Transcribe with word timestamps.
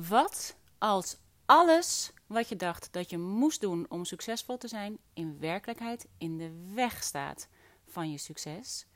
Wat 0.00 0.56
als 0.78 1.16
alles 1.46 2.12
wat 2.26 2.48
je 2.48 2.56
dacht 2.56 2.88
dat 2.92 3.10
je 3.10 3.18
moest 3.18 3.60
doen 3.60 3.86
om 3.88 4.04
succesvol 4.04 4.58
te 4.58 4.68
zijn, 4.68 4.98
in 5.14 5.36
werkelijkheid 5.40 6.06
in 6.18 6.38
de 6.38 6.70
weg 6.74 7.02
staat 7.02 7.48
van 7.88 8.10
je 8.10 8.18
succes? 8.18 8.86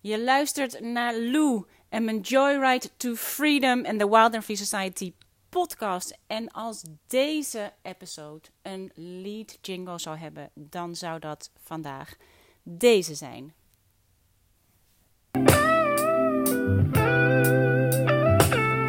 Je 0.00 0.22
luistert 0.22 0.80
naar 0.80 1.14
Lou 1.14 1.64
en 1.88 2.04
mijn 2.04 2.20
Joyride 2.20 2.96
to 2.96 3.14
Freedom 3.14 3.84
en 3.84 3.98
the 3.98 4.08
Wild 4.08 4.34
and 4.34 4.44
Free 4.44 4.56
Society 4.56 5.14
podcast. 5.48 6.18
En 6.26 6.50
als 6.50 6.82
deze 7.06 7.72
episode 7.82 8.48
een 8.62 8.90
lead 8.94 9.58
jingle 9.60 9.98
zou 9.98 10.16
hebben, 10.16 10.50
dan 10.54 10.96
zou 10.96 11.18
dat 11.18 11.50
vandaag 11.62 12.16
deze 12.62 13.14
zijn. 13.14 13.54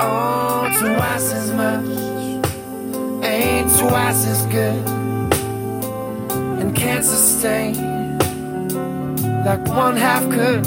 Oh, 0.01 0.38
twice 0.79 1.33
as 1.33 1.51
much 1.51 1.85
ain't 3.23 3.69
twice 3.77 4.25
as 4.27 4.45
good 4.45 4.87
and 6.59 6.75
can't 6.75 7.03
sustain 7.03 7.89
like 9.45 9.67
one 9.67 9.95
half 9.95 10.23
could. 10.29 10.65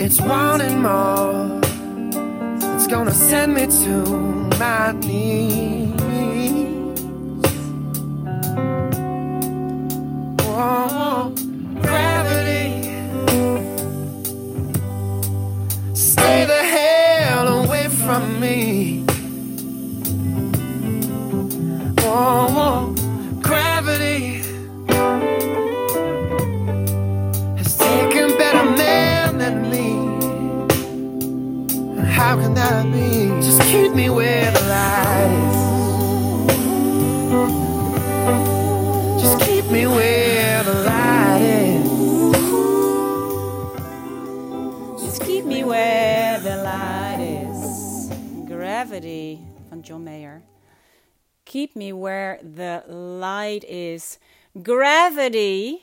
It's 0.00 0.20
wanting 0.20 0.80
more. 0.80 1.60
It's 2.76 2.86
gonna 2.86 3.12
send 3.12 3.54
me 3.54 3.66
to 3.84 3.94
my 4.58 4.92
knees. 4.92 5.79
John 49.90 50.04
Mayer. 50.04 50.42
Keep 51.44 51.74
me 51.74 51.92
where 51.92 52.38
the 52.42 52.84
light 52.86 53.64
is. 53.64 54.18
Gravity. 54.62 55.78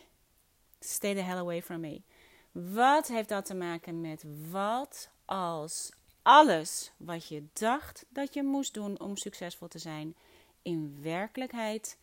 Stay 0.80 1.14
the 1.14 1.22
hell 1.22 1.40
away 1.40 1.62
from 1.62 1.82
me. 1.82 2.04
Wat 2.52 3.08
heeft 3.08 3.30
dat 3.30 3.46
te 3.46 3.54
maken 3.54 4.02
met 4.02 4.24
wat 4.52 5.10
als 5.26 5.92
alles 6.22 6.92
wat 6.98 7.28
je 7.28 7.44
dacht 7.54 8.06
dat 8.10 8.34
je 8.34 8.44
moest 8.44 8.74
doen 8.74 9.00
om 9.00 9.18
succesvol 9.18 9.68
te 9.68 9.80
zijn, 9.80 10.16
in 10.62 10.98
werkelijkheid 11.02 11.98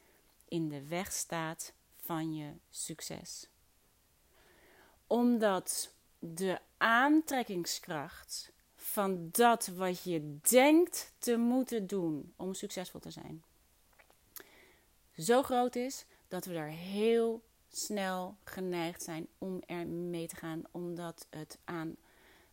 in 0.49 0.69
de 0.69 0.87
weg 0.87 1.13
staat 1.13 1.73
van 1.97 2.35
je 2.35 2.53
succes? 2.71 3.49
Omdat 5.07 5.93
de 6.19 6.59
aantrekkingskracht 6.77 8.53
van 8.95 9.29
dat 9.31 9.67
wat 9.67 10.03
je 10.03 10.39
denkt 10.41 11.13
te 11.19 11.37
moeten 11.37 11.87
doen 11.87 12.33
om 12.37 12.55
succesvol 12.55 13.01
te 13.01 13.11
zijn, 13.11 13.43
zo 15.17 15.43
groot 15.43 15.77
is 15.77 16.05
dat 16.29 16.45
we 16.45 16.53
daar 16.53 16.69
heel 16.69 17.43
snel 17.69 18.37
geneigd 18.45 19.03
zijn 19.03 19.27
om 19.39 19.63
er 19.67 19.87
mee 19.87 20.27
te 20.27 20.37
gaan, 20.37 20.63
omdat 20.71 21.27
het, 21.31 21.59
aan, 21.65 21.97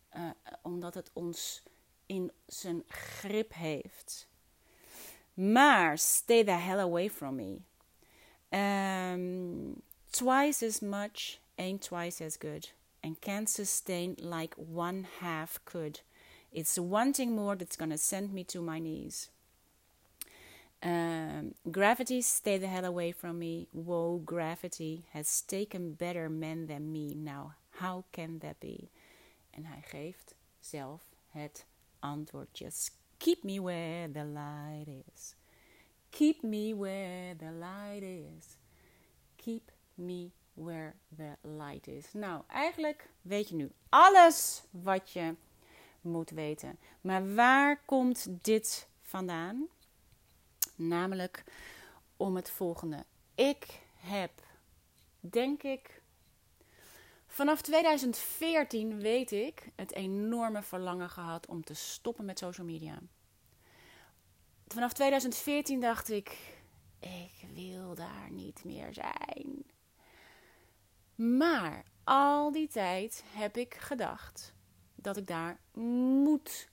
eh, 0.08 0.30
omdat 0.62 0.94
het 0.94 1.10
ons 1.12 1.62
in 2.06 2.32
zijn 2.46 2.82
grip 2.88 3.54
heeft. 3.54 4.28
Maar 5.34 5.98
stay 5.98 6.44
the 6.44 6.50
hell 6.50 6.78
away 6.78 7.10
from 7.10 7.34
me. 7.34 7.58
Um, 9.14 9.82
twice 10.10 10.66
as 10.66 10.80
much 10.80 11.38
ain't 11.54 11.82
twice 11.82 12.24
as 12.24 12.36
good 12.38 12.74
and 13.00 13.18
can't 13.18 13.50
sustain 13.50 14.14
like 14.16 14.56
one 14.74 15.02
half 15.18 15.60
could. 15.64 16.02
It's 16.52 16.78
wanting 16.78 17.34
more 17.34 17.56
that's 17.56 17.76
gonna 17.76 17.98
send 17.98 18.32
me 18.32 18.44
to 18.44 18.60
my 18.60 18.78
knees. 18.78 19.30
Um, 20.82 21.54
gravity, 21.70 22.22
stay 22.22 22.58
the 22.58 22.66
hell 22.66 22.84
away 22.84 23.12
from 23.12 23.38
me. 23.38 23.68
Whoa, 23.72 24.20
gravity 24.24 25.04
has 25.12 25.40
taken 25.42 25.94
better 25.94 26.28
men 26.28 26.66
than 26.66 26.92
me. 26.92 27.14
Now, 27.14 27.54
how 27.78 28.04
can 28.12 28.40
that 28.40 28.60
be? 28.60 28.90
En 29.50 29.64
hij 29.64 29.82
geeft 29.82 30.34
zelf 30.60 31.02
het 31.28 31.66
antwoord. 31.98 32.58
Just 32.58 32.90
keep 33.18 33.44
me 33.44 33.60
where 33.60 34.10
the 34.12 34.24
light 34.24 34.88
is. 34.88 35.34
Keep 36.10 36.42
me 36.42 36.74
where 36.74 37.36
the 37.36 37.50
light 37.50 38.02
is. 38.02 38.56
Keep 39.36 39.70
me 39.94 40.32
where 40.54 40.94
the 41.16 41.36
light 41.42 41.86
is. 41.86 42.12
Nou, 42.12 42.42
eigenlijk 42.46 43.08
weet 43.22 43.48
je 43.48 43.54
nu 43.54 43.70
alles 43.88 44.62
wat 44.70 45.10
je 45.10 45.34
moet 46.02 46.30
weten. 46.30 46.78
Maar 47.00 47.34
waar 47.34 47.82
komt 47.84 48.26
dit 48.44 48.88
vandaan? 49.02 49.66
Namelijk 50.74 51.44
om 52.16 52.36
het 52.36 52.50
volgende. 52.50 53.04
Ik 53.34 53.80
heb, 53.94 54.32
denk 55.20 55.62
ik, 55.62 56.02
vanaf 57.26 57.60
2014 57.60 59.00
weet 59.00 59.32
ik 59.32 59.70
het 59.74 59.92
enorme 59.92 60.62
verlangen 60.62 61.10
gehad 61.10 61.46
om 61.46 61.64
te 61.64 61.74
stoppen 61.74 62.24
met 62.24 62.38
social 62.38 62.66
media. 62.66 62.98
Vanaf 64.66 64.92
2014 64.92 65.80
dacht 65.80 66.10
ik, 66.10 66.38
ik 66.98 67.46
wil 67.54 67.94
daar 67.94 68.30
niet 68.30 68.64
meer 68.64 68.94
zijn. 68.94 69.64
Maar 71.14 71.84
al 72.04 72.52
die 72.52 72.68
tijd 72.68 73.24
heb 73.26 73.56
ik 73.56 73.74
gedacht 73.74 74.54
dat 75.02 75.16
ik 75.16 75.26
daar 75.26 75.60
moet 75.72 76.68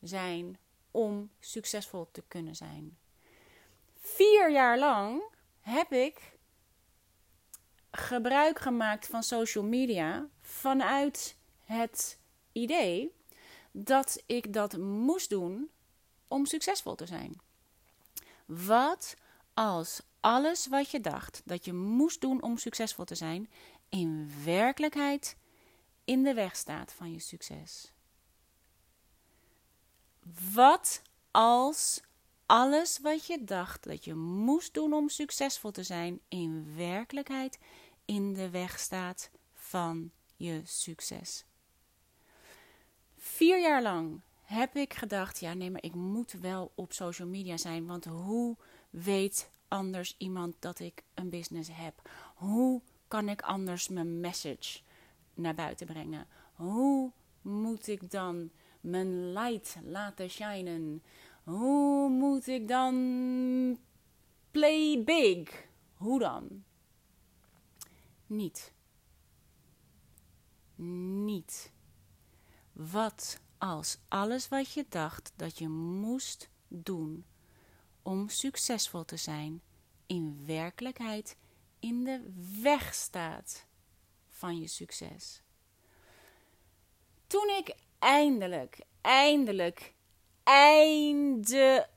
zijn 0.00 0.58
om 0.90 1.30
succesvol 1.40 2.08
te 2.12 2.22
kunnen 2.28 2.56
zijn. 2.56 2.98
Vier 4.00 4.50
jaar 4.50 4.78
lang 4.78 5.22
heb 5.60 5.92
ik 5.92 6.38
gebruik 7.90 8.58
gemaakt 8.58 9.06
van 9.06 9.22
social 9.22 9.64
media 9.64 10.28
vanuit 10.40 11.36
het 11.64 12.18
idee 12.52 13.12
dat 13.70 14.22
ik 14.26 14.52
dat 14.52 14.76
moest 14.76 15.28
doen 15.30 15.70
om 16.28 16.46
succesvol 16.46 16.94
te 16.94 17.06
zijn. 17.06 17.40
Wat 18.46 19.16
als 19.54 20.02
alles 20.20 20.66
wat 20.66 20.90
je 20.90 21.00
dacht 21.00 21.42
dat 21.44 21.64
je 21.64 21.72
moest 21.72 22.20
doen 22.20 22.42
om 22.42 22.58
succesvol 22.58 23.04
te 23.04 23.14
zijn, 23.14 23.50
in 23.88 24.32
werkelijkheid 24.44 25.36
in 26.08 26.22
de 26.22 26.34
weg 26.34 26.56
staat 26.56 26.92
van 26.92 27.12
je 27.12 27.18
succes? 27.18 27.92
Wat 30.52 31.02
als 31.30 32.00
alles 32.46 32.98
wat 32.98 33.26
je 33.26 33.44
dacht 33.44 33.84
dat 33.84 34.04
je 34.04 34.14
moest 34.14 34.74
doen 34.74 34.92
om 34.92 35.08
succesvol 35.08 35.70
te 35.70 35.82
zijn, 35.82 36.20
in 36.28 36.76
werkelijkheid 36.76 37.58
in 38.04 38.34
de 38.34 38.50
weg 38.50 38.78
staat 38.78 39.30
van 39.52 40.10
je 40.36 40.62
succes? 40.64 41.44
Vier 43.16 43.60
jaar 43.60 43.82
lang 43.82 44.20
heb 44.42 44.76
ik 44.76 44.94
gedacht: 44.94 45.40
ja, 45.40 45.54
nee, 45.54 45.70
maar 45.70 45.84
ik 45.84 45.94
moet 45.94 46.32
wel 46.32 46.72
op 46.74 46.92
social 46.92 47.28
media 47.28 47.56
zijn, 47.56 47.86
want 47.86 48.04
hoe 48.04 48.56
weet 48.90 49.50
anders 49.68 50.14
iemand 50.18 50.54
dat 50.58 50.78
ik 50.78 51.02
een 51.14 51.30
business 51.30 51.70
heb? 51.72 52.10
Hoe 52.34 52.82
kan 53.08 53.28
ik 53.28 53.42
anders 53.42 53.88
mijn 53.88 54.20
message 54.20 54.80
naar 55.38 55.54
buiten 55.54 55.86
brengen? 55.86 56.26
Hoe 56.52 57.12
moet 57.42 57.86
ik 57.86 58.10
dan 58.10 58.50
mijn 58.80 59.32
light 59.32 59.76
laten 59.84 60.30
shinen? 60.30 61.02
Hoe 61.44 62.08
moet 62.08 62.46
ik 62.46 62.68
dan 62.68 63.78
play 64.50 65.02
big? 65.04 65.66
Hoe 65.94 66.18
dan? 66.18 66.64
Niet. 68.26 68.72
Niet. 71.24 71.72
Wat 72.72 73.40
als 73.58 73.98
alles 74.08 74.48
wat 74.48 74.72
je 74.72 74.86
dacht 74.88 75.32
dat 75.36 75.58
je 75.58 75.68
moest 75.68 76.50
doen 76.68 77.24
om 78.02 78.28
succesvol 78.28 79.04
te 79.04 79.16
zijn, 79.16 79.62
in 80.06 80.42
werkelijkheid 80.46 81.36
in 81.78 82.04
de 82.04 82.32
weg 82.62 82.94
staat 82.94 83.66
van 84.38 84.60
je 84.60 84.66
succes? 84.66 85.42
Toen 87.26 87.48
ik 87.48 87.74
eindelijk, 87.98 88.80
eindelijk, 89.00 89.94
eindelijk 90.42 91.92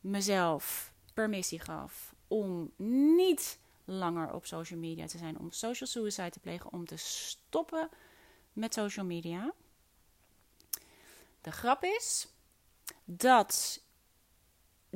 mezelf 0.00 0.92
permissie 1.14 1.60
gaf 1.60 2.14
om 2.28 2.72
niet 3.16 3.60
langer 3.84 4.32
op 4.32 4.46
social 4.46 4.78
media 4.78 5.06
te 5.06 5.18
zijn, 5.18 5.38
om 5.38 5.52
social 5.52 5.88
suicide 5.88 6.30
te 6.30 6.40
plegen, 6.40 6.72
om 6.72 6.86
te 6.86 6.96
stoppen 6.96 7.88
met 8.52 8.74
social 8.74 9.06
media. 9.06 9.52
De 11.40 11.52
grap 11.52 11.84
is 11.84 12.28
dat 13.04 13.81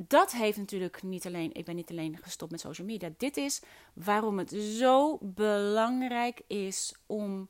dat 0.05 0.31
heeft 0.31 0.57
natuurlijk 0.57 1.03
niet 1.03 1.25
alleen, 1.25 1.53
ik 1.53 1.65
ben 1.65 1.75
niet 1.75 1.89
alleen 1.89 2.17
gestopt 2.21 2.51
met 2.51 2.59
social 2.59 2.87
media. 2.87 3.09
Dit 3.17 3.37
is 3.37 3.61
waarom 3.93 4.37
het 4.37 4.49
zo 4.51 5.17
belangrijk 5.21 6.41
is 6.47 6.93
om, 7.05 7.49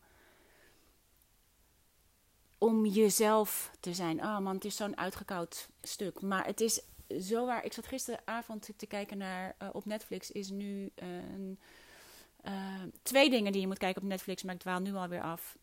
om 2.57 2.85
jezelf 2.85 3.71
te 3.79 3.93
zijn. 3.93 4.19
Oh 4.19 4.39
man, 4.39 4.55
het 4.55 4.65
is 4.65 4.75
zo'n 4.75 4.97
uitgekoud 4.97 5.69
stuk. 5.81 6.21
Maar 6.21 6.45
het 6.45 6.61
is 6.61 6.81
zo 7.19 7.45
waar. 7.45 7.65
Ik 7.65 7.73
zat 7.73 7.87
gisteravond 7.87 8.69
te 8.75 8.85
kijken 8.85 9.17
naar 9.17 9.55
uh, 9.61 9.69
op 9.71 9.85
Netflix. 9.85 10.31
Is 10.31 10.49
nu 10.49 10.91
uh, 11.03 12.53
twee 13.01 13.29
dingen 13.29 13.51
die 13.51 13.61
je 13.61 13.67
moet 13.67 13.77
kijken 13.77 14.01
op 14.01 14.07
Netflix, 14.07 14.43
maar 14.43 14.53
ik 14.53 14.59
dwaal 14.59 14.79
nu 14.79 14.93
alweer 14.93 15.21
af. 15.21 15.57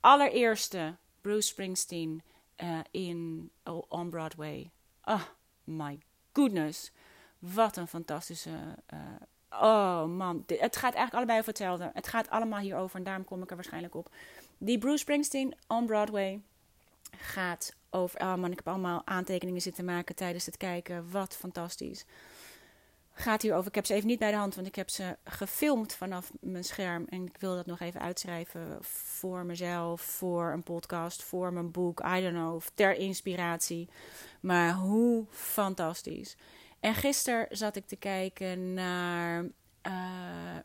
Allereerste, 0.00 0.96
Bruce 1.20 1.48
Springsteen 1.48 2.22
uh, 2.56 2.80
in 2.90 3.50
oh, 3.64 3.82
on 3.88 4.10
Broadway. 4.10 4.70
Oh 5.04 5.22
my 5.64 5.98
goodness. 6.32 6.92
Wat 7.38 7.76
een 7.76 7.88
fantastische. 7.88 8.50
Uh, 8.94 8.98
oh 9.50 10.04
man, 10.04 10.44
het 10.46 10.76
gaat 10.76 10.94
eigenlijk 10.94 11.14
allebei 11.14 11.38
over 11.38 11.50
hetzelfde. 11.50 11.90
Het 11.94 12.08
gaat 12.08 12.30
allemaal 12.30 12.58
hierover 12.58 12.96
en 12.96 13.04
daarom 13.04 13.24
kom 13.24 13.42
ik 13.42 13.50
er 13.50 13.56
waarschijnlijk 13.56 13.94
op. 13.94 14.10
Die 14.58 14.78
Bruce 14.78 14.98
Springsteen 14.98 15.54
on 15.66 15.86
Broadway 15.86 16.40
gaat 17.16 17.76
over. 17.90 18.20
Oh 18.20 18.34
man, 18.34 18.50
ik 18.50 18.56
heb 18.56 18.68
allemaal 18.68 19.02
aantekeningen 19.04 19.60
zitten 19.60 19.84
maken 19.84 20.14
tijdens 20.14 20.46
het 20.46 20.56
kijken. 20.56 21.10
Wat 21.10 21.36
fantastisch. 21.36 22.04
Gaat 23.20 23.42
hierover. 23.42 23.68
Ik 23.68 23.74
heb 23.74 23.86
ze 23.86 23.94
even 23.94 24.06
niet 24.06 24.18
bij 24.18 24.30
de 24.30 24.36
hand, 24.36 24.54
want 24.54 24.66
ik 24.66 24.74
heb 24.74 24.90
ze 24.90 25.16
gefilmd 25.24 25.94
vanaf 25.94 26.32
mijn 26.40 26.64
scherm. 26.64 27.06
En 27.08 27.26
ik 27.26 27.36
wil 27.38 27.54
dat 27.54 27.66
nog 27.66 27.80
even 27.80 28.00
uitschrijven 28.00 28.78
voor 28.80 29.44
mezelf, 29.44 30.00
voor 30.00 30.52
een 30.52 30.62
podcast, 30.62 31.22
voor 31.22 31.52
mijn 31.52 31.70
boek. 31.70 32.00
I 32.00 32.20
don't 32.20 32.34
know, 32.34 32.60
ter 32.74 32.96
inspiratie. 32.96 33.88
Maar 34.40 34.74
hoe 34.74 35.24
fantastisch. 35.30 36.36
En 36.80 36.94
gisteren 36.94 37.56
zat 37.56 37.76
ik 37.76 37.86
te 37.86 37.96
kijken 37.96 38.74
naar 38.74 39.44
uh, 39.86 40.56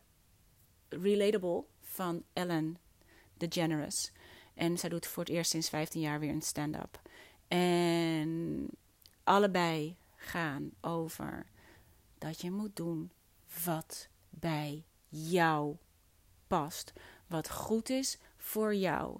Relatable 0.89 1.63
van 1.81 2.23
Ellen 2.33 2.77
DeGeneres. 3.37 4.11
En 4.53 4.77
zij 4.77 4.89
doet 4.89 5.07
voor 5.07 5.23
het 5.23 5.31
eerst 5.31 5.51
sinds 5.51 5.69
15 5.69 6.01
jaar 6.01 6.19
weer 6.19 6.31
een 6.31 6.41
stand-up. 6.41 7.01
En 7.47 8.67
allebei 9.23 9.95
gaan 10.15 10.71
over 10.81 11.45
dat 12.23 12.41
je 12.41 12.51
moet 12.51 12.75
doen 12.75 13.11
wat 13.65 14.07
bij 14.29 14.85
jou 15.09 15.75
past. 16.47 16.93
Wat 17.27 17.49
goed 17.49 17.89
is 17.89 18.17
voor 18.37 18.75
jou. 18.75 19.19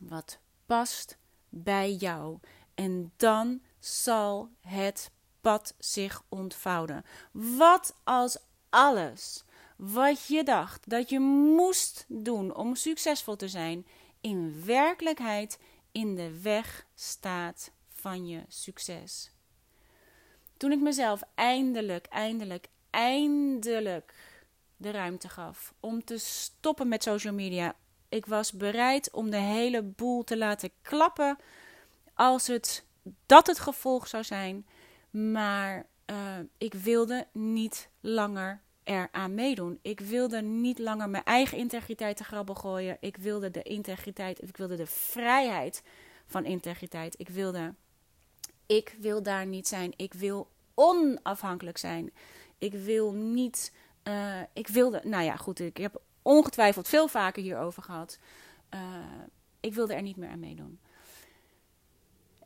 Wat 0.00 0.38
past 0.66 1.18
bij 1.48 1.94
jou. 1.94 2.38
En 2.74 3.12
dan 3.16 3.62
zal 3.78 4.50
het 4.60 5.10
pad 5.40 5.74
zich 5.78 6.22
ontvouwen. 6.28 7.04
Wat 7.32 7.94
als 8.04 8.38
alles 8.68 9.44
wat 9.76 10.26
je 10.26 10.44
dacht 10.44 10.88
dat 10.88 11.08
je 11.08 11.20
moest 11.20 12.04
doen 12.08 12.54
om 12.54 12.74
succesvol 12.74 13.36
te 13.36 13.48
zijn, 13.48 13.86
in 14.20 14.64
werkelijkheid 14.64 15.58
in 15.92 16.14
de 16.14 16.40
weg 16.40 16.86
staat 16.94 17.72
van 17.88 18.26
je 18.26 18.44
succes. 18.48 19.30
Toen 20.58 20.72
ik 20.72 20.80
mezelf 20.80 21.22
eindelijk, 21.34 22.06
eindelijk, 22.06 22.66
eindelijk 22.90 24.14
de 24.76 24.90
ruimte 24.90 25.28
gaf 25.28 25.74
om 25.80 26.04
te 26.04 26.18
stoppen 26.18 26.88
met 26.88 27.02
social 27.02 27.34
media. 27.34 27.74
Ik 28.08 28.26
was 28.26 28.52
bereid 28.52 29.12
om 29.12 29.30
de 29.30 29.36
hele 29.36 29.82
boel 29.82 30.24
te 30.24 30.36
laten 30.36 30.70
klappen 30.82 31.38
als 32.14 32.46
het 32.46 32.86
dat 33.26 33.46
het 33.46 33.58
gevolg 33.58 34.06
zou 34.08 34.24
zijn. 34.24 34.66
Maar 35.10 35.86
uh, 36.10 36.16
ik 36.58 36.74
wilde 36.74 37.26
niet 37.32 37.88
langer 38.00 38.62
eraan 38.84 39.34
meedoen. 39.34 39.78
Ik 39.82 40.00
wilde 40.00 40.42
niet 40.42 40.78
langer 40.78 41.08
mijn 41.08 41.24
eigen 41.24 41.58
integriteit 41.58 42.16
te 42.16 42.24
grabbel 42.24 42.54
gooien. 42.54 42.96
Ik 43.00 43.16
wilde 43.16 43.50
de 43.50 43.62
integriteit, 43.62 44.42
ik 44.42 44.56
wilde 44.56 44.76
de 44.76 44.86
vrijheid 44.86 45.82
van 46.26 46.44
integriteit. 46.44 47.14
Ik 47.18 47.28
wilde, 47.28 47.74
ik 48.68 48.96
wil 49.00 49.22
daar 49.22 49.46
niet 49.46 49.68
zijn. 49.68 49.92
Ik 49.96 50.12
wil 50.12 50.50
onafhankelijk 50.74 51.78
zijn. 51.78 52.12
Ik 52.58 52.72
wil 52.72 53.12
niet, 53.12 53.72
uh, 54.04 54.40
ik 54.52 54.68
wilde, 54.68 55.00
nou 55.04 55.24
ja, 55.24 55.36
goed, 55.36 55.60
ik 55.60 55.76
heb 55.76 56.00
ongetwijfeld 56.22 56.88
veel 56.88 57.08
vaker 57.08 57.42
hierover 57.42 57.82
gehad. 57.82 58.18
Uh, 58.74 58.80
ik 59.60 59.74
wilde 59.74 59.94
er 59.94 60.02
niet 60.02 60.16
meer 60.16 60.28
aan 60.28 60.40
meedoen. 60.40 60.80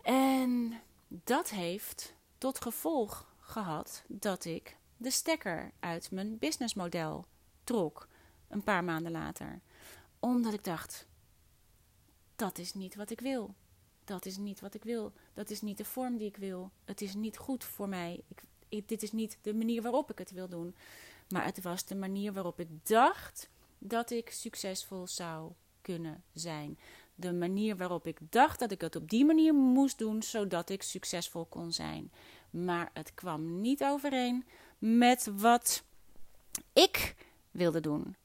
En 0.02 0.80
dat 1.08 1.50
heeft 1.50 2.14
tot 2.38 2.62
gevolg 2.62 3.34
gehad 3.40 4.04
dat 4.06 4.44
ik 4.44 4.76
de 4.96 5.10
stekker 5.10 5.72
uit 5.80 6.10
mijn 6.10 6.38
businessmodel 6.38 7.26
trok. 7.64 8.08
Een 8.48 8.62
paar 8.64 8.84
maanden 8.84 9.12
later. 9.12 9.60
Omdat 10.20 10.52
ik 10.52 10.64
dacht: 10.64 11.06
dat 12.36 12.58
is 12.58 12.74
niet 12.74 12.94
wat 12.94 13.10
ik 13.10 13.20
wil. 13.20 13.54
Dat 14.04 14.26
is 14.26 14.36
niet 14.36 14.60
wat 14.60 14.74
ik 14.74 14.84
wil. 14.84 15.12
Dat 15.34 15.50
is 15.50 15.60
niet 15.60 15.76
de 15.76 15.84
vorm 15.84 16.16
die 16.16 16.28
ik 16.28 16.36
wil. 16.36 16.70
Het 16.84 17.00
is 17.00 17.14
niet 17.14 17.36
goed 17.36 17.64
voor 17.64 17.88
mij. 17.88 18.20
Ik, 18.68 18.88
dit 18.88 19.02
is 19.02 19.12
niet 19.12 19.38
de 19.42 19.54
manier 19.54 19.82
waarop 19.82 20.10
ik 20.10 20.18
het 20.18 20.30
wil 20.30 20.48
doen. 20.48 20.74
Maar 21.28 21.44
het 21.44 21.62
was 21.62 21.84
de 21.84 21.94
manier 21.94 22.32
waarop 22.32 22.60
ik 22.60 22.68
dacht 22.86 23.50
dat 23.78 24.10
ik 24.10 24.30
succesvol 24.30 25.06
zou 25.06 25.52
kunnen 25.80 26.22
zijn. 26.32 26.78
De 27.14 27.32
manier 27.32 27.76
waarop 27.76 28.06
ik 28.06 28.18
dacht 28.30 28.58
dat 28.58 28.70
ik 28.70 28.80
het 28.80 28.96
op 28.96 29.10
die 29.10 29.24
manier 29.24 29.54
moest 29.54 29.98
doen, 29.98 30.22
zodat 30.22 30.70
ik 30.70 30.82
succesvol 30.82 31.44
kon 31.44 31.72
zijn. 31.72 32.12
Maar 32.50 32.90
het 32.92 33.14
kwam 33.14 33.60
niet 33.60 33.84
overeen 33.84 34.44
met 34.78 35.30
wat 35.36 35.82
ik 36.72 37.14
wilde 37.50 37.80
doen. 37.80 38.16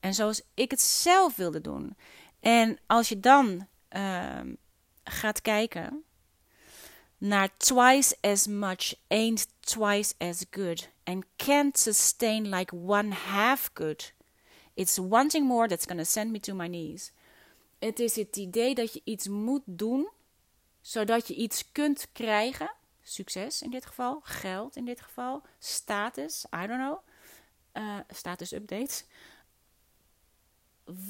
En 0.00 0.14
zoals 0.14 0.42
ik 0.54 0.70
het 0.70 0.80
zelf 0.80 1.36
wilde 1.36 1.60
doen. 1.60 1.96
En 2.40 2.78
als 2.86 3.08
je 3.08 3.20
dan 3.20 3.66
uh, 3.96 4.40
gaat 5.10 5.40
kijken 5.40 6.04
naar 7.18 7.56
twice 7.56 8.16
as 8.20 8.46
much 8.46 8.94
ain't 9.08 9.46
twice 9.60 10.14
as 10.18 10.44
good 10.50 10.90
and 11.04 11.24
can't 11.36 11.78
sustain 11.78 12.48
like 12.48 12.76
one 12.76 13.14
half 13.14 13.70
good. 13.74 14.12
It's 14.74 14.98
wanting 14.98 15.46
more 15.46 15.68
that's 15.68 15.86
gonna 15.86 16.04
send 16.04 16.30
me 16.30 16.40
to 16.40 16.54
my 16.54 16.66
knees. 16.66 17.12
Het 17.78 18.00
is 18.00 18.16
het 18.16 18.36
idee 18.36 18.74
dat 18.74 18.92
je 18.92 19.00
iets 19.04 19.28
moet 19.28 19.62
doen 19.64 20.08
zodat 20.80 21.28
je 21.28 21.34
iets 21.34 21.72
kunt 21.72 22.08
krijgen 22.12 22.70
succes 23.02 23.62
in 23.62 23.70
dit 23.70 23.86
geval, 23.86 24.20
geld 24.22 24.76
in 24.76 24.84
dit 24.84 25.00
geval, 25.00 25.42
status, 25.58 26.44
I 26.54 26.66
don't 26.66 26.80
know, 26.80 26.98
uh, 27.72 27.98
status 28.08 28.52
updates. 28.52 29.04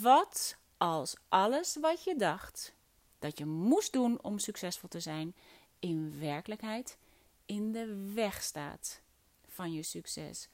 Wat 0.00 0.56
als 0.76 1.16
alles 1.28 1.76
wat 1.80 2.04
je 2.04 2.16
dacht 2.16 2.72
dat 3.18 3.38
je 3.38 3.46
moest 3.46 3.92
doen 3.92 4.22
om 4.22 4.38
succesvol 4.38 4.88
te 4.88 5.00
zijn, 5.00 5.34
in 5.78 6.18
werkelijkheid 6.20 6.98
in 7.46 7.72
de 7.72 8.12
weg 8.14 8.42
staat 8.42 9.00
van 9.46 9.72
je 9.72 9.82
succes? 9.82 10.48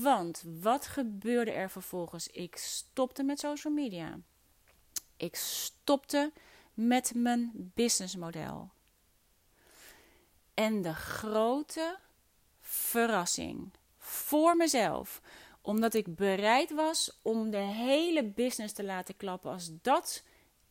Want 0.00 0.44
wat 0.60 0.86
gebeurde 0.86 1.50
er 1.50 1.70
vervolgens? 1.70 2.28
Ik 2.28 2.56
stopte 2.56 3.22
met 3.22 3.38
social 3.38 3.72
media. 3.72 4.18
Ik 5.16 5.36
stopte 5.36 6.32
met 6.74 7.12
mijn 7.14 7.50
businessmodel. 7.74 8.70
En 10.54 10.82
de 10.82 10.94
grote 10.94 11.98
verrassing 12.60 13.70
voor 13.98 14.56
mezelf, 14.56 15.20
omdat 15.60 15.94
ik 15.94 16.16
bereid 16.16 16.70
was 16.70 17.18
om 17.22 17.50
de 17.50 17.56
hele 17.56 18.24
business 18.24 18.74
te 18.74 18.84
laten 18.84 19.16
klappen 19.16 19.50
als 19.50 19.70
dat 19.82 20.22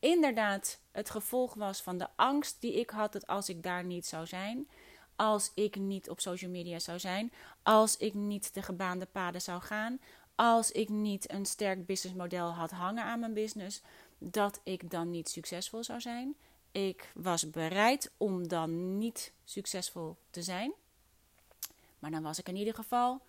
inderdaad 0.02 0.80
het 0.92 1.10
gevolg 1.10 1.54
was 1.54 1.82
van 1.82 1.98
de 1.98 2.08
angst 2.16 2.62
die 2.62 2.80
ik 2.80 2.90
had 2.90 3.14
dat 3.14 3.28
als 3.28 3.50
ik 3.50 3.64
daar 3.64 3.84
niet 3.84 4.06
zou 4.06 4.28
zijn, 4.28 4.70
als 5.16 5.52
ik 5.56 5.76
niet 5.76 6.10
op 6.10 6.20
social 6.20 6.52
media 6.52 6.80
zou 6.80 7.00
zijn, 7.00 7.32
als 7.64 7.98
ik 7.98 8.14
niet 8.14 8.54
de 8.54 8.62
gebaande 8.62 9.06
paden 9.06 9.42
zou 9.42 9.62
gaan, 9.62 10.00
als 10.36 10.72
ik 10.72 10.90
niet 10.90 11.32
een 11.32 11.46
sterk 11.46 11.86
businessmodel 11.86 12.50
had 12.50 12.72
hangen 12.72 13.04
aan 13.04 13.20
mijn 13.20 13.34
business, 13.34 13.82
dat 14.18 14.62
ik 14.64 14.90
dan 14.90 15.10
niet 15.10 15.30
succesvol 15.30 15.84
zou 15.84 16.02
zijn 16.02 16.36
ik 16.72 17.12
was 17.16 17.50
bereid 17.50 18.12
om 18.18 18.48
dan 18.48 18.98
niet 18.98 19.34
succesvol 19.44 20.18
te 20.30 20.42
zijn. 20.42 20.74
Maar 22.00 22.12
dan 22.12 22.24
was 22.24 22.40
ik 22.40 22.48
in 22.48 22.56
ieder 22.56 22.74
geval 22.74 23.22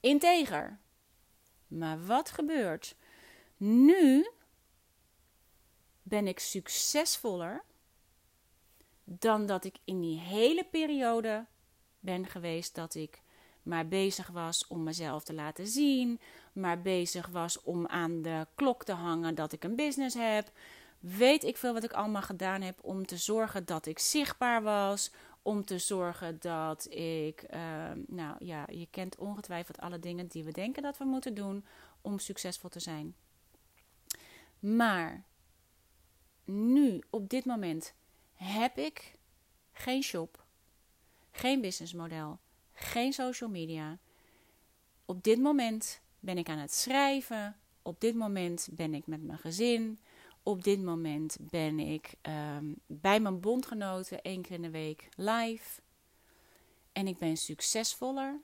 integer. 0.00 0.78
Maar 1.66 2.06
wat 2.06 2.30
gebeurt? 2.30 2.96
Nu 3.56 4.28
ben 6.04 6.26
ik 6.26 6.38
succesvoller 6.38 7.64
dan 9.04 9.46
dat 9.46 9.64
ik 9.64 9.76
in 9.84 10.00
die 10.00 10.18
hele 10.18 10.64
periode 10.64 11.46
ben 11.98 12.26
geweest 12.26 12.74
dat 12.74 12.94
ik 12.94 13.22
maar 13.62 13.88
bezig 13.88 14.28
was 14.28 14.66
om 14.66 14.82
mezelf 14.82 15.24
te 15.24 15.34
laten 15.34 15.66
zien, 15.66 16.20
maar 16.52 16.82
bezig 16.82 17.26
was 17.26 17.62
om 17.62 17.86
aan 17.86 18.22
de 18.22 18.46
klok 18.54 18.84
te 18.84 18.92
hangen 18.92 19.34
dat 19.34 19.52
ik 19.52 19.64
een 19.64 19.76
business 19.76 20.16
heb. 20.16 20.50
Weet 20.98 21.44
ik 21.44 21.56
veel 21.56 21.72
wat 21.72 21.84
ik 21.84 21.92
allemaal 21.92 22.22
gedaan 22.22 22.60
heb 22.60 22.78
om 22.82 23.06
te 23.06 23.16
zorgen 23.16 23.64
dat 23.64 23.86
ik 23.86 23.98
zichtbaar 23.98 24.62
was, 24.62 25.10
om 25.42 25.64
te 25.64 25.78
zorgen 25.78 26.36
dat 26.40 26.86
ik, 26.90 27.42
ehm, 27.42 27.98
nou 28.06 28.36
ja, 28.44 28.66
je 28.70 28.86
kent 28.90 29.16
ongetwijfeld 29.16 29.80
alle 29.80 29.98
dingen 29.98 30.26
die 30.26 30.44
we 30.44 30.52
denken 30.52 30.82
dat 30.82 30.98
we 30.98 31.04
moeten 31.04 31.34
doen 31.34 31.64
om 32.00 32.18
succesvol 32.18 32.70
te 32.70 32.80
zijn. 32.80 33.14
Maar 34.58 35.24
nu, 36.44 37.02
op 37.10 37.28
dit 37.28 37.44
moment, 37.44 37.94
heb 38.34 38.78
ik 38.78 39.16
geen 39.72 40.02
shop, 40.02 40.44
geen 41.30 41.60
businessmodel, 41.60 42.38
geen 42.72 43.12
social 43.12 43.50
media. 43.50 43.98
Op 45.04 45.22
dit 45.22 45.38
moment 45.38 46.00
ben 46.20 46.38
ik 46.38 46.48
aan 46.48 46.58
het 46.58 46.72
schrijven. 46.72 47.56
Op 47.82 48.00
dit 48.00 48.14
moment 48.14 48.68
ben 48.72 48.94
ik 48.94 49.06
met 49.06 49.22
mijn 49.22 49.38
gezin. 49.38 49.98
Op 50.42 50.64
dit 50.64 50.82
moment 50.82 51.36
ben 51.40 51.78
ik 51.78 52.14
ehm, 52.20 52.72
bij 52.86 53.20
mijn 53.20 53.40
bondgenoten 53.40 54.22
één 54.22 54.42
keer 54.42 54.54
in 54.54 54.62
de 54.62 54.70
week 54.70 55.08
live. 55.16 55.80
En 56.92 57.06
ik 57.06 57.18
ben 57.18 57.36
succesvoller 57.36 58.40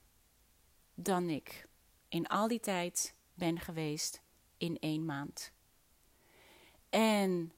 dan 0.95 1.29
ik 1.29 1.69
in 2.09 2.27
al 2.27 2.49
die 2.49 2.61
tijd 2.61 3.15
ben 3.35 3.61
geweest 3.61 4.23
in 4.57 4.79
één 4.79 5.05
maand. 5.05 5.53
En 6.91 7.53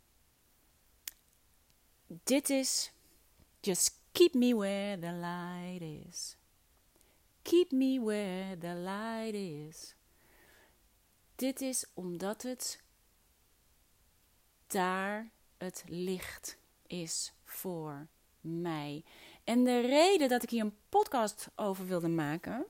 dit 2.25 2.51
is 2.51 2.93
just 3.61 4.01
keep 4.13 4.35
me 4.35 4.55
where 4.55 4.99
the 4.99 5.13
light 5.13 5.83
is. 5.83 6.37
Keep 7.43 7.73
me 7.73 8.01
where 8.01 8.59
the 8.59 8.75
light 8.75 9.35
is. 9.35 9.95
Dit 11.35 11.61
is 11.61 11.87
omdat 11.95 12.43
het 12.43 12.83
daar 14.67 15.31
het 15.59 15.85
licht 15.87 16.59
is 16.87 17.33
voor 17.45 18.07
mij. 18.41 19.05
En 19.45 19.65
de 19.65 19.81
reden 19.81 20.29
dat 20.29 20.43
ik 20.43 20.51
hier 20.51 20.65
een 20.65 20.77
podcast 20.89 21.49
over 21.57 21.87
wilde 21.87 22.09
maken, 22.09 22.67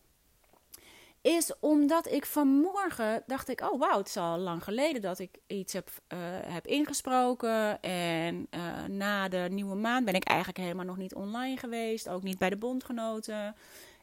is 1.22 1.52
omdat 1.60 2.12
ik 2.12 2.26
vanmorgen 2.26 3.22
dacht 3.26 3.48
ik, 3.48 3.60
oh 3.60 3.80
wauw, 3.80 3.98
het 3.98 4.08
is 4.08 4.16
al 4.16 4.38
lang 4.38 4.64
geleden 4.64 5.02
dat 5.02 5.18
ik 5.18 5.38
iets 5.46 5.72
heb, 5.72 5.90
uh, 6.08 6.18
heb 6.28 6.66
ingesproken. 6.66 7.80
En 7.80 8.46
uh, 8.50 8.84
na 8.88 9.28
de 9.28 9.46
nieuwe 9.50 9.74
maand 9.74 10.04
ben 10.04 10.14
ik 10.14 10.24
eigenlijk 10.24 10.58
helemaal 10.58 10.84
nog 10.84 10.96
niet 10.96 11.14
online 11.14 11.56
geweest, 11.56 12.08
ook 12.08 12.22
niet 12.22 12.38
bij 12.38 12.50
de 12.50 12.56
bondgenoten. 12.56 13.54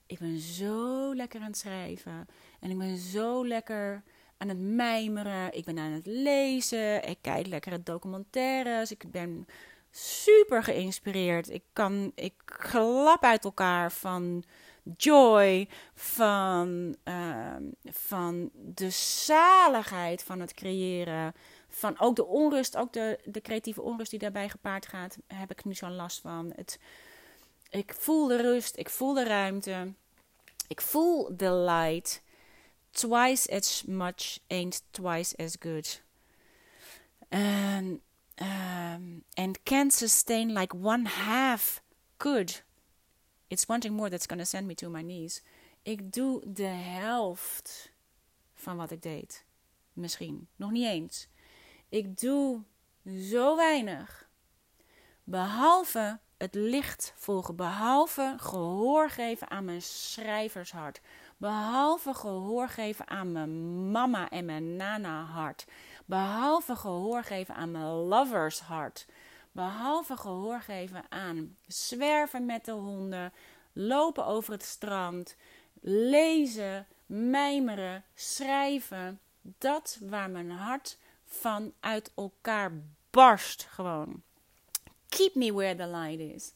Ik 0.05 0.19
ben 0.19 0.39
zo 0.39 1.15
lekker 1.15 1.39
aan 1.39 1.47
het 1.47 1.57
schrijven 1.57 2.27
en 2.59 2.69
ik 2.69 2.77
ben 2.77 2.97
zo 2.97 3.47
lekker 3.47 4.03
aan 4.38 4.47
het 4.47 4.59
mijmeren. 4.59 5.53
Ik 5.53 5.65
ben 5.65 5.77
aan 5.77 5.91
het 5.91 6.05
lezen. 6.05 7.07
Ik 7.07 7.17
kijk 7.21 7.47
lekkere 7.47 7.83
documentaires. 7.83 8.91
Ik 8.91 9.11
ben 9.11 9.45
super 9.91 10.63
geïnspireerd. 10.63 11.49
Ik 11.49 11.63
kan, 11.73 12.11
ik 12.15 12.33
glap 12.45 13.23
uit 13.23 13.43
elkaar 13.43 13.91
van 13.91 14.43
joy, 14.98 15.67
van, 15.93 16.96
uh, 17.05 17.55
van 17.86 18.50
de 18.53 18.89
zaligheid 18.89 20.24
van 20.24 20.39
het 20.39 20.53
creëren. 20.53 21.34
Van 21.67 22.00
ook 22.00 22.15
de 22.15 22.25
onrust, 22.25 22.77
ook 22.77 22.93
de, 22.93 23.19
de 23.25 23.41
creatieve 23.41 23.81
onrust 23.81 24.10
die 24.10 24.19
daarbij 24.19 24.50
gepaard 24.50 24.88
gaat, 24.88 25.17
heb 25.27 25.51
ik 25.51 25.65
nu 25.65 25.74
zo'n 25.74 25.96
last 25.96 26.22
van. 26.22 26.51
Het, 26.55 26.79
ik 27.69 27.93
voel 27.98 28.27
de 28.27 28.41
rust, 28.41 28.77
ik 28.77 28.89
voel 28.89 29.13
de 29.13 29.24
ruimte, 29.24 29.93
ik 30.67 30.81
voel 30.81 31.38
de 31.38 31.51
light. 31.51 32.22
Twice 32.91 33.55
as 33.55 33.84
much 33.88 34.39
ain't 34.48 34.84
twice 34.91 35.38
as 35.38 35.55
good. 35.60 36.01
And, 37.29 38.00
um, 38.41 39.24
and 39.34 39.63
can't 39.63 39.93
sustain 39.93 40.53
like 40.53 40.75
one 40.75 41.08
half 41.08 41.81
could. 42.17 42.63
It's 43.50 43.65
wanting 43.65 43.96
more 43.96 44.10
that's 44.10 44.27
gonna 44.27 44.46
send 44.46 44.68
me 44.68 44.74
to 44.75 44.89
my 44.89 45.01
knees. 45.01 45.44
Ik 45.82 46.13
doe 46.13 46.41
de 46.53 46.63
helft 46.63 47.91
van 48.53 48.77
wat 48.77 48.91
ik 48.91 49.01
deed. 49.01 49.46
Misschien. 49.94 50.48
Nog 50.56 50.72
niet 50.72 50.86
eens. 50.86 51.27
Ik 51.89 52.20
doe 52.20 52.62
zo 53.06 53.56
weinig. 53.56 54.29
Behalve 55.24 56.20
het 56.38 56.56
licht 56.56 57.13
volgen. 57.15 57.56
Behalve 57.56 58.36
gehoor 58.38 59.10
geven 59.10 59.50
aan 59.50 59.65
mijn 59.65 59.82
schrijvershart. 59.82 61.01
Behalve 61.38 62.13
gehoor 62.13 62.70
geven 62.70 63.08
aan 63.08 63.32
mijn 63.32 63.91
mama 63.91 64.29
en 64.29 64.46
mijn 64.46 64.75
nana 64.75 65.24
hart. 65.24 65.65
Behalve 66.06 66.75
gehoor 66.75 67.24
geven 67.24 67.56
aan 67.56 67.72
mijn 67.72 67.86
lovers 67.86 68.60
hart. 68.60 69.06
Behalve 69.51 70.18
gehoor 70.18 70.62
geven 70.62 71.03
aan 71.10 71.58
zwerven 71.68 72.46
met 72.46 72.65
de 72.65 72.72
honden, 72.72 73.34
lopen 73.74 74.25
over 74.25 74.53
het 74.53 74.63
strand, 74.63 75.36
lezen, 75.82 76.88
mijmeren, 77.06 78.03
schrijven. 78.13 79.20
Dat 79.41 79.98
waar 80.01 80.29
mijn 80.29 80.51
hart 80.51 80.98
van 81.25 81.74
uit 81.79 82.12
elkaar 82.15 82.72
barst 83.10 83.63
gewoon. 83.63 84.22
Keep 85.10 85.36
me 85.36 85.53
where 85.53 85.75
the 85.75 85.88
light 85.88 86.20
is. 86.20 86.53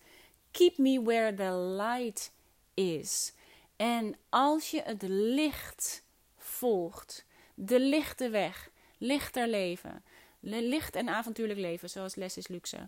Keep 0.51 0.77
me 0.77 1.01
where 1.01 1.33
the 1.33 1.51
light 1.53 2.31
is. 2.73 3.33
En 3.75 4.15
als 4.29 4.71
je 4.71 4.81
het 4.81 5.01
licht 5.07 6.03
volgt, 6.37 7.25
de 7.53 7.79
lichte 7.79 8.29
weg, 8.29 8.69
lichter 8.97 9.47
leven, 9.47 10.03
licht 10.43 10.95
en 10.95 11.09
avontuurlijk 11.09 11.59
leven, 11.59 11.89
zoals 11.89 12.15
Les 12.15 12.37
is 12.37 12.47
Luxe. 12.47 12.87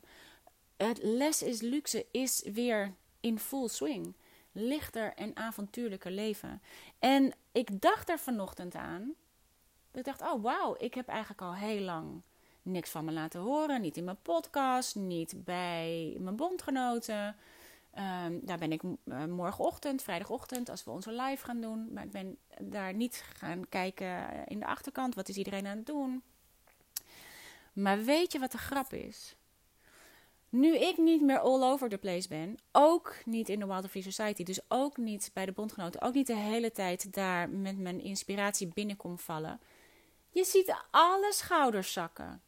Het 0.77 0.99
Les 1.03 1.43
is 1.43 1.61
Luxe 1.61 2.05
is 2.11 2.43
weer 2.53 2.93
in 3.19 3.39
full 3.39 3.67
swing. 3.67 4.15
Lichter 4.51 5.13
en 5.13 5.35
avontuurlijker 5.35 6.11
leven. 6.11 6.61
En 6.99 7.33
ik 7.51 7.81
dacht 7.81 8.09
er 8.09 8.19
vanochtend 8.19 8.75
aan. 8.75 9.13
Ik 9.91 10.03
dacht, 10.03 10.21
oh 10.21 10.43
wauw, 10.43 10.75
ik 10.77 10.93
heb 10.93 11.07
eigenlijk 11.07 11.41
al 11.41 11.55
heel 11.55 11.81
lang 11.81 12.21
niks 12.61 12.89
van 12.89 13.05
me 13.05 13.11
laten 13.11 13.39
horen. 13.39 13.81
Niet 13.81 13.97
in 13.97 14.03
mijn 14.03 14.21
podcast, 14.21 14.95
niet 14.95 15.43
bij 15.43 16.17
mijn 16.19 16.35
bondgenoten. 16.35 17.35
Um, 18.25 18.39
daar 18.45 18.57
ben 18.57 18.71
ik 18.71 18.81
uh, 18.83 19.25
morgenochtend, 19.25 20.01
vrijdagochtend, 20.01 20.69
als 20.69 20.83
we 20.83 20.91
onze 20.91 21.11
live 21.11 21.45
gaan 21.45 21.61
doen. 21.61 21.93
Maar 21.93 22.03
ik 22.03 22.11
ben 22.11 22.37
daar 22.59 22.93
niet 22.93 23.23
gaan 23.33 23.69
kijken 23.69 24.45
in 24.47 24.59
de 24.59 24.65
achterkant. 24.65 25.15
Wat 25.15 25.29
is 25.29 25.37
iedereen 25.37 25.67
aan 25.67 25.77
het 25.77 25.85
doen? 25.85 26.23
Maar 27.75 28.03
weet 28.03 28.31
je 28.31 28.39
wat 28.39 28.51
de 28.51 28.57
grap 28.57 28.93
is? 28.93 29.35
Nu 30.49 30.77
ik 30.77 30.97
niet 30.97 31.21
meer 31.21 31.39
all 31.39 31.63
over 31.63 31.89
the 31.89 31.97
place 31.97 32.27
ben, 32.27 32.57
ook 32.71 33.15
niet 33.25 33.49
in 33.49 33.59
de 33.59 33.65
Wild 33.65 33.89
Free 33.89 34.03
Society, 34.03 34.43
dus 34.43 34.59
ook 34.67 34.97
niet 34.97 35.31
bij 35.33 35.45
de 35.45 35.51
bondgenoten, 35.51 36.01
ook 36.01 36.13
niet 36.13 36.27
de 36.27 36.35
hele 36.35 36.71
tijd 36.71 37.13
daar 37.13 37.49
met 37.49 37.77
mijn 37.77 38.01
inspiratie 38.01 38.71
binnenkom 38.73 39.19
vallen. 39.19 39.59
Je 40.29 40.43
ziet 40.43 40.75
alle 40.91 41.33
schouders 41.33 41.93
zakken. 41.93 42.41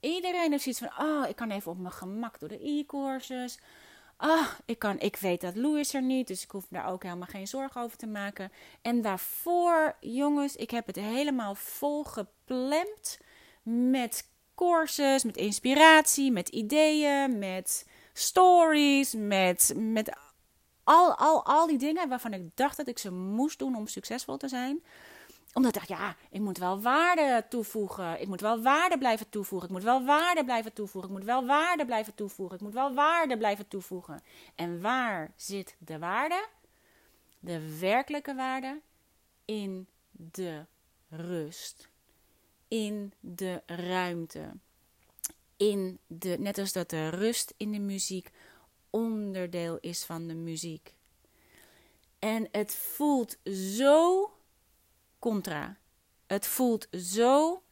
Iedereen 0.00 0.50
heeft 0.50 0.62
zoiets 0.62 0.80
van, 0.80 1.06
oh, 1.06 1.28
ik 1.28 1.36
kan 1.36 1.50
even 1.50 1.70
op 1.70 1.78
mijn 1.78 1.92
gemak 1.92 2.38
door 2.38 2.48
de 2.48 2.68
e-courses. 2.68 3.58
Ah, 4.16 4.48
ik, 4.64 4.78
kan, 4.78 4.98
ik 4.98 5.16
weet 5.16 5.40
dat 5.40 5.56
Louis 5.56 5.94
er 5.94 6.02
niet, 6.02 6.26
dus 6.26 6.42
ik 6.42 6.50
hoef 6.50 6.66
daar 6.68 6.86
ook 6.86 7.02
helemaal 7.02 7.26
geen 7.26 7.48
zorgen 7.48 7.80
over 7.80 7.96
te 7.96 8.06
maken. 8.06 8.52
En 8.82 9.02
daarvoor, 9.02 9.96
jongens, 10.00 10.56
ik 10.56 10.70
heb 10.70 10.86
het 10.86 10.96
helemaal 10.96 11.54
vol 11.54 12.04
gepland 12.04 13.18
met 13.62 14.29
courses, 14.60 15.24
met 15.24 15.36
inspiratie, 15.36 16.32
met 16.32 16.48
ideeën, 16.48 17.38
met 17.38 17.86
stories, 18.12 19.14
met, 19.14 19.72
met 19.76 20.16
al, 20.84 21.14
al, 21.14 21.44
al 21.44 21.66
die 21.66 21.78
dingen 21.78 22.08
waarvan 22.08 22.32
ik 22.32 22.56
dacht 22.56 22.76
dat 22.76 22.88
ik 22.88 22.98
ze 22.98 23.12
moest 23.12 23.58
doen 23.58 23.76
om 23.76 23.86
succesvol 23.86 24.36
te 24.36 24.48
zijn 24.48 24.82
omdat 25.52 25.74
ik 25.74 25.78
dacht, 25.78 26.00
ja, 26.00 26.16
ik 26.30 26.40
moet 26.40 26.58
wel 26.58 26.80
waarde 26.80 27.44
toevoegen. 27.48 28.20
Ik 28.20 28.28
moet 28.28 28.40
wel 28.40 28.62
waarde 28.62 28.98
blijven 28.98 29.28
toevoegen. 29.28 29.68
Ik 29.68 29.74
moet 29.74 29.84
wel 29.84 30.04
waarde 30.04 30.44
blijven 30.44 30.72
toevoegen. 30.72 31.10
Ik 31.10 31.16
moet 31.16 31.24
wel 31.24 31.44
waarde 31.46 31.86
blijven 31.86 32.14
toevoegen. 32.14 32.56
Ik 32.56 32.62
moet 32.62 32.74
wel 32.74 32.94
waarde 32.94 33.38
blijven 33.38 33.68
toevoegen. 33.68 34.22
En 34.54 34.80
waar 34.80 35.32
zit 35.36 35.76
de 35.78 35.98
waarde? 35.98 36.46
De 37.38 37.78
werkelijke 37.78 38.34
waarde 38.34 38.80
in 39.44 39.88
de 40.10 40.64
rust. 41.08 41.89
In 42.70 43.12
de 43.20 43.62
ruimte. 43.66 44.52
In 45.56 45.98
de, 46.06 46.36
net 46.38 46.58
als 46.58 46.72
dat 46.72 46.90
de 46.90 47.08
rust 47.08 47.54
in 47.56 47.72
de 47.72 47.78
muziek 47.78 48.30
onderdeel 48.90 49.78
is 49.80 50.04
van 50.04 50.26
de 50.26 50.34
muziek. 50.34 50.94
En 52.18 52.48
het 52.52 52.74
voelt 52.74 53.36
zo 53.44 54.30
contra. 55.18 55.76
Het 56.26 56.46
voelt 56.46 56.88
zo. 56.90 57.62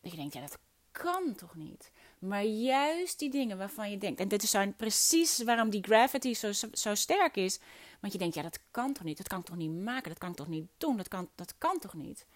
Dat 0.00 0.10
je 0.10 0.16
denkt, 0.16 0.34
ja, 0.34 0.40
dat 0.40 0.58
kan 0.92 1.34
toch 1.34 1.54
niet? 1.54 1.92
Maar 2.18 2.44
juist 2.44 3.18
die 3.18 3.30
dingen 3.30 3.58
waarvan 3.58 3.90
je 3.90 3.98
denkt, 3.98 4.20
en 4.20 4.28
dit 4.28 4.42
is 4.42 4.56
precies 4.76 5.42
waarom 5.42 5.70
die 5.70 5.82
gravity 5.82 6.34
zo, 6.34 6.52
zo 6.72 6.94
sterk 6.94 7.36
is. 7.36 7.60
Want 8.00 8.12
je 8.12 8.18
denkt, 8.18 8.34
ja, 8.34 8.42
dat 8.42 8.58
kan 8.70 8.92
toch 8.92 9.04
niet? 9.04 9.16
Dat 9.16 9.28
kan 9.28 9.38
ik 9.38 9.44
toch 9.44 9.56
niet 9.56 9.70
maken? 9.70 10.08
Dat 10.08 10.18
kan 10.18 10.30
ik 10.30 10.36
toch 10.36 10.48
niet 10.48 10.66
doen? 10.78 10.96
Dat 10.96 11.08
kan, 11.08 11.28
dat 11.34 11.54
kan 11.58 11.78
toch 11.78 11.94
niet? 11.94 12.26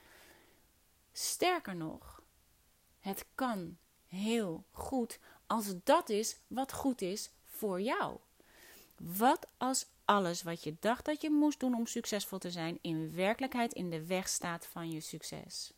Sterker 1.12 1.76
nog, 1.76 2.22
het 2.98 3.26
kan 3.34 3.76
heel 4.06 4.64
goed 4.70 5.18
als 5.46 5.74
dat 5.84 6.08
is 6.08 6.36
wat 6.46 6.72
goed 6.72 7.00
is 7.00 7.30
voor 7.44 7.80
jou. 7.80 8.18
Wat 8.96 9.46
als 9.56 9.86
alles 10.04 10.42
wat 10.42 10.62
je 10.62 10.76
dacht 10.80 11.04
dat 11.04 11.20
je 11.20 11.30
moest 11.30 11.60
doen 11.60 11.74
om 11.74 11.86
succesvol 11.86 12.38
te 12.38 12.50
zijn, 12.50 12.78
in 12.80 13.14
werkelijkheid 13.14 13.72
in 13.72 13.90
de 13.90 14.06
weg 14.06 14.28
staat 14.28 14.66
van 14.66 14.90
je 14.90 15.00
succes? 15.00 15.72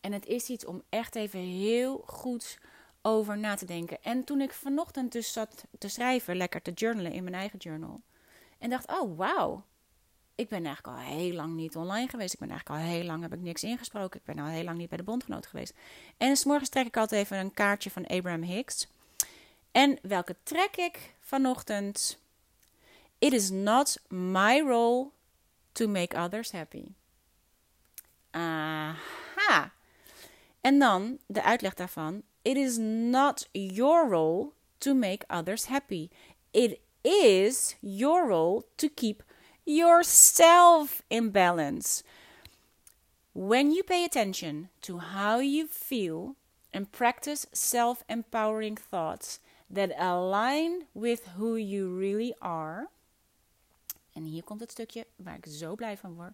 En 0.00 0.12
het 0.12 0.26
is 0.26 0.48
iets 0.48 0.64
om 0.64 0.82
echt 0.88 1.14
even 1.14 1.40
heel 1.40 2.02
goed 2.06 2.58
over 3.02 3.38
na 3.38 3.54
te 3.54 3.64
denken. 3.64 4.02
En 4.02 4.24
toen 4.24 4.40
ik 4.40 4.52
vanochtend 4.52 5.12
dus 5.12 5.32
zat 5.32 5.64
te 5.78 5.88
schrijven, 5.88 6.36
lekker 6.36 6.62
te 6.62 6.72
journalen 6.72 7.12
in 7.12 7.22
mijn 7.22 7.34
eigen 7.34 7.58
journal. 7.58 8.02
En 8.58 8.70
dacht, 8.70 8.90
oh 8.90 9.16
wauw, 9.16 9.64
ik 10.38 10.48
ben 10.48 10.66
eigenlijk 10.66 10.96
al 10.96 11.04
heel 11.04 11.32
lang 11.32 11.54
niet 11.54 11.76
online 11.76 12.08
geweest. 12.08 12.32
Ik 12.32 12.38
ben 12.38 12.50
eigenlijk 12.50 12.80
al 12.80 12.86
heel 12.86 13.04
lang, 13.04 13.22
heb 13.22 13.32
ik 13.32 13.40
niks 13.40 13.62
ingesproken. 13.62 14.20
Ik 14.20 14.34
ben 14.34 14.44
al 14.44 14.50
heel 14.50 14.64
lang 14.64 14.78
niet 14.78 14.88
bij 14.88 14.98
de 14.98 15.04
bondgenoot 15.04 15.46
geweest. 15.46 15.74
En 16.16 16.36
s'morgens 16.36 16.68
trek 16.68 16.86
ik 16.86 16.96
altijd 16.96 17.24
even 17.24 17.38
een 17.38 17.54
kaartje 17.54 17.90
van 17.90 18.06
Abraham 18.06 18.42
Hicks. 18.42 18.88
En 19.72 19.98
welke 20.02 20.36
trek 20.42 20.76
ik 20.76 21.14
vanochtend? 21.20 22.18
It 23.18 23.32
is 23.32 23.50
not 23.50 23.98
my 24.08 24.60
role 24.60 25.08
to 25.72 25.88
make 25.88 26.16
others 26.16 26.52
happy. 26.52 26.84
Aha. 28.30 29.72
En 30.60 30.78
dan 30.78 31.18
de 31.26 31.42
uitleg 31.42 31.74
daarvan. 31.74 32.22
It 32.42 32.56
is 32.56 32.76
not 33.10 33.48
your 33.52 34.08
role 34.08 34.50
to 34.78 34.94
make 34.94 35.26
others 35.26 35.66
happy. 35.66 36.08
It 36.50 36.78
is 37.00 37.76
your 37.80 38.28
role 38.28 38.64
to 38.74 38.88
keep 38.94 39.26
yourself 39.68 41.02
in 41.10 41.30
balance. 41.30 42.02
When 43.34 43.70
you 43.70 43.82
pay 43.82 44.04
attention 44.04 44.70
to 44.82 44.98
how 44.98 45.38
you 45.38 45.66
feel 45.66 46.36
and 46.72 46.90
practice 46.90 47.46
self 47.52 48.02
empowering 48.08 48.76
thoughts 48.76 49.40
that 49.70 49.92
align 49.98 50.86
with 50.94 51.28
who 51.36 51.56
you 51.56 51.88
really 51.88 52.34
are. 52.40 52.88
En 54.14 54.24
hier 54.24 54.42
komt 54.42 54.60
het 54.60 54.70
stukje 54.70 55.06
waar 55.16 55.36
ik 55.36 55.46
zo 55.46 55.74
blij 55.74 55.96
van 55.96 56.14
word. 56.14 56.32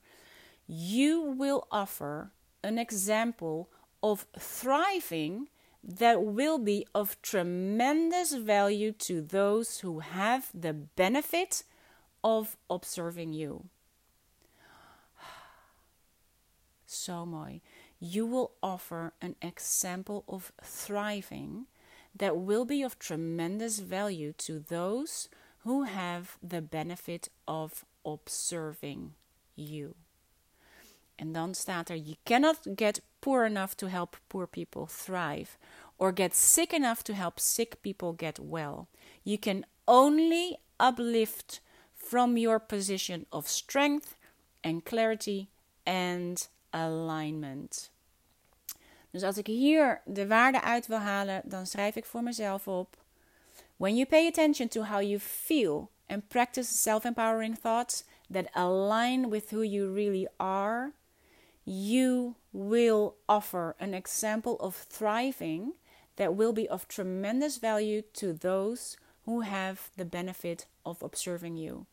You 0.64 1.34
will 1.38 1.64
offer 1.68 2.30
an 2.60 2.78
example 2.78 3.66
of 4.00 4.26
thriving 4.32 5.48
that 5.96 6.34
will 6.34 6.58
be 6.62 6.86
of 6.92 7.16
tremendous 7.20 8.34
value 8.34 8.92
to 8.92 9.26
those 9.26 9.80
who 9.80 10.00
have 10.00 10.46
the 10.60 10.74
benefit 10.94 11.64
of 12.24 12.56
observing 12.68 13.34
you. 13.34 13.66
So 16.86 17.26
mooi. 17.26 17.60
You 18.00 18.26
will 18.26 18.52
offer 18.62 19.12
an 19.20 19.36
example 19.40 20.24
of 20.28 20.52
thriving 20.62 21.66
that 22.16 22.36
will 22.36 22.64
be 22.64 22.82
of 22.82 22.98
tremendous 22.98 23.78
value 23.78 24.32
to 24.32 24.58
those 24.58 25.28
who 25.64 25.84
have 25.84 26.38
the 26.42 26.60
benefit 26.60 27.28
of 27.46 27.84
observing 28.04 29.14
you. 29.56 29.94
En 31.16 31.32
dan 31.32 31.54
staat 31.54 31.90
er: 31.90 31.94
You 31.94 32.16
cannot 32.24 32.76
get 32.76 33.00
poor 33.20 33.44
enough 33.44 33.74
to 33.76 33.88
help 33.88 34.16
poor 34.28 34.46
people 34.46 34.86
thrive, 34.86 35.56
or 35.98 36.12
get 36.12 36.34
sick 36.34 36.72
enough 36.72 37.02
to 37.04 37.14
help 37.14 37.38
sick 37.38 37.80
people 37.82 38.12
get 38.12 38.38
well. 38.38 38.88
You 39.22 39.38
can 39.38 39.64
only 39.86 40.58
uplift 40.78 41.60
from 42.08 42.36
your 42.36 42.60
position 42.60 43.26
of 43.30 43.48
strength 43.48 44.16
and 44.62 44.84
clarity 44.84 45.48
and 45.84 46.48
alignment. 46.72 47.90
Dus 49.10 49.22
als 49.22 49.38
ik 49.38 49.46
hier 49.46 50.02
de 50.04 50.26
waarde 50.26 50.62
uit 50.62 50.86
wil 50.86 50.98
halen, 50.98 51.42
dan 51.44 51.66
schrijf 51.66 51.96
ik 51.96 52.04
voor 52.04 52.22
mezelf 52.22 52.68
op: 52.68 52.96
When 53.76 53.96
you 53.96 54.06
pay 54.06 54.26
attention 54.26 54.68
to 54.68 54.82
how 54.82 55.00
you 55.00 55.20
feel 55.20 55.90
and 56.06 56.28
practice 56.28 56.74
self-empowering 56.74 57.58
thoughts 57.58 58.04
that 58.30 58.52
align 58.52 59.28
with 59.30 59.50
who 59.50 59.62
you 59.62 59.92
really 59.94 60.28
are, 60.36 60.92
you 61.62 62.34
will 62.50 63.14
offer 63.26 63.74
an 63.78 63.94
example 63.94 64.56
of 64.58 64.86
thriving 64.88 65.74
that 66.16 66.36
will 66.36 66.52
be 66.52 66.68
of 66.68 66.86
tremendous 66.86 67.58
value 67.58 68.02
to 68.12 68.32
those 68.32 68.96
who 69.24 69.40
have 69.40 69.90
the 69.96 70.04
benefit 70.04 70.66
of 70.84 71.02
observing 71.02 71.56
you. 71.56 71.86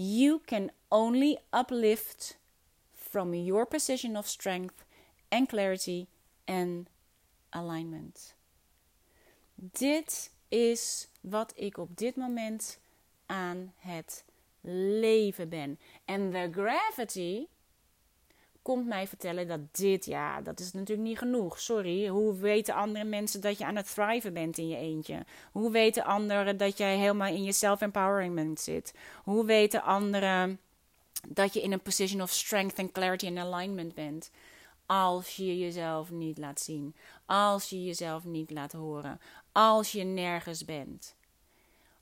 You 0.00 0.42
can 0.46 0.70
only 0.92 1.38
uplift 1.52 2.36
from 2.94 3.34
your 3.34 3.66
position 3.66 4.16
of 4.16 4.28
strength 4.28 4.84
and 5.28 5.48
clarity 5.48 6.06
and 6.46 6.88
alignment. 7.52 8.34
Dit 9.56 10.30
is 10.48 11.08
wat 11.20 11.52
ik 11.56 11.78
op 11.78 11.96
dit 11.96 12.16
moment 12.16 12.78
aan 13.26 13.72
het 13.76 14.24
leven 14.60 15.48
ben. 15.48 15.78
En 16.04 16.30
the 16.30 16.48
gravity 16.52 17.46
komt 18.68 18.86
mij 18.86 19.06
vertellen 19.06 19.48
dat 19.48 19.60
dit, 19.74 20.04
ja, 20.04 20.40
dat 20.40 20.60
is 20.60 20.72
natuurlijk 20.72 21.08
niet 21.08 21.18
genoeg. 21.18 21.60
Sorry, 21.60 22.06
hoe 22.08 22.36
weten 22.36 22.74
andere 22.74 23.04
mensen 23.04 23.40
dat 23.40 23.58
je 23.58 23.64
aan 23.64 23.76
het 23.76 23.94
thriven 23.94 24.32
bent 24.32 24.58
in 24.58 24.68
je 24.68 24.76
eentje? 24.76 25.24
Hoe 25.52 25.70
weten 25.70 26.04
anderen 26.04 26.56
dat 26.56 26.78
jij 26.78 26.96
helemaal 26.96 27.28
in 27.28 27.42
je 27.42 27.52
self-empowerment 27.52 28.60
zit? 28.60 28.94
Hoe 29.24 29.44
weten 29.44 29.82
anderen 29.82 30.60
dat 31.28 31.54
je 31.54 31.62
in 31.62 31.72
een 31.72 31.82
position 31.82 32.22
of 32.22 32.30
strength 32.30 32.78
and 32.78 32.92
clarity 32.92 33.26
and 33.26 33.38
alignment 33.38 33.94
bent? 33.94 34.30
Als 34.86 35.36
je 35.36 35.58
jezelf 35.58 36.10
niet 36.10 36.38
laat 36.38 36.60
zien, 36.60 36.94
als 37.26 37.68
je 37.68 37.84
jezelf 37.84 38.24
niet 38.24 38.50
laat 38.50 38.72
horen, 38.72 39.20
als 39.52 39.92
je 39.92 40.04
nergens 40.04 40.64
bent. 40.64 41.14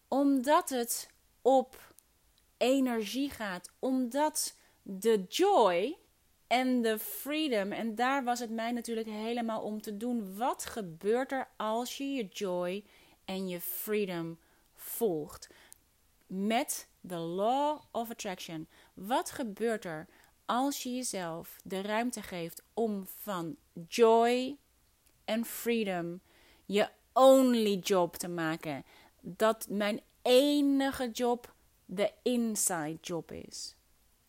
Omdat 0.09 0.69
het 0.69 1.11
op 1.43 1.95
energie 2.57 3.31
gaat, 3.31 3.71
omdat 3.79 4.57
de 4.83 5.25
joy 5.29 5.97
en 6.47 6.83
de 6.83 6.99
freedom. 6.99 7.73
En 7.73 7.95
daar 7.95 8.25
was 8.25 8.41
het 8.41 8.51
mij 8.51 8.73
natuurlijk 8.73 9.07
helemaal 9.07 9.63
om 9.63 9.81
te 9.81 9.97
doen. 9.97 10.37
Wat 10.37 10.65
gebeurt 10.65 11.33
er 11.33 11.49
als 11.57 11.97
je 11.97 12.05
je 12.05 12.25
joy 12.25 12.85
en 13.25 13.49
je 13.49 13.61
freedom 13.61 14.39
volgt? 14.75 15.49
Met 16.27 16.89
de 17.01 17.17
law 17.17 17.81
of 17.93 18.11
attraction. 18.11 18.69
Wat 18.95 19.31
gebeurt 19.31 19.85
er 19.85 20.07
als 20.45 20.83
je 20.83 20.95
jezelf 20.95 21.57
de 21.65 21.81
ruimte 21.81 22.23
geeft 22.23 22.63
om 22.75 23.07
van 23.07 23.57
joy 23.89 24.57
en 25.25 25.45
freedom 25.45 26.21
je 26.65 26.89
only 27.13 27.75
job 27.75 28.17
te 28.17 28.29
maken? 28.29 28.85
Dat 29.21 29.67
mijn 29.69 30.01
enige 30.23 31.11
job 31.11 31.55
de 31.85 32.13
inside 32.23 32.99
job 33.01 33.33
is. 33.33 33.77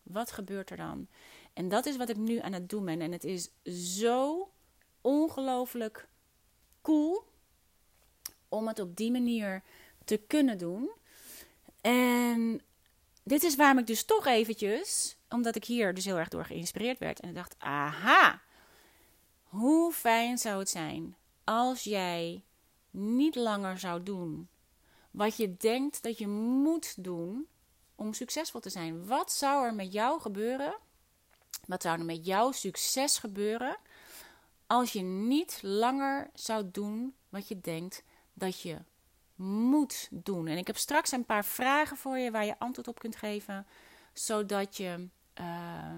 Wat 0.03 0.31
gebeurt 0.31 0.69
er 0.69 0.77
dan? 0.77 1.07
En 1.57 1.69
dat 1.69 1.85
is 1.85 1.97
wat 1.97 2.09
ik 2.09 2.17
nu 2.17 2.39
aan 2.39 2.53
het 2.53 2.69
doen 2.69 2.85
ben. 2.85 3.01
En 3.01 3.11
het 3.11 3.23
is 3.23 3.49
zo 3.99 4.51
ongelooflijk 5.01 6.07
cool 6.81 7.23
om 8.49 8.67
het 8.67 8.79
op 8.79 8.95
die 8.95 9.11
manier 9.11 9.63
te 10.05 10.17
kunnen 10.17 10.57
doen. 10.57 10.89
En 11.81 12.61
dit 13.23 13.43
is 13.43 13.55
waarom 13.55 13.77
ik 13.77 13.87
dus 13.87 14.05
toch 14.05 14.25
eventjes, 14.25 15.17
omdat 15.29 15.55
ik 15.55 15.65
hier 15.65 15.93
dus 15.93 16.05
heel 16.05 16.17
erg 16.17 16.27
door 16.27 16.45
geïnspireerd 16.45 16.99
werd. 16.99 17.19
En 17.19 17.29
ik 17.29 17.35
dacht, 17.35 17.55
aha, 17.57 18.41
hoe 19.43 19.93
fijn 19.93 20.37
zou 20.37 20.59
het 20.59 20.69
zijn 20.69 21.15
als 21.43 21.83
jij 21.83 22.43
niet 22.89 23.35
langer 23.35 23.79
zou 23.79 24.03
doen 24.03 24.49
wat 25.11 25.37
je 25.37 25.57
denkt 25.57 26.03
dat 26.03 26.17
je 26.17 26.27
moet 26.27 27.03
doen 27.03 27.47
om 27.95 28.13
succesvol 28.13 28.59
te 28.59 28.69
zijn. 28.69 29.05
Wat 29.05 29.31
zou 29.31 29.65
er 29.65 29.73
met 29.73 29.93
jou 29.93 30.21
gebeuren 30.21 30.77
wat 31.65 31.81
zou 31.81 31.99
er 31.99 32.05
met 32.05 32.25
jouw 32.25 32.51
succes 32.51 33.17
gebeuren 33.17 33.77
als 34.67 34.93
je 34.93 35.01
niet 35.01 35.59
langer 35.61 36.29
zou 36.33 36.71
doen 36.71 37.15
wat 37.29 37.47
je 37.47 37.61
denkt 37.61 38.03
dat 38.33 38.61
je 38.61 38.77
moet 39.35 40.07
doen? 40.11 40.47
En 40.47 40.57
ik 40.57 40.67
heb 40.67 40.77
straks 40.77 41.11
een 41.11 41.25
paar 41.25 41.45
vragen 41.45 41.97
voor 41.97 42.17
je 42.17 42.31
waar 42.31 42.45
je 42.45 42.59
antwoord 42.59 42.87
op 42.87 42.99
kunt 42.99 43.15
geven, 43.15 43.67
zodat 44.13 44.77
je 44.77 45.07
uh, 45.39 45.97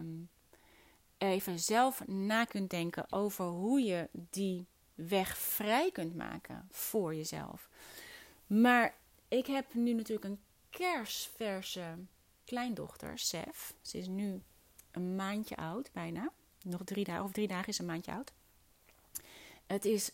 even 1.17 1.59
zelf 1.59 2.07
na 2.07 2.45
kunt 2.45 2.69
denken 2.69 3.11
over 3.11 3.45
hoe 3.45 3.81
je 3.81 4.09
die 4.11 4.67
weg 4.95 5.37
vrij 5.37 5.91
kunt 5.91 6.15
maken 6.15 6.67
voor 6.71 7.15
jezelf. 7.15 7.69
Maar 8.47 8.95
ik 9.27 9.45
heb 9.45 9.73
nu 9.73 9.93
natuurlijk 9.93 10.25
een 10.25 10.41
kersverse 10.69 11.95
kleindochter, 12.45 13.19
Sef. 13.19 13.73
Ze 13.81 13.97
is 13.97 14.07
nu 14.07 14.41
een 14.99 15.15
maandje 15.15 15.55
oud, 15.55 15.91
bijna. 15.91 16.31
Nog 16.63 16.81
drie 16.83 17.03
dagen, 17.03 17.23
of 17.23 17.31
drie 17.31 17.47
dagen 17.47 17.67
is 17.67 17.79
een 17.79 17.85
maandje 17.85 18.11
oud. 18.11 18.31
Het 19.67 19.85
is 19.85 20.11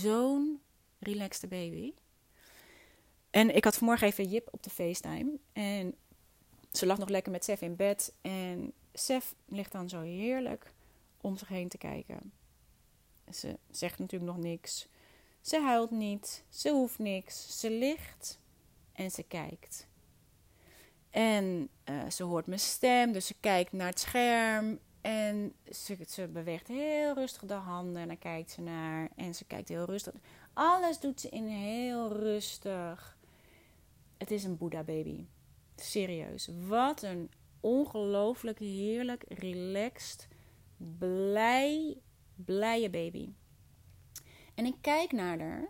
zo'n 0.00 0.60
relaxte 0.98 1.46
baby. 1.46 1.92
En 3.30 3.56
ik 3.56 3.64
had 3.64 3.76
vanmorgen 3.76 4.06
even 4.06 4.28
Jip 4.28 4.48
op 4.50 4.62
de 4.62 4.70
FaceTime. 4.70 5.38
En 5.52 5.94
ze 6.72 6.86
lag 6.86 6.98
nog 6.98 7.08
lekker 7.08 7.32
met 7.32 7.44
Sef 7.44 7.60
in 7.60 7.76
bed. 7.76 8.12
En 8.20 8.72
Sef 8.92 9.34
ligt 9.44 9.72
dan 9.72 9.88
zo 9.88 10.00
heerlijk 10.00 10.72
om 11.20 11.36
zich 11.36 11.48
heen 11.48 11.68
te 11.68 11.78
kijken. 11.78 12.32
Ze 13.32 13.58
zegt 13.70 13.98
natuurlijk 13.98 14.32
nog 14.32 14.42
niks. 14.42 14.88
Ze 15.40 15.60
huilt 15.60 15.90
niet. 15.90 16.44
Ze 16.48 16.70
hoeft 16.70 16.98
niks. 16.98 17.60
Ze 17.60 17.70
ligt 17.70 18.38
en 18.92 19.10
ze 19.10 19.22
kijkt. 19.22 19.86
En 21.10 21.68
uh, 21.90 22.10
ze 22.10 22.22
hoort 22.22 22.46
mijn 22.46 22.60
stem, 22.60 23.12
dus 23.12 23.26
ze 23.26 23.34
kijkt 23.40 23.72
naar 23.72 23.88
het 23.88 24.00
scherm. 24.00 24.78
En 25.00 25.54
ze, 25.70 25.96
ze, 26.08 26.28
beweegt 26.28 26.68
heel 26.68 27.14
rustig 27.14 27.42
de 27.42 27.54
handen 27.54 28.02
en 28.02 28.08
dan 28.08 28.18
kijkt 28.18 28.50
ze 28.50 28.60
naar. 28.60 29.10
En 29.16 29.34
ze 29.34 29.44
kijkt 29.44 29.68
heel 29.68 29.84
rustig. 29.84 30.14
Alles 30.52 31.00
doet 31.00 31.20
ze 31.20 31.28
in 31.28 31.46
heel 31.46 32.12
rustig. 32.12 33.18
Het 34.18 34.30
is 34.30 34.44
een 34.44 34.56
Boeddha 34.56 34.82
baby. 34.82 35.26
Serieus. 35.76 36.48
Wat 36.66 37.02
een 37.02 37.30
ongelooflijk 37.60 38.58
heerlijk, 38.58 39.24
relaxed, 39.28 40.28
blij, 40.76 41.98
blije 42.34 42.90
baby. 42.90 43.32
En 44.54 44.66
ik 44.66 44.76
kijk 44.80 45.12
naar 45.12 45.38
haar. 45.38 45.68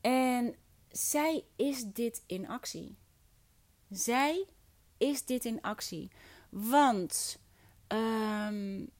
En 0.00 0.54
zij 0.88 1.44
is 1.56 1.84
dit 1.84 2.22
in 2.26 2.48
actie. 2.48 2.96
Zij 3.92 4.46
is 4.98 5.24
dit 5.24 5.44
in 5.44 5.60
actie. 5.60 6.10
Want 6.50 7.38
um, 7.88 8.90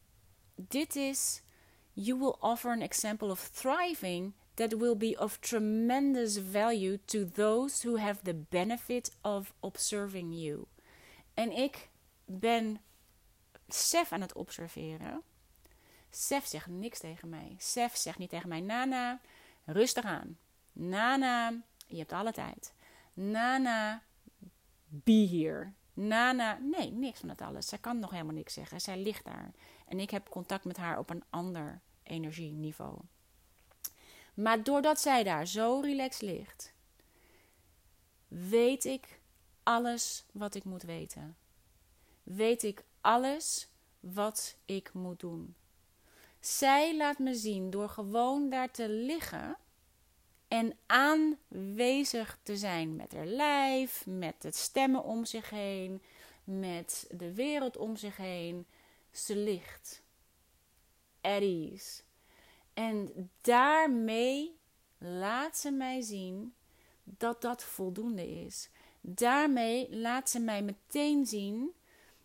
dit 0.55 0.97
is, 0.97 1.43
you 1.93 2.19
will 2.19 2.37
offer 2.41 2.71
an 2.71 2.83
example 2.83 3.31
of 3.31 3.49
thriving 3.49 4.35
that 4.55 4.73
will 4.73 4.97
be 4.97 5.17
of 5.19 5.39
tremendous 5.39 6.39
value 6.39 6.99
to 7.05 7.25
those 7.25 7.89
who 7.89 7.99
have 7.99 8.23
the 8.23 8.35
benefit 8.35 9.17
of 9.23 9.55
observing 9.61 10.35
you. 10.35 10.65
En 11.35 11.53
ik 11.53 11.91
ben 12.25 12.81
Sef 13.69 14.13
aan 14.13 14.21
het 14.21 14.33
observeren. 14.33 15.23
Sef 16.11 16.47
zegt 16.47 16.67
niks 16.67 16.99
tegen 16.99 17.29
mij. 17.29 17.55
Sef 17.59 17.97
zegt 17.97 18.19
niet 18.19 18.31
tegen 18.31 18.49
mij: 18.49 18.61
Nana, 18.61 19.21
rustig 19.65 20.05
aan. 20.05 20.39
Nana, 20.73 21.63
je 21.87 21.99
hebt 21.99 22.13
alle 22.13 22.33
tijd. 22.33 22.75
Nana, 23.13 24.03
be 24.93 25.29
here. 25.29 25.73
Nana, 25.95 26.59
nee, 26.59 26.91
niks 26.91 27.21
van 27.21 27.29
het 27.29 27.41
alles. 27.41 27.69
Zij 27.69 27.79
kan 27.79 27.99
nog 27.99 28.11
helemaal 28.11 28.35
niks 28.35 28.55
zeggen. 28.55 28.81
Zij 28.81 28.99
ligt 28.99 29.25
daar. 29.25 29.53
En 29.87 30.01
ik 30.01 30.11
heb 30.11 30.29
contact 30.29 30.65
met 30.65 30.77
haar 30.77 30.99
op 30.99 31.11
een 31.11 31.25
ander 31.31 31.81
energieniveau. 32.03 32.99
Maar 34.35 34.63
doordat 34.63 35.01
zij 35.01 35.23
daar 35.23 35.47
zo 35.47 35.81
relaxed 35.81 36.23
ligt, 36.23 36.73
weet 38.29 38.85
ik 38.85 39.21
alles 39.63 40.25
wat 40.33 40.55
ik 40.55 40.65
moet 40.65 40.83
weten. 40.83 41.37
Weet 42.23 42.63
ik 42.63 42.85
alles 43.01 43.69
wat 44.01 44.57
ik 44.65 44.93
moet 44.93 45.21
doen. 45.21 45.55
Zij 46.41 46.97
laat 46.97 47.19
me 47.19 47.35
zien 47.35 47.71
door 47.71 47.89
gewoon 47.89 48.51
daar 48.51 48.71
te 48.71 48.89
liggen 48.89 49.57
en 50.53 50.77
aanwezig 50.87 52.39
te 52.43 52.57
zijn 52.57 52.97
met 52.97 53.13
haar 53.13 53.27
lijf, 53.27 54.07
met 54.07 54.43
het 54.43 54.57
stemmen 54.57 55.05
om 55.05 55.25
zich 55.25 55.51
heen, 55.51 56.03
met 56.45 57.07
de 57.11 57.35
wereld 57.35 57.77
om 57.77 57.97
zich 57.97 58.17
heen. 58.17 58.67
Ze 59.11 59.37
ligt. 59.37 60.03
At 61.21 61.43
ease. 61.43 62.03
En 62.75 63.31
daarmee 63.41 64.59
laat 64.99 65.57
ze 65.59 65.71
mij 65.71 66.01
zien 66.01 66.55
dat 67.05 67.43
dat 67.43 67.65
voldoende 67.65 68.45
is. 68.45 68.69
Daarmee 69.01 69.97
laat 69.97 70.31
ze 70.31 70.41
mij 70.41 70.63
meteen 70.63 71.27
zien 71.27 71.73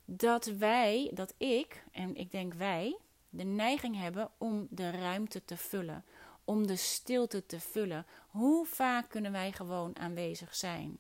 dat 0.06 0.46
wij, 0.46 1.12
dat 1.14 1.34
ik, 1.38 1.84
en 1.92 2.16
ik 2.16 2.32
denk 2.32 2.54
wij, 2.54 2.98
de 3.30 3.44
neiging 3.44 3.96
hebben 3.98 4.32
om 4.38 4.68
de 4.70 4.90
ruimte 4.90 5.46
te 5.46 5.58
vullen 5.58 6.06
om 6.48 6.68
de 6.68 6.76
stilte 6.76 7.46
te 7.46 7.60
vullen. 7.60 8.06
Hoe 8.28 8.66
vaak 8.66 9.10
kunnen 9.10 9.32
wij 9.32 9.52
gewoon 9.52 9.98
aanwezig 9.98 10.56
zijn? 10.56 11.00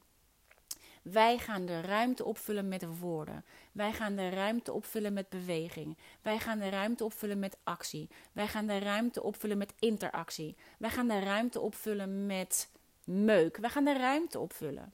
Wij 1.01 1.37
gaan 1.37 1.65
de 1.65 1.81
ruimte 1.81 2.25
opvullen 2.25 2.67
met 2.67 2.99
woorden. 2.99 3.45
Wij 3.71 3.93
gaan 3.93 4.15
de 4.15 4.29
ruimte 4.29 4.73
opvullen 4.73 5.13
met 5.13 5.29
beweging. 5.29 5.97
Wij 6.21 6.39
gaan 6.39 6.59
de 6.59 6.69
ruimte 6.69 7.03
opvullen 7.03 7.39
met 7.39 7.57
actie. 7.63 8.09
Wij 8.31 8.47
gaan 8.47 8.67
de 8.67 8.79
ruimte 8.79 9.23
opvullen 9.23 9.57
met 9.57 9.73
interactie. 9.79 10.55
Wij 10.77 10.89
gaan 10.89 11.07
de 11.07 11.19
ruimte 11.19 11.59
opvullen 11.59 12.25
met 12.25 12.69
meuk. 13.03 13.57
Wij 13.57 13.69
gaan 13.69 13.85
de 13.85 13.97
ruimte 13.97 14.39
opvullen. 14.39 14.93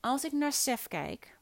Als 0.00 0.24
ik 0.24 0.32
naar 0.32 0.52
Sef 0.52 0.88
kijk 0.88 1.36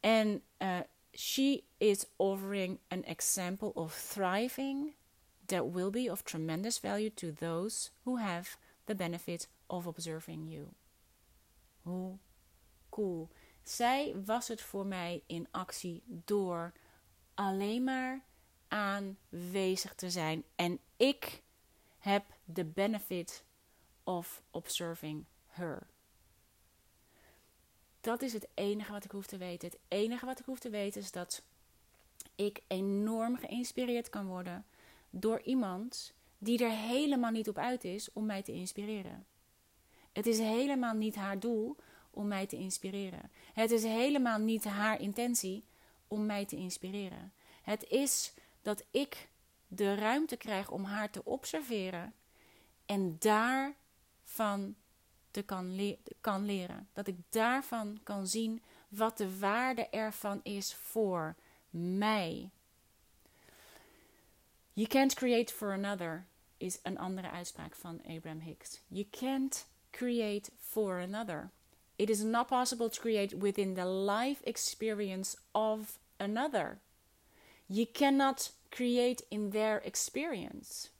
en 0.00 0.42
uh, 0.58 0.78
she 1.12 1.62
is 1.78 2.06
offering 2.16 2.78
an 2.88 3.04
example 3.04 3.74
of 3.74 4.08
thriving 4.12 4.94
that 5.46 5.72
will 5.72 5.90
be 5.90 6.10
of 6.10 6.22
tremendous 6.22 6.78
value 6.80 7.10
to 7.10 7.32
those 7.32 7.90
who 8.04 8.18
have 8.18 8.56
the 8.84 8.94
benefit 8.94 9.48
of 9.66 9.86
observing 9.86 10.48
you. 10.48 10.66
Hoe 11.82 12.18
cool. 12.88 13.28
Zij 13.62 14.14
was 14.24 14.48
het 14.48 14.60
voor 14.60 14.86
mij 14.86 15.22
in 15.26 15.48
actie 15.50 16.02
door 16.06 16.72
alleen 17.34 17.84
maar 17.84 18.24
aanwezig 18.68 19.94
te 19.94 20.10
zijn. 20.10 20.44
En 20.54 20.78
ik 20.96 21.42
heb 21.98 22.24
de 22.44 22.64
benefit 22.64 23.44
of 24.04 24.42
observing 24.50 25.24
her. 25.46 25.86
Dat 28.00 28.22
is 28.22 28.32
het 28.32 28.48
enige 28.54 28.92
wat 28.92 29.04
ik 29.04 29.10
hoef 29.10 29.26
te 29.26 29.36
weten. 29.36 29.68
Het 29.68 29.78
enige 29.88 30.26
wat 30.26 30.38
ik 30.38 30.44
hoef 30.44 30.58
te 30.58 30.70
weten 30.70 31.00
is 31.00 31.10
dat 31.10 31.42
ik 32.34 32.62
enorm 32.66 33.36
geïnspireerd 33.36 34.10
kan 34.10 34.26
worden 34.26 34.64
door 35.10 35.40
iemand 35.40 36.14
die 36.38 36.64
er 36.64 36.70
helemaal 36.70 37.30
niet 37.30 37.48
op 37.48 37.58
uit 37.58 37.84
is 37.84 38.12
om 38.12 38.26
mij 38.26 38.42
te 38.42 38.52
inspireren. 38.52 39.26
Het 40.12 40.26
is 40.26 40.38
helemaal 40.38 40.94
niet 40.94 41.14
haar 41.14 41.38
doel 41.38 41.76
om 42.10 42.28
mij 42.28 42.46
te 42.46 42.56
inspireren. 42.56 43.30
Het 43.52 43.70
is 43.70 43.82
helemaal 43.82 44.38
niet 44.38 44.64
haar 44.64 45.00
intentie 45.00 45.64
om 46.08 46.26
mij 46.26 46.44
te 46.44 46.56
inspireren. 46.56 47.32
Het 47.62 47.84
is 47.88 48.34
dat 48.62 48.84
ik 48.90 49.28
de 49.68 49.94
ruimte 49.94 50.36
krijg 50.36 50.70
om 50.70 50.84
haar 50.84 51.10
te 51.10 51.24
observeren 51.24 52.14
en 52.86 53.16
daarvan 53.18 54.74
te 55.30 55.42
kan, 55.42 55.96
kan 56.20 56.44
leren. 56.44 56.88
Dat 56.92 57.06
ik 57.06 57.16
daarvan 57.28 58.00
kan 58.02 58.26
zien 58.26 58.62
wat 58.88 59.18
de 59.18 59.38
waarde 59.38 59.88
ervan 59.88 60.40
is 60.42 60.74
voor 60.74 61.36
mij. 61.70 62.50
You 64.76 64.86
can't 64.86 65.16
create 65.16 65.50
for 65.50 65.72
another 65.72 66.26
is 66.58 66.78
een 66.82 66.98
andere 66.98 67.30
uitspraak 67.30 67.74
van 67.74 68.00
Abraham 68.06 68.40
Hicks. 68.40 68.80
You 68.88 69.06
can't 69.10 69.66
create 69.90 70.50
for 70.60 70.98
another. 70.98 71.50
It 71.96 72.10
is 72.10 72.22
not 72.22 72.46
possible 72.46 72.90
to 72.90 73.00
create 73.00 73.38
within 73.38 73.74
the 73.74 73.86
life 73.86 74.42
experience 74.44 75.36
of 75.50 75.98
another. 76.16 76.80
You 77.66 77.86
cannot 77.92 78.52
create 78.68 79.24
in 79.28 79.50
their 79.50 79.82
experience. 79.84 80.90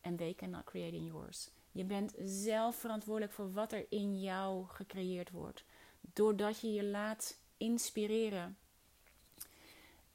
And 0.00 0.18
they 0.18 0.34
cannot 0.34 0.64
create 0.64 0.96
in 0.96 1.04
yours. 1.04 1.50
Je 1.72 1.84
bent 1.84 2.12
zelf 2.24 2.76
verantwoordelijk 2.76 3.32
voor 3.32 3.52
wat 3.52 3.72
er 3.72 3.86
in 3.88 4.20
jou 4.20 4.64
gecreëerd 4.68 5.30
wordt. 5.30 5.64
Doordat 6.12 6.60
je 6.60 6.72
je 6.72 6.84
laat 6.84 7.36
inspireren 7.56 8.56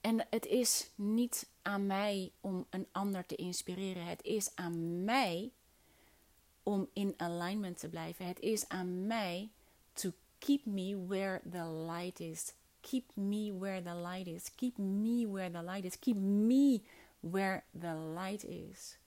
en 0.02 0.26
het 0.30 0.46
is 0.46 0.90
niet 0.96 1.50
aan 1.70 1.86
mij 1.86 2.32
om 2.42 2.66
een 2.70 2.88
ander 2.92 3.26
te 3.26 3.36
inspireren. 3.36 4.06
Het 4.06 4.24
is 4.24 4.56
aan 4.56 5.04
mij 5.04 5.52
om 6.64 6.90
in 6.94 7.14
alignment 7.18 7.80
te 7.80 7.90
blijven. 7.90 8.26
Het 8.26 8.40
is 8.40 8.68
aan 8.68 9.08
mij 9.08 9.50
to 9.94 10.12
keep 10.38 10.66
me 10.66 11.06
where 11.08 11.42
the 11.52 11.66
light 11.66 12.20
is. 12.20 12.54
Keep 12.82 13.16
me 13.16 13.58
where 13.58 13.82
the 13.82 13.96
light 13.96 14.28
is. 14.28 14.56
Keep 14.56 14.78
me 14.78 15.28
where 15.28 15.52
the 15.52 15.64
light 15.64 15.84
is. 15.84 16.00
Keep 16.00 16.16
me 16.16 16.82
where 17.20 17.64
the 17.80 17.96
light 18.16 18.44
is. 18.44 18.98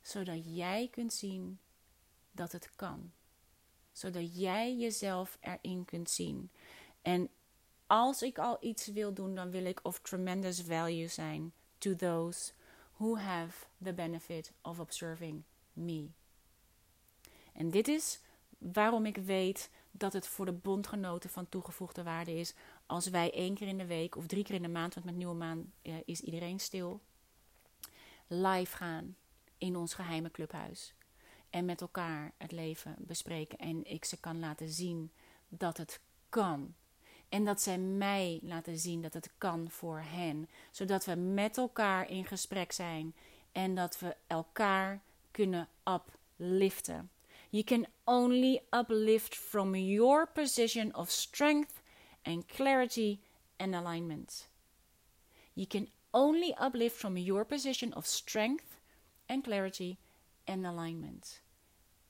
Zodat 0.00 0.42
jij 0.44 0.88
kunt 0.90 1.12
zien 1.12 1.58
dat 2.32 2.52
het 2.52 2.70
kan. 2.76 3.12
Zodat 3.92 4.38
jij 4.38 4.76
jezelf 4.76 5.38
erin 5.40 5.84
kunt 5.84 6.10
zien. 6.10 6.50
En 7.02 7.28
als 7.88 8.22
ik 8.22 8.38
al 8.38 8.56
iets 8.60 8.86
wil 8.86 9.12
doen, 9.12 9.34
dan 9.34 9.50
wil 9.50 9.64
ik 9.64 9.80
of 9.82 10.00
tremendous 10.00 10.60
value 10.60 11.08
zijn 11.08 11.52
to 11.78 11.94
those 11.94 12.52
who 12.96 13.16
have 13.16 13.66
the 13.82 13.92
benefit 13.92 14.52
of 14.62 14.78
observing 14.78 15.42
me. 15.72 16.08
En 17.52 17.70
dit 17.70 17.88
is 17.88 18.20
waarom 18.58 19.06
ik 19.06 19.16
weet 19.16 19.70
dat 19.90 20.12
het 20.12 20.26
voor 20.26 20.44
de 20.44 20.52
bondgenoten 20.52 21.30
van 21.30 21.48
toegevoegde 21.48 22.02
waarde 22.02 22.34
is 22.34 22.54
als 22.86 23.08
wij 23.08 23.32
één 23.32 23.54
keer 23.54 23.68
in 23.68 23.78
de 23.78 23.86
week 23.86 24.16
of 24.16 24.26
drie 24.26 24.44
keer 24.44 24.54
in 24.54 24.62
de 24.62 24.68
maand, 24.68 24.94
want 24.94 25.06
met 25.06 25.16
nieuwe 25.16 25.34
maan 25.34 25.72
is 26.04 26.20
iedereen 26.20 26.60
stil. 26.60 27.00
live 28.26 28.76
gaan 28.76 29.16
in 29.58 29.76
ons 29.76 29.94
geheime 29.94 30.30
clubhuis. 30.30 30.94
En 31.50 31.64
met 31.64 31.80
elkaar 31.80 32.32
het 32.36 32.52
leven 32.52 32.96
bespreken. 32.98 33.58
En 33.58 33.84
ik 33.84 34.04
ze 34.04 34.20
kan 34.20 34.38
laten 34.38 34.68
zien 34.68 35.12
dat 35.48 35.76
het 35.76 36.00
kan. 36.28 36.74
En 37.28 37.44
dat 37.44 37.60
zij 37.60 37.78
mij 37.78 38.40
laten 38.42 38.78
zien 38.78 39.02
dat 39.02 39.14
het 39.14 39.30
kan 39.38 39.70
voor 39.70 40.00
hen. 40.00 40.48
Zodat 40.70 41.04
we 41.04 41.14
met 41.14 41.56
elkaar 41.56 42.10
in 42.10 42.24
gesprek 42.24 42.72
zijn. 42.72 43.14
En 43.52 43.74
dat 43.74 43.98
we 43.98 44.16
elkaar 44.26 45.02
kunnen 45.30 45.68
upliften. 45.84 47.10
You 47.50 47.64
can 47.64 47.86
only 48.04 48.62
uplift 48.70 49.34
from 49.34 49.74
your 49.74 50.26
position 50.26 50.94
of 50.94 51.10
strength 51.10 51.82
and 52.22 52.46
clarity 52.46 53.20
and 53.56 53.74
alignment. 53.74 54.48
You 55.54 55.66
can 55.66 55.88
only 56.10 56.54
uplift 56.60 56.96
from 56.96 57.16
your 57.16 57.44
position 57.44 57.94
of 57.94 58.06
strength 58.06 58.78
and 59.26 59.42
clarity 59.42 59.98
and 60.44 60.66
alignment. 60.66 61.42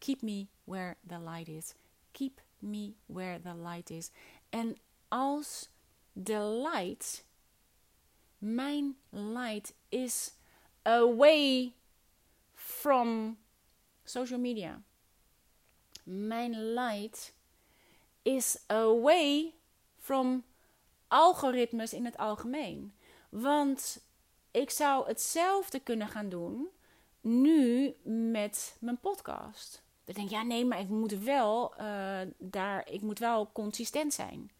Keep 0.01 0.23
me 0.23 0.49
where 0.65 0.97
the 1.07 1.19
light 1.19 1.49
is. 1.49 1.75
Keep 2.13 2.41
me 2.61 2.95
where 3.07 3.39
the 3.39 3.55
light 3.55 3.91
is. 3.91 4.11
En 4.51 4.77
als 5.09 5.69
de 6.13 6.39
light, 6.73 7.25
mijn 8.39 8.97
light 9.11 9.75
is 9.89 10.35
away 10.83 11.75
from 12.55 13.39
social 14.05 14.39
media. 14.39 14.83
Mijn 16.05 16.73
light 16.73 17.35
is 18.23 18.63
away 18.67 19.55
from 19.97 20.45
algoritmes 21.09 21.93
in 21.93 22.05
het 22.05 22.17
algemeen. 22.17 22.95
Want 23.29 24.05
ik 24.51 24.71
zou 24.71 25.07
hetzelfde 25.07 25.81
kunnen 25.81 26.09
gaan 26.09 26.29
doen 26.29 26.69
nu 27.21 27.95
met 28.03 28.77
mijn 28.81 29.01
podcast. 29.01 29.83
Dan 30.05 30.15
denk 30.15 30.27
ik, 30.27 30.33
ja 30.33 30.43
nee, 30.43 30.65
maar 30.65 30.81
ik 30.81 30.89
moet 30.89 31.13
wel 31.13 31.75
uh, 31.81 32.21
daar, 32.39 32.89
ik 32.91 33.01
moet 33.01 33.19
wel 33.19 33.53
consistent 33.53 34.15
zijn 34.15 34.51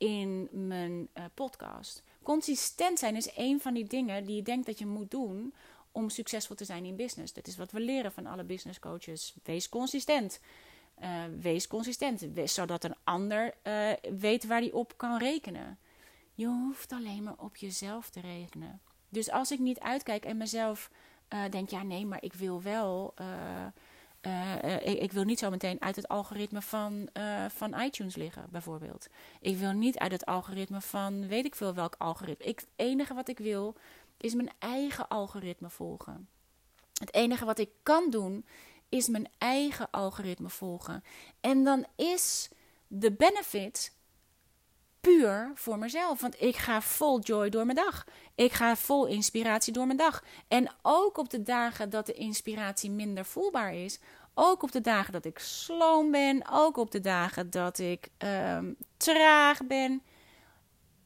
in 0.00 0.48
mijn 0.50 1.08
uh, 1.14 1.24
podcast. 1.34 2.02
Consistent 2.22 2.98
zijn 2.98 3.16
is 3.16 3.30
een 3.36 3.60
van 3.60 3.74
die 3.74 3.84
dingen 3.84 4.24
die 4.24 4.36
je 4.36 4.42
denkt 4.42 4.66
dat 4.66 4.78
je 4.78 4.86
moet 4.86 5.10
doen 5.10 5.54
om 5.92 6.08
succesvol 6.08 6.56
te 6.56 6.64
zijn 6.64 6.84
in 6.84 6.96
business. 6.96 7.32
Dat 7.32 7.46
is 7.46 7.56
wat 7.56 7.70
we 7.70 7.80
leren 7.80 8.12
van 8.12 8.26
alle 8.26 8.44
business 8.44 8.78
coaches. 8.78 9.34
Wees 9.42 9.68
consistent. 9.68 10.40
Uh, 11.02 11.24
wees 11.40 11.66
consistent, 11.66 12.26
zodat 12.44 12.84
een 12.84 12.94
ander 13.04 13.54
uh, 13.62 13.92
weet 14.18 14.46
waar 14.46 14.60
hij 14.60 14.72
op 14.72 14.96
kan 14.96 15.18
rekenen. 15.18 15.78
Je 16.34 16.46
hoeft 16.46 16.92
alleen 16.92 17.22
maar 17.22 17.38
op 17.38 17.56
jezelf 17.56 18.10
te 18.10 18.20
rekenen. 18.20 18.80
Dus 19.08 19.30
als 19.30 19.50
ik 19.50 19.58
niet 19.58 19.80
uitkijk 19.80 20.24
en 20.24 20.36
mezelf 20.36 20.90
denk, 21.50 21.70
ja 21.70 21.82
nee, 21.82 22.06
maar 22.06 22.22
ik 22.22 22.32
wil 22.32 22.62
wel, 22.62 23.14
ik, 24.84 24.98
ik, 24.98 25.12
wil 25.12 25.24
niet 25.24 25.38
zo 25.38 25.50
meteen 25.50 25.80
uit 25.82 25.96
het 25.96 26.08
algoritme 26.08 26.62
van, 26.62 27.08
van 27.48 27.80
iTunes 27.80 28.16
liggen, 28.16 28.46
bijvoorbeeld. 28.50 29.08
Ik 29.40 29.56
wil 29.56 29.72
niet 29.72 29.98
uit 29.98 30.12
het 30.12 30.26
algoritme 30.26 30.80
van, 30.80 31.28
weet 31.28 31.44
ik 31.44 31.54
veel 31.54 31.74
welk 31.74 31.94
algoritme. 31.98 32.46
Het 32.46 32.66
enige 32.76 33.14
wat 33.14 33.28
ik 33.28 33.38
wil, 33.38 33.76
is 34.16 34.34
mijn 34.34 34.50
eigen 34.58 35.08
algoritme 35.08 35.70
volgen. 35.70 36.28
Het 36.98 37.14
enige 37.14 37.44
wat 37.44 37.58
ik 37.58 37.70
kan 37.82 38.10
doen, 38.10 38.44
is 38.88 39.08
mijn 39.08 39.28
eigen 39.38 39.90
algoritme 39.90 40.48
volgen. 40.48 41.04
En 41.40 41.64
dan 41.64 41.86
is 41.96 42.48
de 42.86 43.12
benefit 43.12 43.92
puur 45.00 45.50
voor 45.54 45.78
mezelf. 45.78 46.20
Want 46.20 46.42
ik 46.42 46.56
ga 46.56 46.80
vol 46.80 47.20
joy 47.20 47.48
door 47.48 47.64
mijn 47.64 47.76
dag. 47.76 48.06
Ik 48.34 48.52
ga 48.52 48.76
vol 48.76 49.06
inspiratie 49.06 49.72
door 49.72 49.86
mijn 49.86 49.98
dag. 49.98 50.24
En 50.48 50.70
ook 50.82 51.16
op 51.16 51.30
de 51.30 51.42
dagen 51.42 51.90
dat 51.90 52.06
de 52.06 52.12
inspiratie 52.12 52.90
minder 52.90 53.24
voelbaar 53.24 53.74
is. 53.74 53.98
Ook 54.34 54.62
op 54.62 54.72
de 54.72 54.80
dagen 54.80 55.12
dat 55.12 55.24
ik 55.24 55.38
sloom 55.38 56.10
ben. 56.10 56.42
Ook 56.50 56.76
op 56.76 56.90
de 56.90 57.00
dagen 57.00 57.50
dat 57.50 57.78
ik 57.78 58.08
um, 58.18 58.76
traag 58.96 59.66
ben. 59.66 60.02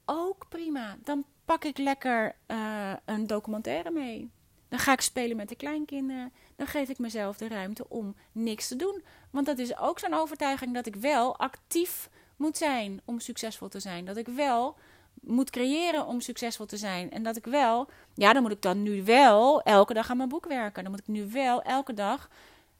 Ook 0.05 0.49
prima. 0.49 0.97
Dan 1.03 1.25
pak 1.45 1.65
ik 1.65 1.79
lekker 1.79 2.35
uh, 2.47 2.93
een 3.05 3.27
documentaire 3.27 3.91
mee. 3.91 4.31
Dan 4.69 4.79
ga 4.79 4.93
ik 4.93 5.01
spelen 5.01 5.37
met 5.37 5.49
de 5.49 5.57
kleinkinderen. 5.57 6.33
Dan 6.57 6.67
geef 6.67 6.89
ik 6.89 6.99
mezelf 6.99 7.37
de 7.37 7.49
ruimte 7.49 7.89
om 7.89 8.17
niks 8.33 8.69
te 8.69 8.77
doen. 8.77 9.05
Want 9.31 9.47
dat 9.47 9.59
is 9.59 9.79
ook 9.79 9.99
zo'n 9.99 10.15
overtuiging 10.15 10.75
dat 10.75 10.87
ik 10.87 10.97
wel 10.97 11.39
actief 11.39 12.09
moet 12.37 12.57
zijn 12.57 13.01
om 13.05 13.21
succesvol 13.21 13.69
te 13.69 13.81
zijn. 13.81 14.05
Dat 14.05 14.17
ik 14.17 14.27
wel 14.27 14.77
moet 15.21 15.51
creëren 15.51 16.07
om 16.07 16.21
succesvol 16.21 16.67
te 16.67 16.77
zijn. 16.77 17.11
En 17.11 17.23
dat 17.23 17.37
ik 17.37 17.45
wel, 17.45 17.89
ja, 18.15 18.33
dan 18.33 18.43
moet 18.43 18.53
ik 18.53 18.63
dan 18.63 18.83
nu 18.83 19.05
wel 19.05 19.63
elke 19.63 19.95
dag 19.95 20.11
aan 20.11 20.17
mijn 20.17 20.29
boek 20.29 20.47
werken. 20.47 20.83
Dan 20.83 20.93
moet 20.93 21.01
ik 21.01 21.09
nu 21.09 21.31
wel 21.31 21.63
elke 21.63 21.95
dag. 21.95 22.31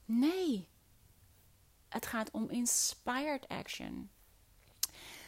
Nee. 0.05 0.69
Het 1.89 2.07
gaat 2.07 2.31
om 2.31 2.51
inspired 2.51 3.49
action. 3.49 4.11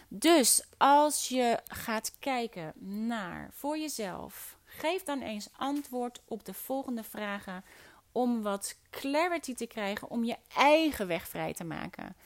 Dus 0.08 0.64
als 0.76 1.28
je 1.28 1.60
gaat 1.66 2.12
kijken 2.18 2.72
naar 3.06 3.50
voor 3.52 3.78
jezelf, 3.78 4.58
geef 4.64 5.02
dan 5.02 5.20
eens 5.20 5.48
antwoord 5.56 6.20
op 6.24 6.44
de 6.44 6.54
volgende 6.54 7.02
vragen 7.02 7.64
om 8.12 8.42
wat 8.42 8.76
clarity 8.90 9.54
te 9.54 9.66
krijgen, 9.66 10.10
om 10.10 10.24
je 10.24 10.36
eigen 10.56 11.06
weg 11.06 11.28
vrij 11.28 11.52
te 11.52 11.64
maken. 11.64 12.16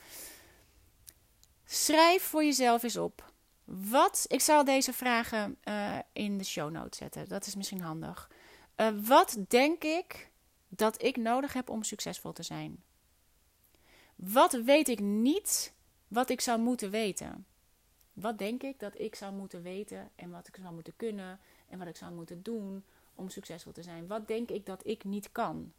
Schrijf 1.73 2.23
voor 2.23 2.45
jezelf 2.45 2.83
eens 2.83 2.97
op. 2.97 3.33
Wat, 3.65 4.25
ik 4.29 4.41
zal 4.41 4.65
deze 4.65 4.93
vragen 4.93 5.59
uh, 5.65 5.99
in 6.13 6.39
de 6.39 6.45
show 6.45 6.71
notes 6.71 6.99
zetten. 6.99 7.29
Dat 7.29 7.47
is 7.47 7.55
misschien 7.55 7.81
handig. 7.81 8.31
Uh, 8.77 8.89
wat 9.07 9.37
denk 9.49 9.85
ik 9.85 10.31
dat 10.69 11.03
ik 11.03 11.17
nodig 11.17 11.53
heb 11.53 11.71
om 11.71 11.83
succesvol 11.83 12.33
te 12.33 12.43
zijn? 12.43 12.83
Wat 14.17 14.53
weet 14.53 14.89
ik 14.89 15.01
niet 15.01 15.73
wat 16.09 16.31
ik 16.31 16.41
zou 16.41 16.61
moeten 16.61 16.91
weten? 16.91 17.47
Wat 18.13 18.39
denk 18.39 18.63
ik 18.63 18.79
dat 18.79 18.99
ik 18.99 19.15
zou 19.15 19.35
moeten 19.35 19.63
weten 19.63 20.11
en 20.15 20.31
wat 20.31 20.49
ik 20.49 20.57
zou 20.57 20.75
moeten 20.75 20.97
kunnen 20.97 21.41
en 21.69 21.79
wat 21.79 21.89
ik 21.89 21.97
zou 21.97 22.13
moeten 22.13 22.43
doen 22.43 22.85
om 23.15 23.29
succesvol 23.29 23.73
te 23.73 23.83
zijn? 23.83 24.07
Wat 24.07 24.29
denk 24.29 24.51
ik 24.51 24.67
dat 24.67 24.87
ik 24.87 25.05
niet 25.05 25.33
kan? 25.33 25.73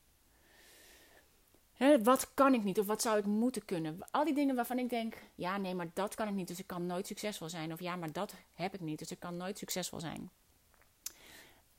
Wat 2.03 2.33
kan 2.33 2.53
ik 2.53 2.63
niet 2.63 2.79
of 2.79 2.85
wat 2.85 3.01
zou 3.01 3.17
ik 3.17 3.25
moeten 3.25 3.65
kunnen? 3.65 3.99
Al 4.11 4.25
die 4.25 4.33
dingen 4.33 4.55
waarvan 4.55 4.79
ik 4.79 4.89
denk, 4.89 5.17
ja 5.35 5.57
nee, 5.57 5.75
maar 5.75 5.89
dat 5.93 6.15
kan 6.15 6.27
ik 6.27 6.33
niet, 6.33 6.47
dus 6.47 6.59
ik 6.59 6.67
kan 6.67 6.85
nooit 6.85 7.07
succesvol 7.07 7.49
zijn. 7.49 7.73
Of 7.73 7.79
ja, 7.79 7.95
maar 7.95 8.11
dat 8.11 8.33
heb 8.53 8.73
ik 8.73 8.79
niet, 8.79 8.99
dus 8.99 9.11
ik 9.11 9.19
kan 9.19 9.37
nooit 9.37 9.57
succesvol 9.57 9.99
zijn. 9.99 10.29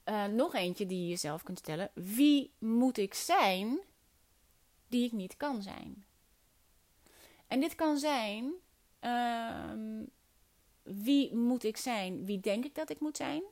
Uh, 0.05 0.25
nog 0.25 0.55
eentje 0.55 0.87
die 0.87 1.01
je 1.01 1.09
jezelf 1.09 1.43
kunt 1.43 1.59
stellen. 1.59 1.91
Wie 1.95 2.51
moet 2.59 2.99
ik 2.99 3.15
zijn 3.15 3.81
die 4.89 5.05
ik 5.05 5.13
niet 5.13 5.37
kan 5.37 5.63
zijn? 5.63 6.05
En 7.47 7.61
dit 7.61 7.75
kan 7.75 7.99
zijn, 7.99 8.53
uh, 9.01 9.73
wie 10.83 11.35
moet 11.35 11.65
ik 11.65 11.77
zijn? 11.77 12.25
Wie 12.25 12.41
denk 12.41 12.65
ik 12.65 12.75
dat 12.75 12.91
ik 12.91 13.01
moet 13.01 13.17
zijn? 13.17 13.43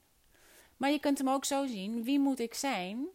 Maar 0.77 0.91
je 0.91 1.01
kunt 1.01 1.19
hem 1.19 1.29
ook 1.29 1.45
zo 1.45 1.67
zien, 1.67 2.03
wie 2.03 2.19
moet 2.19 2.39
ik 2.39 2.55
zijn 2.55 3.09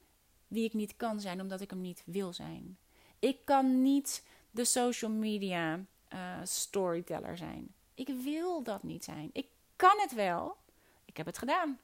wie 0.47 0.63
ik 0.63 0.73
niet 0.73 0.95
kan 0.97 1.19
zijn 1.19 1.41
omdat 1.41 1.61
ik 1.61 1.69
hem 1.69 1.81
niet 1.81 2.03
wil 2.05 2.33
zijn? 2.33 2.77
Ik 3.19 3.37
kan 3.43 3.81
niet 3.81 4.23
de 4.51 4.65
social 4.65 5.11
media 5.11 5.85
uh, 6.13 6.37
storyteller 6.43 7.37
zijn. 7.37 7.73
Ik 7.93 8.09
wil 8.23 8.63
dat 8.63 8.83
niet 8.83 9.03
zijn. 9.03 9.29
Ik 9.33 9.47
kan 9.75 9.99
het 9.99 10.13
wel. 10.13 10.57
Ik 11.05 11.17
heb 11.17 11.25
het 11.25 11.37
gedaan. 11.37 11.79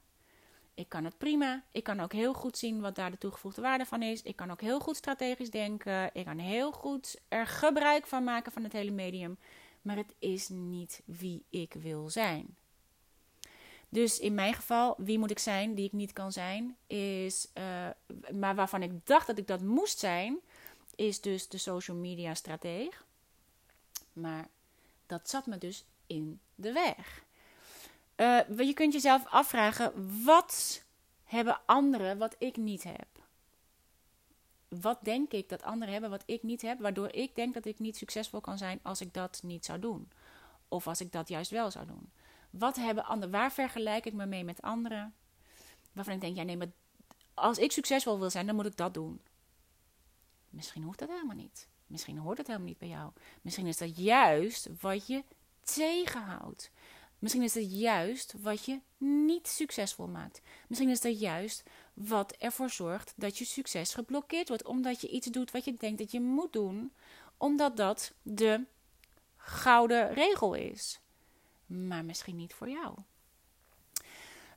Ik 0.74 0.88
kan 0.88 1.04
het 1.04 1.18
prima. 1.18 1.64
Ik 1.72 1.84
kan 1.84 2.00
ook 2.00 2.12
heel 2.12 2.34
goed 2.34 2.58
zien 2.58 2.80
wat 2.80 2.94
daar 2.94 3.10
de 3.10 3.18
toegevoegde 3.18 3.60
waarde 3.60 3.86
van 3.86 4.02
is. 4.02 4.22
Ik 4.22 4.36
kan 4.36 4.50
ook 4.50 4.60
heel 4.60 4.80
goed 4.80 4.96
strategisch 4.96 5.50
denken. 5.50 6.10
Ik 6.12 6.24
kan 6.24 6.38
heel 6.38 6.72
goed 6.72 7.20
er 7.28 7.46
gebruik 7.46 8.06
van 8.06 8.24
maken 8.24 8.52
van 8.52 8.62
het 8.62 8.72
hele 8.72 8.90
medium. 8.90 9.38
Maar 9.82 9.96
het 9.96 10.14
is 10.18 10.48
niet 10.48 11.02
wie 11.04 11.44
ik 11.50 11.74
wil 11.74 12.10
zijn. 12.10 12.56
Dus 13.88 14.18
in 14.18 14.34
mijn 14.34 14.54
geval, 14.54 14.94
wie 14.98 15.18
moet 15.18 15.30
ik 15.30 15.38
zijn 15.38 15.74
die 15.74 15.86
ik 15.86 15.92
niet 15.92 16.12
kan 16.12 16.32
zijn, 16.32 16.76
is, 16.86 17.48
uh, 17.58 17.88
maar 18.32 18.54
waarvan 18.54 18.82
ik 18.82 19.06
dacht 19.06 19.26
dat 19.26 19.38
ik 19.38 19.46
dat 19.46 19.62
moest 19.62 19.98
zijn, 19.98 20.38
is 21.02 21.20
dus 21.20 21.48
de 21.48 21.58
social 21.58 21.96
media 21.96 22.34
strateeg. 22.34 23.04
Maar 24.12 24.48
dat 25.06 25.28
zat 25.28 25.46
me 25.46 25.58
dus 25.58 25.84
in 26.06 26.40
de 26.54 26.72
weg. 26.72 27.24
Uh, 28.16 28.66
je 28.66 28.72
kunt 28.74 28.92
jezelf 28.92 29.26
afvragen: 29.26 29.92
wat 30.24 30.84
hebben 31.24 31.60
anderen 31.66 32.18
wat 32.18 32.34
ik 32.38 32.56
niet 32.56 32.82
heb? 32.82 33.06
Wat 34.68 34.98
denk 35.02 35.32
ik 35.32 35.48
dat 35.48 35.62
anderen 35.62 35.92
hebben 35.92 36.10
wat 36.10 36.22
ik 36.26 36.42
niet 36.42 36.62
heb, 36.62 36.80
waardoor 36.80 37.12
ik 37.12 37.34
denk 37.34 37.54
dat 37.54 37.64
ik 37.64 37.78
niet 37.78 37.96
succesvol 37.96 38.40
kan 38.40 38.58
zijn 38.58 38.80
als 38.82 39.00
ik 39.00 39.14
dat 39.14 39.40
niet 39.42 39.64
zou 39.64 39.78
doen? 39.78 40.10
Of 40.68 40.86
als 40.86 41.00
ik 41.00 41.12
dat 41.12 41.28
juist 41.28 41.50
wel 41.50 41.70
zou 41.70 41.86
doen? 41.86 42.10
Wat 42.50 42.76
hebben 42.76 43.04
anderen? 43.04 43.30
Waar 43.30 43.52
vergelijk 43.52 44.06
ik 44.06 44.12
me 44.12 44.26
mee 44.26 44.44
met 44.44 44.62
anderen? 44.62 45.14
Waarvan 45.92 46.14
ik 46.14 46.20
denk: 46.20 46.36
ja, 46.36 46.42
nee, 46.42 46.56
maar 46.56 46.70
als 47.34 47.58
ik 47.58 47.72
succesvol 47.72 48.18
wil 48.18 48.30
zijn, 48.30 48.46
dan 48.46 48.54
moet 48.54 48.66
ik 48.66 48.76
dat 48.76 48.94
doen. 48.94 49.20
Misschien 50.52 50.82
hoeft 50.82 50.98
dat 50.98 51.08
helemaal 51.08 51.36
niet. 51.36 51.68
Misschien 51.86 52.18
hoort 52.18 52.38
het 52.38 52.46
helemaal 52.46 52.68
niet 52.68 52.78
bij 52.78 52.88
jou. 52.88 53.12
Misschien 53.42 53.66
is 53.66 53.76
dat 53.76 53.96
juist 53.96 54.68
wat 54.80 55.06
je 55.06 55.24
tegenhoudt. 55.64 56.70
Misschien 57.18 57.42
is 57.42 57.52
dat 57.52 57.78
juist 57.80 58.34
wat 58.40 58.64
je 58.64 58.80
niet 58.98 59.48
succesvol 59.48 60.06
maakt. 60.06 60.40
Misschien 60.66 60.90
is 60.90 61.00
dat 61.00 61.20
juist 61.20 61.62
wat 61.94 62.32
ervoor 62.32 62.70
zorgt 62.70 63.12
dat 63.16 63.38
je 63.38 63.44
succes 63.44 63.94
geblokkeerd 63.94 64.48
wordt. 64.48 64.64
Omdat 64.64 65.00
je 65.00 65.08
iets 65.08 65.26
doet 65.26 65.50
wat 65.50 65.64
je 65.64 65.76
denkt 65.76 65.98
dat 65.98 66.10
je 66.10 66.20
moet 66.20 66.52
doen, 66.52 66.92
omdat 67.36 67.76
dat 67.76 68.12
de 68.22 68.64
gouden 69.36 70.12
regel 70.12 70.54
is. 70.54 71.00
Maar 71.66 72.04
misschien 72.04 72.36
niet 72.36 72.54
voor 72.54 72.68
jou. 72.68 72.94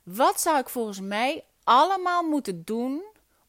Wat 0.02 0.40
zou 0.40 0.58
ik 0.58 0.68
volgens 0.68 1.00
mij 1.00 1.44
allemaal 1.64 2.22
moeten 2.22 2.64
doen 2.64 3.02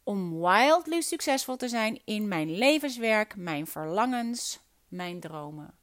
om 0.07 0.39
wildly 0.39 1.01
succesvol 1.01 1.55
te 1.55 1.67
zijn 1.67 1.99
in 2.05 2.27
mijn 2.27 2.57
levenswerk, 2.57 3.35
mijn 3.35 3.67
verlangens, 3.67 4.59
mijn 4.87 5.19
dromen? 5.19 5.73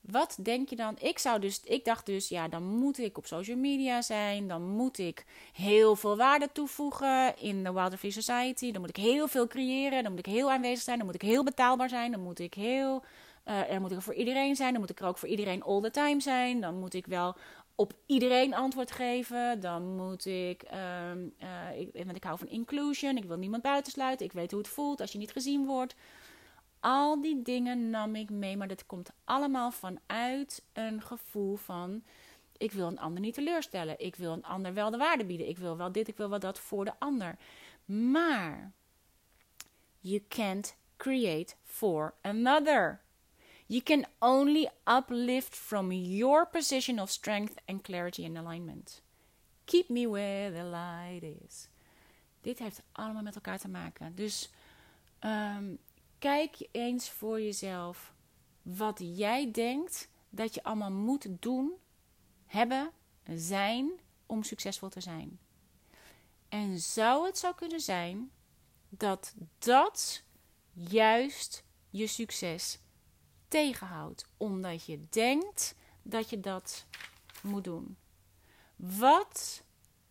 Wat 0.00 0.38
denk 0.42 0.68
je 0.68 0.76
dan? 0.76 0.96
Ik, 0.98 1.18
zou 1.18 1.40
dus, 1.40 1.60
ik 1.64 1.84
dacht 1.84 2.06
dus, 2.06 2.28
ja, 2.28 2.48
dan 2.48 2.62
moet 2.62 2.98
ik 2.98 3.18
op 3.18 3.26
social 3.26 3.56
media 3.56 4.02
zijn. 4.02 4.48
Dan 4.48 4.62
moet 4.68 4.98
ik 4.98 5.24
heel 5.52 5.96
veel 5.96 6.16
waarde 6.16 6.48
toevoegen 6.52 7.38
in 7.38 7.64
de 7.64 7.72
Wilder 7.72 7.98
Society. 8.12 8.72
Dan 8.72 8.80
moet 8.80 8.96
ik 8.96 9.04
heel 9.04 9.28
veel 9.28 9.46
creëren. 9.46 10.02
Dan 10.02 10.12
moet 10.12 10.26
ik 10.26 10.32
heel 10.32 10.50
aanwezig 10.50 10.82
zijn. 10.82 10.96
Dan 10.96 11.06
moet 11.06 11.14
ik 11.14 11.22
heel 11.22 11.44
betaalbaar 11.44 11.88
zijn. 11.88 12.10
Dan 12.10 12.22
moet 12.22 12.38
ik 12.38 12.54
heel. 12.54 13.04
Uh, 13.48 13.70
er 13.72 13.80
moet 13.80 13.90
ik 13.90 13.96
er 13.96 14.02
voor 14.02 14.14
iedereen 14.14 14.56
zijn. 14.56 14.72
Dan 14.72 14.80
moet 14.80 14.90
ik 14.90 15.00
er 15.00 15.06
ook 15.06 15.18
voor 15.18 15.28
iedereen 15.28 15.62
all 15.62 15.80
the 15.80 15.90
time 15.90 16.20
zijn. 16.20 16.60
Dan 16.60 16.78
moet 16.78 16.94
ik 16.94 17.06
wel 17.06 17.36
op 17.74 17.92
iedereen 18.06 18.54
antwoord 18.54 18.90
geven. 18.90 19.60
Dan 19.60 19.96
moet 19.96 20.26
ik, 20.26 20.62
um, 21.10 21.34
uh, 21.42 21.80
ik, 21.80 22.04
want 22.04 22.16
ik 22.16 22.24
hou 22.24 22.38
van 22.38 22.48
inclusion. 22.48 23.16
Ik 23.16 23.24
wil 23.24 23.36
niemand 23.36 23.62
buitensluiten. 23.62 24.26
Ik 24.26 24.32
weet 24.32 24.50
hoe 24.50 24.60
het 24.60 24.68
voelt 24.68 25.00
als 25.00 25.12
je 25.12 25.18
niet 25.18 25.32
gezien 25.32 25.66
wordt. 25.66 25.94
Al 26.80 27.20
die 27.20 27.42
dingen 27.42 27.90
nam 27.90 28.14
ik 28.14 28.30
mee, 28.30 28.56
maar 28.56 28.68
dat 28.68 28.86
komt 28.86 29.10
allemaal 29.24 29.70
vanuit 29.70 30.62
een 30.72 31.02
gevoel 31.02 31.56
van: 31.56 32.02
ik 32.56 32.72
wil 32.72 32.86
een 32.86 32.98
ander 32.98 33.20
niet 33.20 33.34
teleurstellen. 33.34 33.98
Ik 33.98 34.16
wil 34.16 34.32
een 34.32 34.44
ander 34.44 34.74
wel 34.74 34.90
de 34.90 34.96
waarde 34.96 35.24
bieden. 35.24 35.48
Ik 35.48 35.58
wil 35.58 35.76
wel 35.76 35.92
dit, 35.92 36.08
ik 36.08 36.16
wil 36.16 36.28
wel 36.28 36.38
dat 36.38 36.58
voor 36.58 36.84
de 36.84 36.92
ander. 36.98 37.36
Maar 37.84 38.72
you 40.00 40.24
can't 40.28 40.76
create 40.96 41.54
for 41.64 42.14
another. 42.20 43.00
You 43.72 43.82
can 43.82 44.06
only 44.18 44.68
uplift 44.84 45.54
from 45.54 45.92
your 45.92 46.46
position 46.46 46.98
of 46.98 47.10
strength 47.10 47.54
and 47.64 47.82
clarity 47.82 48.24
and 48.24 48.36
alignment. 48.36 49.00
Keep 49.64 49.88
me 49.88 50.06
where 50.06 50.52
the 50.52 50.64
light 50.64 51.22
is. 51.22 51.68
Dit 52.40 52.58
heeft 52.58 52.82
allemaal 52.92 53.22
met 53.22 53.34
elkaar 53.34 53.58
te 53.58 53.68
maken. 53.68 54.14
Dus 54.14 54.50
um, 55.20 55.78
Kijk 56.22 56.68
eens 56.72 57.10
voor 57.10 57.40
jezelf 57.40 58.14
wat 58.62 59.00
jij 59.02 59.50
denkt 59.50 60.08
dat 60.30 60.54
je 60.54 60.62
allemaal 60.62 60.90
moet 60.90 61.26
doen, 61.40 61.72
hebben, 62.46 62.90
zijn 63.34 63.90
om 64.26 64.42
succesvol 64.42 64.88
te 64.88 65.00
zijn. 65.00 65.38
En 66.48 66.78
zou 66.78 67.26
het 67.26 67.38
zo 67.38 67.52
kunnen 67.52 67.80
zijn 67.80 68.30
dat 68.88 69.34
dat 69.58 70.22
juist 70.72 71.64
je 71.90 72.06
succes 72.06 72.78
tegenhoudt, 73.52 74.26
omdat 74.36 74.84
je 74.84 75.08
denkt 75.08 75.74
dat 76.02 76.30
je 76.30 76.40
dat 76.40 76.86
moet 77.42 77.64
doen? 77.64 77.96
Wat 78.76 79.62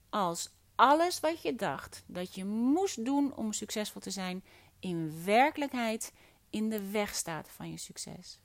als 0.09 0.49
alles 0.75 1.19
wat 1.19 1.41
je 1.41 1.55
dacht 1.55 2.03
dat 2.05 2.35
je 2.35 2.45
moest 2.45 3.05
doen 3.05 3.35
om 3.35 3.53
succesvol 3.53 4.01
te 4.01 4.11
zijn, 4.11 4.43
in 4.79 5.23
werkelijkheid 5.23 6.13
in 6.49 6.69
de 6.69 6.91
weg 6.91 7.15
staat 7.15 7.49
van 7.49 7.71
je 7.71 7.77
succes. 7.77 8.39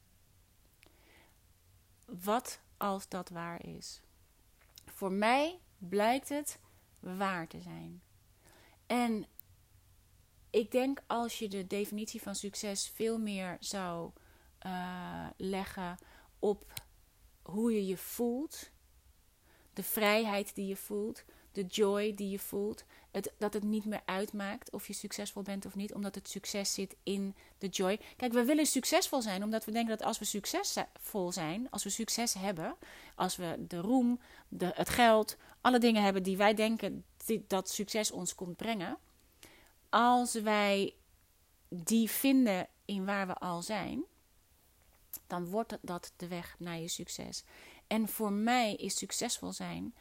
Wat 2.05 2.61
als 2.77 3.09
dat 3.09 3.29
waar 3.29 3.67
is? 3.67 4.01
Voor 4.87 5.13
mij 5.13 5.59
blijkt 5.79 6.29
het 6.29 6.59
waar 7.01 7.49
te 7.49 7.61
zijn. 7.61 8.03
En 8.87 9.27
ik 10.51 10.71
denk 10.71 11.03
als 11.07 11.39
je 11.39 11.49
de 11.49 11.67
definitie 11.67 12.23
van 12.23 12.35
succes 12.35 12.89
veel 12.89 13.19
meer 13.19 13.57
zou 13.61 14.11
uh, 14.67 15.27
leggen 15.37 15.97
op 16.39 16.65
hoe 17.43 17.75
je 17.75 17.87
je 17.87 17.97
voelt, 17.97 18.71
de 19.73 19.83
vrijheid 19.83 20.55
die 20.55 20.67
je 20.67 20.77
voelt, 20.77 21.25
de 21.53 21.65
joy 21.65 22.15
die 22.15 22.31
je 22.31 22.39
voelt. 22.39 22.85
Het, 23.11 23.33
dat 23.39 23.55
het 23.55 23.63
niet 23.63 23.85
meer 23.85 24.03
uitmaakt 24.05 24.71
of 24.73 24.87
je 24.87 24.93
succesvol 24.93 25.43
bent 25.43 25.67
of 25.67 25.75
niet, 25.75 25.95
omdat 25.95 26.15
het 26.15 26.29
succes 26.29 26.75
zit 26.75 26.97
in 27.03 27.35
de 27.59 27.69
joy. 27.69 28.01
Kijk, 28.17 28.33
we 28.33 28.45
willen 28.45 28.67
succesvol 28.67 29.23
zijn 29.23 29.43
omdat 29.43 29.65
we 29.65 29.73
denken 29.73 29.97
dat 29.97 30.07
als 30.07 30.19
we 30.19 30.25
succesvol 30.25 31.33
zijn, 31.33 31.71
als 31.71 31.85
we 31.85 31.91
succes 31.91 32.35
hebben, 32.35 32.77
als 33.15 33.37
we 33.37 33.65
de 33.69 33.79
roem, 33.79 34.21
de, 34.49 34.71
het 34.75 34.89
geld, 34.89 35.37
alle 35.61 35.79
dingen 35.79 36.03
hebben 36.03 36.23
die 36.23 36.37
wij 36.37 36.55
denken 36.55 37.05
dat 37.47 37.71
succes 37.71 38.11
ons 38.11 38.35
komt 38.35 38.57
brengen, 38.57 38.99
als 39.89 40.35
wij 40.35 40.95
die 41.69 42.11
vinden 42.11 42.69
in 42.85 43.05
waar 43.05 43.27
we 43.27 43.35
al 43.35 43.63
zijn, 43.63 44.05
dan 45.27 45.47
wordt 45.47 45.79
dat 45.81 46.13
de 46.17 46.29
weg 46.29 46.55
naar 46.59 46.79
je 46.79 46.89
succes. 46.89 47.45
En 47.87 48.09
voor 48.09 48.33
mij 48.33 48.75
is 48.75 48.97
succesvol 48.97 49.53
zijn 49.53 49.95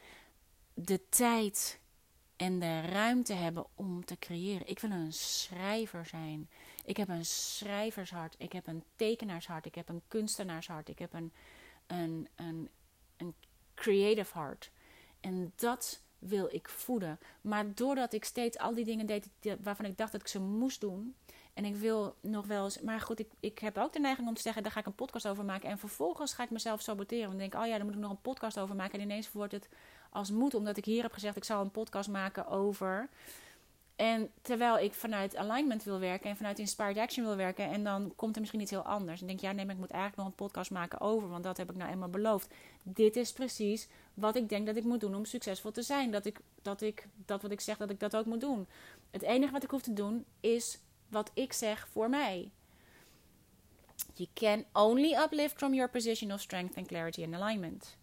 de 0.74 1.08
tijd 1.08 1.80
en 2.36 2.58
de 2.58 2.80
ruimte 2.80 3.32
hebben 3.32 3.66
om 3.74 4.04
te 4.04 4.18
creëren. 4.18 4.68
Ik 4.68 4.78
wil 4.78 4.90
een 4.90 5.12
schrijver 5.12 6.06
zijn. 6.06 6.50
Ik 6.84 6.96
heb 6.96 7.08
een 7.08 7.24
schrijvershart. 7.24 8.34
Ik 8.38 8.52
heb 8.52 8.66
een 8.66 8.84
tekenaarshart. 8.96 9.66
Ik 9.66 9.74
heb 9.74 9.88
een 9.88 10.02
kunstenaarshart. 10.08 10.88
Ik 10.88 10.98
heb 10.98 11.12
een, 11.12 11.32
een, 11.86 12.28
een, 12.34 12.68
een 13.16 13.34
creative 13.74 14.38
heart. 14.38 14.70
En 15.20 15.52
dat 15.54 16.02
wil 16.18 16.48
ik 16.50 16.68
voeden. 16.68 17.18
Maar 17.40 17.74
doordat 17.74 18.12
ik 18.12 18.24
steeds 18.24 18.58
al 18.58 18.74
die 18.74 18.84
dingen 18.84 19.06
deed 19.06 19.28
waarvan 19.60 19.84
ik 19.84 19.96
dacht 19.96 20.12
dat 20.12 20.20
ik 20.20 20.28
ze 20.28 20.40
moest 20.40 20.80
doen. 20.80 21.14
En 21.56 21.64
ik 21.64 21.76
wil 21.76 22.14
nog 22.20 22.46
wel 22.46 22.64
eens. 22.64 22.80
Maar 22.80 23.00
goed, 23.00 23.18
ik, 23.18 23.28
ik 23.40 23.58
heb 23.58 23.78
ook 23.78 23.92
de 23.92 24.00
neiging 24.00 24.28
om 24.28 24.34
te 24.34 24.42
zeggen: 24.42 24.62
daar 24.62 24.72
ga 24.72 24.80
ik 24.80 24.86
een 24.86 24.94
podcast 24.94 25.28
over 25.28 25.44
maken. 25.44 25.68
En 25.68 25.78
vervolgens 25.78 26.34
ga 26.34 26.42
ik 26.42 26.50
mezelf 26.50 26.80
saboteren. 26.80 27.30
En 27.30 27.38
denk: 27.38 27.54
oh 27.54 27.66
ja, 27.66 27.76
daar 27.76 27.84
moet 27.84 27.94
ik 27.94 28.00
nog 28.00 28.10
een 28.10 28.20
podcast 28.20 28.58
over 28.58 28.76
maken. 28.76 28.98
En 28.98 29.04
ineens 29.04 29.32
wordt 29.32 29.52
het 29.52 29.68
als 30.10 30.30
moet, 30.30 30.54
omdat 30.54 30.76
ik 30.76 30.84
hier 30.84 31.02
heb 31.02 31.12
gezegd: 31.12 31.36
ik 31.36 31.44
zal 31.44 31.60
een 31.60 31.70
podcast 31.70 32.08
maken 32.08 32.46
over. 32.46 33.08
En 33.96 34.30
terwijl 34.42 34.78
ik 34.78 34.94
vanuit 34.94 35.36
alignment 35.36 35.84
wil 35.84 35.98
werken 35.98 36.30
en 36.30 36.36
vanuit 36.36 36.58
inspired 36.58 36.98
action 36.98 37.26
wil 37.26 37.36
werken, 37.36 37.70
en 37.70 37.84
dan 37.84 38.12
komt 38.16 38.34
er 38.34 38.40
misschien 38.40 38.60
iets 38.60 38.70
heel 38.70 38.82
anders. 38.82 39.20
En 39.20 39.26
denk 39.26 39.40
ja, 39.40 39.52
nee, 39.52 39.64
maar 39.64 39.74
ik 39.74 39.80
moet 39.80 39.90
eigenlijk 39.90 40.22
nog 40.22 40.26
een 40.26 40.46
podcast 40.46 40.70
maken 40.70 41.00
over, 41.00 41.28
want 41.28 41.44
dat 41.44 41.56
heb 41.56 41.70
ik 41.70 41.76
nou 41.76 41.90
eenmaal 41.90 42.08
beloofd. 42.08 42.54
Dit 42.82 43.16
is 43.16 43.32
precies 43.32 43.88
wat 44.14 44.36
ik 44.36 44.48
denk 44.48 44.66
dat 44.66 44.76
ik 44.76 44.84
moet 44.84 45.00
doen 45.00 45.14
om 45.14 45.24
succesvol 45.24 45.70
te 45.70 45.82
zijn. 45.82 46.10
Dat 46.10 46.26
ik 46.26 46.40
dat, 46.62 46.80
ik, 46.80 47.08
dat 47.24 47.42
wat 47.42 47.50
ik 47.50 47.60
zeg, 47.60 47.76
dat 47.76 47.90
ik 47.90 48.00
dat 48.00 48.16
ook 48.16 48.26
moet 48.26 48.40
doen. 48.40 48.66
Het 49.10 49.22
enige 49.22 49.52
wat 49.52 49.62
ik 49.62 49.70
hoef 49.70 49.82
te 49.82 49.92
doen 49.92 50.24
is 50.40 50.78
wat 51.08 51.30
ik 51.34 51.52
zeg 51.52 51.88
voor 51.88 52.08
mij. 52.08 52.50
You 54.14 54.28
can 54.34 54.64
only 54.72 55.14
uplift 55.14 55.58
from 55.58 55.74
your 55.74 55.90
position 55.90 56.32
of 56.32 56.40
strength 56.40 56.76
and 56.76 56.86
clarity 56.86 57.22
and 57.22 57.34
alignment. 57.34 57.96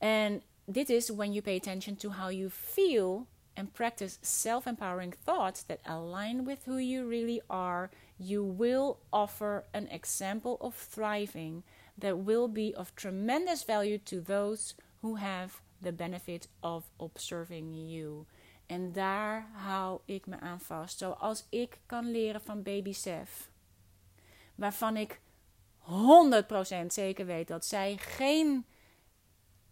And 0.00 0.42
this 0.66 0.90
is 0.90 1.10
when 1.10 1.32
you 1.32 1.42
pay 1.42 1.56
attention 1.56 1.96
to 1.96 2.10
how 2.10 2.28
you 2.28 2.50
feel 2.50 3.26
and 3.56 3.72
practice 3.72 4.18
self 4.22 4.66
empowering 4.66 5.12
thoughts 5.12 5.62
that 5.62 5.80
align 5.86 6.44
with 6.44 6.64
who 6.64 6.78
you 6.78 7.06
really 7.06 7.40
are, 7.48 7.90
you 8.18 8.44
will 8.44 8.98
offer 9.12 9.64
an 9.72 9.88
example 9.88 10.58
of 10.60 10.74
thriving 10.74 11.62
that 11.96 12.18
will 12.18 12.48
be 12.48 12.74
of 12.74 12.94
tremendous 12.94 13.62
value 13.62 13.98
to 13.98 14.20
those 14.20 14.74
who 15.02 15.16
have 15.16 15.60
the 15.80 15.92
benefit 15.92 16.48
of 16.62 16.84
observing 16.98 17.74
you. 17.74 18.26
En 18.66 18.92
daar 18.92 19.48
hou 19.52 20.00
ik 20.04 20.26
me 20.26 20.40
aan 20.40 20.60
vast. 20.60 20.98
Zoals 20.98 21.46
ik 21.48 21.78
kan 21.86 22.10
leren 22.10 22.42
van 22.42 22.62
baby 22.62 22.92
Seth. 22.92 23.48
Waarvan 24.54 24.96
ik 24.96 25.20
100% 25.80 26.86
zeker 26.86 27.26
weet 27.26 27.48
dat 27.48 27.64
zij 27.64 27.96
geen 27.96 28.66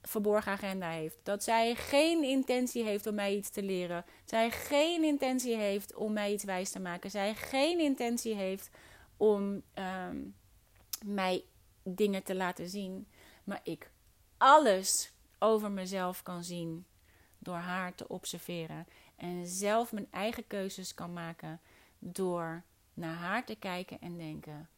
verborgen 0.02 0.52
agenda 0.52 0.90
heeft. 0.90 1.16
Dat 1.22 1.42
zij 1.42 1.74
geen 1.74 2.22
intentie 2.22 2.84
heeft 2.84 3.06
om 3.06 3.14
mij 3.14 3.36
iets 3.36 3.50
te 3.50 3.62
leren. 3.62 4.04
Zij 4.24 4.50
geen 4.50 5.04
intentie 5.04 5.56
heeft 5.56 5.94
om 5.94 6.12
mij 6.12 6.32
iets 6.32 6.44
wijs 6.44 6.70
te 6.70 6.80
maken. 6.80 7.10
Zij 7.10 7.34
geen 7.34 7.78
intentie 7.78 8.34
heeft 8.34 8.70
om 9.16 9.62
ehm, 9.74 10.20
mij 11.04 11.44
dingen 11.82 12.22
te 12.22 12.34
laten 12.34 12.68
zien. 12.68 13.08
Maar 13.44 13.60
ik 13.62 13.90
alles 14.36 15.12
over 15.38 15.70
mezelf 15.70 16.22
kan 16.22 16.44
zien 16.44 16.86
door 17.42 17.56
haar 17.56 17.94
te 17.94 18.08
observeren. 18.08 18.86
En 19.16 19.46
zelf 19.46 19.92
mijn 19.92 20.08
eigen 20.10 20.46
keuzes 20.46 20.94
kan 20.94 21.12
maken 21.12 21.60
door 21.98 22.62
naar 22.94 23.14
haar 23.14 23.44
te 23.44 23.54
kijken 23.54 24.00
en 24.00 24.16
denken: 24.16 24.68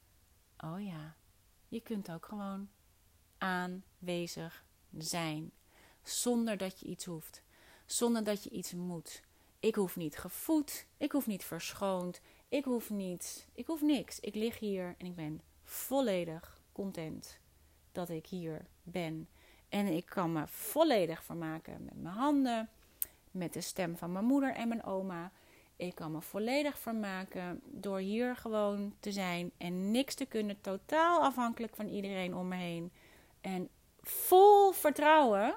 oh 0.59 0.85
ja, 0.85 1.17
je 1.69 1.81
kunt 1.81 2.11
ook 2.11 2.27
gewoon 2.27 2.69
aanwezig 3.39 4.65
zijn. 4.99 5.53
Zonder 6.03 6.57
dat 6.57 6.81
je 6.81 6.87
iets 6.87 7.05
hoeft. 7.05 7.43
Zonder 7.87 8.25
dat 8.25 8.45
je 8.45 8.51
iets 8.51 8.73
moet. 8.73 9.23
Ik 9.59 9.75
hoef 9.75 9.97
niet 9.97 10.19
gevoed. 10.19 10.87
Ik 10.97 11.12
hoef 11.12 11.27
niet 11.27 11.45
verschoond. 11.45 12.21
Ik 12.49 12.65
hoef 12.65 12.91
niet. 12.91 13.49
Ik 13.55 13.67
hoef 13.67 13.81
niks. 13.81 14.21
Ik 14.21 14.35
lig 14.35 14.59
hier 14.59 14.95
en 14.99 15.07
ik 15.07 15.15
ben 15.15 15.41
volledig 15.62 16.61
content 16.73 17.39
dat 17.93 18.09
ik 18.09 18.27
hier 18.27 18.67
ben. 18.83 19.29
En 19.69 19.87
ik 19.87 20.07
kan 20.07 20.33
me 20.33 20.47
volledig 20.47 21.25
vermaken 21.25 21.85
met 21.85 22.03
mijn 22.03 22.15
handen, 22.15 22.69
met 23.31 23.53
de 23.53 23.61
stem 23.61 23.97
van 23.97 24.12
mijn 24.12 24.25
moeder 24.25 24.55
en 24.55 24.69
mijn 24.69 24.85
oma. 24.85 25.33
Ik 25.77 25.95
kan 25.95 26.12
me 26.12 26.21
volledig 26.21 26.79
vermaken 26.79 27.61
door 27.65 27.99
hier 27.99 28.37
gewoon 28.37 28.95
te 29.01 29.12
zijn 29.12 29.51
en 29.57 29.91
niks 29.91 30.15
te 30.15 30.27
kunnen, 30.27 30.61
totaal 30.61 31.23
afhankelijk 31.23 31.75
van 31.75 31.89
iedereen 31.89 32.35
om 32.35 32.49
me 32.49 32.57
heen. 32.57 32.93
En 33.41 33.69
vol 34.03 34.73
vertrouwen 34.73 35.57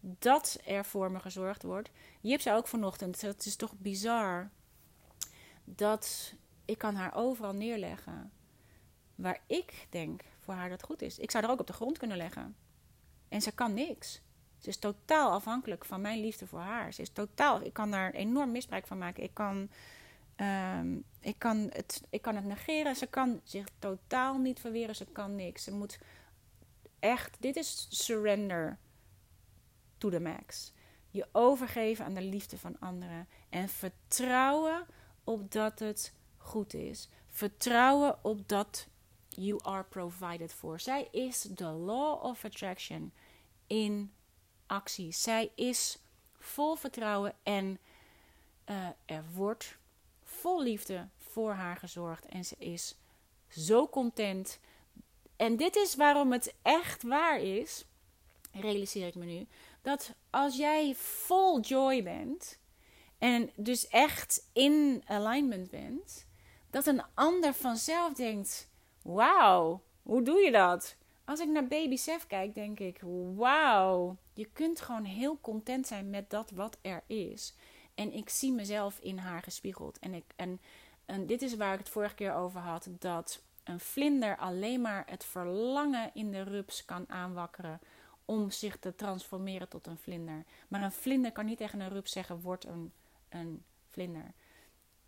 dat 0.00 0.58
er 0.66 0.84
voor 0.84 1.10
me 1.10 1.20
gezorgd 1.20 1.62
wordt. 1.62 1.90
Jip 2.20 2.40
zei 2.40 2.56
ook 2.56 2.68
vanochtend, 2.68 3.20
het 3.20 3.46
is 3.46 3.56
toch 3.56 3.74
bizar 3.78 4.50
dat 5.64 6.34
ik 6.64 6.78
kan 6.78 6.94
haar 6.94 7.14
overal 7.14 7.52
neerleggen 7.52 8.32
waar 9.14 9.40
ik 9.46 9.86
denk 9.90 10.22
voor 10.40 10.54
haar 10.54 10.68
dat 10.68 10.82
goed 10.82 11.02
is. 11.02 11.18
Ik 11.18 11.30
zou 11.30 11.44
er 11.44 11.50
ook 11.50 11.60
op 11.60 11.66
de 11.66 11.72
grond 11.72 11.98
kunnen 11.98 12.16
leggen. 12.16 12.56
En 13.28 13.42
ze 13.42 13.52
kan 13.52 13.74
niks. 13.74 14.20
Ze 14.58 14.68
is 14.68 14.78
totaal 14.78 15.32
afhankelijk 15.32 15.84
van 15.84 16.00
mijn 16.00 16.20
liefde 16.20 16.46
voor 16.46 16.60
haar. 16.60 16.92
Ze 16.92 17.02
is 17.02 17.10
totaal, 17.10 17.62
ik 17.62 17.72
kan 17.72 17.90
daar 17.90 18.12
enorm 18.12 18.50
misbruik 18.50 18.86
van 18.86 18.98
maken. 18.98 19.22
Ik 19.22 19.34
kan, 19.34 19.70
ehm, 20.36 20.96
ik 21.20 21.38
kan, 21.38 21.56
het, 21.72 22.02
ik 22.10 22.22
kan 22.22 22.36
het 22.36 22.44
negeren. 22.44 22.96
Ze 22.96 23.06
kan 23.06 23.40
zich 23.44 23.66
totaal 23.78 24.38
niet 24.38 24.60
verweren. 24.60 24.96
Ze 24.96 25.04
kan 25.04 25.34
niks. 25.34 25.64
Ze 25.64 25.72
moet 25.72 25.98
echt, 26.98 27.36
dit 27.40 27.56
is 27.56 27.86
surrender 27.90 28.78
to 29.98 30.10
the 30.10 30.20
max. 30.20 30.72
Je 31.10 31.28
overgeven 31.32 32.04
aan 32.04 32.14
de 32.14 32.22
liefde 32.22 32.58
van 32.58 32.78
anderen. 32.80 33.28
En 33.48 33.68
vertrouwen 33.68 34.86
op 35.24 35.50
dat 35.50 35.78
het 35.78 36.12
goed 36.36 36.74
is. 36.74 37.08
Vertrouwen 37.26 38.24
op 38.24 38.48
dat 38.48 38.88
you 39.36 39.60
are 39.62 39.84
provided 39.84 40.52
for. 40.52 40.80
Zij 40.80 41.08
is 41.10 41.40
de 41.40 41.64
law 41.64 42.24
of 42.24 42.44
attraction 42.44 43.12
in 43.66 44.12
actie. 44.66 45.12
Zij 45.12 45.50
is 45.54 45.98
vol 46.38 46.74
vertrouwen 46.74 47.34
en 47.42 47.78
uh, 48.70 48.88
er 49.04 49.24
wordt 49.34 49.78
vol 50.22 50.62
liefde 50.62 51.08
voor 51.18 51.52
haar 51.52 51.76
gezorgd. 51.76 52.26
En 52.26 52.44
ze 52.44 52.56
is 52.58 52.94
zo 53.48 53.88
content. 53.88 54.58
En 55.36 55.56
dit 55.56 55.76
is 55.76 55.94
waarom 55.94 56.32
het 56.32 56.54
echt 56.62 57.02
waar 57.02 57.40
is, 57.40 57.84
realiseer 58.52 59.06
ik 59.06 59.14
me 59.14 59.24
nu, 59.24 59.46
dat 59.82 60.14
als 60.30 60.56
jij 60.56 60.94
vol 60.94 61.60
joy 61.60 62.02
bent 62.02 62.58
en 63.18 63.50
dus 63.54 63.88
echt 63.88 64.48
in 64.52 65.02
alignment 65.06 65.70
bent, 65.70 66.26
dat 66.70 66.86
een 66.86 67.02
ander 67.14 67.54
vanzelf 67.54 68.12
denkt: 68.12 68.68
Wauw, 69.06 69.82
hoe 70.02 70.22
doe 70.22 70.40
je 70.40 70.50
dat? 70.50 70.96
Als 71.24 71.40
ik 71.40 71.48
naar 71.48 71.66
Baby 71.66 71.96
Sef 71.96 72.26
kijk, 72.26 72.54
denk 72.54 72.80
ik: 72.80 73.00
Wauw, 73.34 74.16
je 74.32 74.48
kunt 74.52 74.80
gewoon 74.80 75.04
heel 75.04 75.38
content 75.40 75.86
zijn 75.86 76.10
met 76.10 76.30
dat 76.30 76.50
wat 76.50 76.78
er 76.82 77.02
is. 77.06 77.54
En 77.94 78.12
ik 78.12 78.28
zie 78.28 78.52
mezelf 78.52 78.98
in 78.98 79.18
haar 79.18 79.42
gespiegeld. 79.42 79.98
En, 79.98 80.14
ik, 80.14 80.24
en, 80.36 80.60
en 81.04 81.26
dit 81.26 81.42
is 81.42 81.56
waar 81.56 81.72
ik 81.72 81.78
het 81.78 81.88
vorige 81.88 82.14
keer 82.14 82.34
over 82.34 82.60
had: 82.60 82.88
dat 82.98 83.42
een 83.64 83.80
vlinder 83.80 84.36
alleen 84.36 84.80
maar 84.80 85.04
het 85.06 85.24
verlangen 85.24 86.10
in 86.14 86.30
de 86.30 86.42
rups 86.42 86.84
kan 86.84 87.04
aanwakkeren 87.08 87.80
om 88.24 88.50
zich 88.50 88.78
te 88.78 88.94
transformeren 88.94 89.68
tot 89.68 89.86
een 89.86 89.98
vlinder. 89.98 90.44
Maar 90.68 90.82
een 90.82 90.92
vlinder 90.92 91.32
kan 91.32 91.46
niet 91.46 91.58
tegen 91.58 91.80
een 91.80 91.88
rups 91.88 92.12
zeggen: 92.12 92.40
word 92.40 92.64
een, 92.64 92.92
een 93.28 93.64
vlinder. 93.88 94.32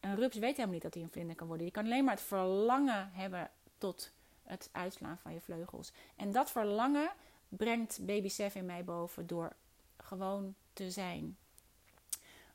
Een 0.01 0.17
rups 0.17 0.37
weet 0.37 0.53
helemaal 0.53 0.75
niet 0.75 0.83
dat 0.83 0.95
hij 0.95 1.03
een 1.03 1.11
vlinder 1.11 1.37
kan 1.37 1.47
worden. 1.47 1.67
Je 1.67 1.73
kan 1.73 1.85
alleen 1.85 2.05
maar 2.05 2.15
het 2.15 2.23
verlangen 2.23 3.11
hebben 3.13 3.51
tot 3.79 4.13
het 4.43 4.69
uitslaan 4.73 5.19
van 5.19 5.33
je 5.33 5.41
vleugels. 5.41 5.93
En 6.17 6.33
dat 6.33 6.51
verlangen 6.51 7.11
brengt 7.49 7.99
Baby 8.07 8.29
Sef 8.29 8.55
in 8.55 8.67
mij 8.67 8.85
boven 8.85 9.27
door 9.27 9.53
gewoon 9.97 10.55
te 10.73 10.91
zijn. 10.91 11.37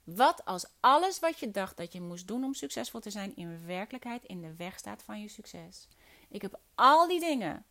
Wat 0.04 0.46
als 0.46 0.66
alles 0.80 1.20
wat 1.20 1.40
je 1.40 1.52
dacht 1.52 1.78
dat 1.78 1.94
je 1.94 2.02
moest 2.02 2.28
doen 2.28 2.44
om 2.44 2.54
succesvol 2.54 3.00
te 3.00 3.10
zijn, 3.10 3.36
in 3.36 3.66
werkelijkheid 3.66 4.24
in 4.24 4.42
de 4.42 4.56
weg 4.56 4.78
staat 4.78 5.04
van 5.04 5.22
je 5.22 5.28
succes? 5.28 5.88
Ik 6.30 6.42
heb 6.42 6.60
al 6.76 7.08
die 7.08 7.20
dingen 7.20 7.66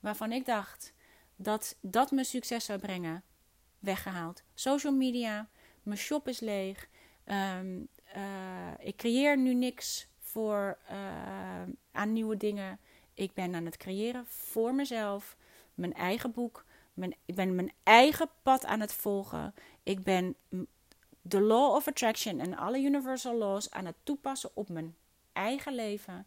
waarvan 0.00 0.32
ik 0.32 0.46
dacht 0.46 0.92
dat 1.36 1.76
dat 1.80 2.10
me 2.10 2.24
succes 2.24 2.64
zou 2.64 2.78
brengen, 2.78 3.22
weggehaald. 3.78 4.42
Social 4.54 4.92
media, 4.92 5.48
mijn 5.82 5.98
shop 5.98 6.28
is 6.28 6.40
leeg. 6.40 6.88
Um, 7.26 7.88
uh, 8.16 8.72
ik 8.78 8.96
creëer 8.96 9.38
nu 9.38 9.54
niks 9.54 10.06
voor, 10.30 10.78
uh, 10.90 10.96
aan 11.92 12.12
nieuwe 12.12 12.36
dingen. 12.36 12.78
Ik 13.14 13.34
ben 13.34 13.54
aan 13.54 13.64
het 13.64 13.76
creëren 13.76 14.26
voor 14.26 14.74
mezelf. 14.74 15.36
Mijn 15.74 15.94
eigen 15.94 16.32
boek. 16.32 16.64
Mijn, 16.94 17.14
ik 17.24 17.34
ben 17.34 17.54
mijn 17.54 17.72
eigen 17.82 18.28
pad 18.42 18.64
aan 18.64 18.80
het 18.80 18.92
volgen. 18.92 19.54
Ik 19.82 20.02
ben 20.02 20.36
de 21.22 21.40
law 21.40 21.74
of 21.74 21.88
attraction 21.88 22.40
en 22.40 22.56
alle 22.56 22.78
universal 22.78 23.36
laws 23.36 23.70
aan 23.70 23.86
het 23.86 23.96
toepassen 24.02 24.50
op 24.54 24.68
mijn 24.68 24.96
eigen 25.32 25.74
leven. 25.74 26.26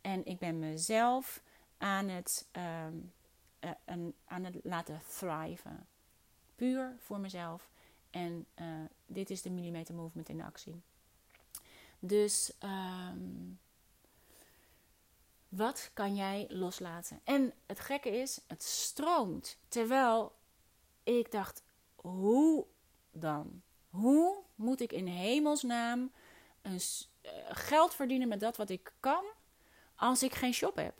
En 0.00 0.26
ik 0.26 0.38
ben 0.38 0.58
mezelf 0.58 1.42
aan 1.78 2.08
het, 2.08 2.48
um, 2.86 3.12
uh, 3.60 4.08
aan 4.24 4.44
het 4.44 4.54
laten 4.62 5.00
thriven. 5.18 5.86
Puur 6.54 6.96
voor 6.98 7.20
mezelf. 7.20 7.70
En 8.10 8.46
uh, 8.60 8.66
dit 9.06 9.30
is 9.30 9.42
de 9.42 9.50
millimeter 9.50 9.94
movement 9.94 10.28
in 10.28 10.42
actie. 10.42 10.82
Dus 12.06 12.52
um, 12.60 13.58
wat 15.48 15.90
kan 15.92 16.14
jij 16.14 16.46
loslaten? 16.48 17.20
En 17.24 17.52
het 17.66 17.80
gekke 17.80 18.10
is, 18.10 18.40
het 18.46 18.62
stroomt. 18.62 19.58
Terwijl 19.68 20.32
ik 21.02 21.32
dacht, 21.32 21.62
hoe 21.94 22.66
dan? 23.12 23.62
Hoe 23.90 24.42
moet 24.54 24.80
ik 24.80 24.92
in 24.92 25.06
hemelsnaam 25.06 26.12
een, 26.62 26.80
uh, 27.22 27.30
geld 27.48 27.94
verdienen 27.94 28.28
met 28.28 28.40
dat 28.40 28.56
wat 28.56 28.70
ik 28.70 28.92
kan 29.00 29.24
als 29.94 30.22
ik 30.22 30.34
geen 30.34 30.54
shop 30.54 30.76
heb? 30.76 30.94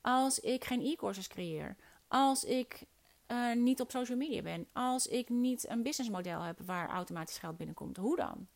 Als 0.00 0.40
ik 0.40 0.64
geen 0.64 0.80
e-courses 0.80 1.28
creëer? 1.28 1.76
Als 2.08 2.44
ik 2.44 2.84
uh, 3.28 3.52
niet 3.52 3.80
op 3.80 3.90
social 3.90 4.18
media 4.18 4.42
ben? 4.42 4.66
Als 4.72 5.06
ik 5.06 5.28
niet 5.28 5.68
een 5.68 5.82
businessmodel 5.82 6.40
heb 6.40 6.60
waar 6.60 6.88
automatisch 6.88 7.38
geld 7.38 7.56
binnenkomt? 7.56 7.96
Hoe 7.96 8.16
dan? 8.16 8.48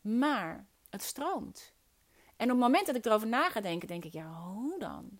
Maar 0.00 0.66
het 0.94 1.02
stroomt. 1.02 1.72
En 2.36 2.44
op 2.44 2.50
het 2.50 2.66
moment 2.66 2.86
dat 2.86 2.96
ik 2.96 3.04
erover 3.04 3.28
na 3.28 3.50
ga 3.50 3.60
denken, 3.60 3.88
denk 3.88 4.04
ik, 4.04 4.12
ja, 4.12 4.32
hoe 4.32 4.78
dan? 4.78 5.18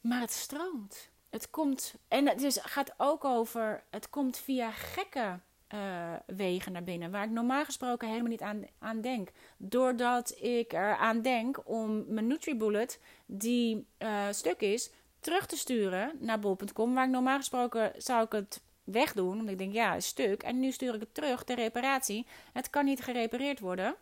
Maar 0.00 0.20
het 0.20 0.30
stroomt. 0.30 1.10
Het 1.30 1.50
komt, 1.50 1.94
en 2.08 2.28
het 2.28 2.42
is, 2.42 2.58
gaat 2.62 2.94
ook 2.96 3.24
over, 3.24 3.84
het 3.90 4.10
komt 4.10 4.36
via 4.36 4.70
gekke 4.70 5.38
uh, 5.74 6.12
wegen 6.26 6.72
naar 6.72 6.82
binnen, 6.82 7.10
waar 7.10 7.24
ik 7.24 7.30
normaal 7.30 7.64
gesproken 7.64 8.08
helemaal 8.08 8.30
niet 8.30 8.66
aan, 8.78 9.00
denk. 9.00 9.30
Doordat 9.56 10.34
ik 10.40 10.72
eraan 10.72 11.22
denk 11.22 11.60
om 11.64 12.04
mijn 12.08 12.26
NutriBullet, 12.26 13.00
die 13.26 13.86
uh, 13.98 14.26
stuk 14.30 14.60
is, 14.60 14.90
terug 15.20 15.46
te 15.46 15.56
sturen 15.56 16.12
naar 16.20 16.38
bol.com, 16.38 16.94
waar 16.94 17.04
ik 17.04 17.10
normaal 17.10 17.36
gesproken 17.36 17.92
zou 17.96 18.24
ik 18.24 18.32
het 18.32 18.60
wegdoen, 18.84 19.38
omdat 19.38 19.48
ik 19.52 19.58
denk, 19.58 19.72
ja, 19.72 20.00
stuk. 20.00 20.42
En 20.42 20.60
nu 20.60 20.72
stuur 20.72 20.94
ik 20.94 21.00
het 21.00 21.14
terug, 21.14 21.44
de 21.44 21.54
reparatie. 21.54 22.26
Het 22.52 22.70
kan 22.70 22.84
niet 22.84 23.02
gerepareerd 23.02 23.60
worden. 23.60 23.96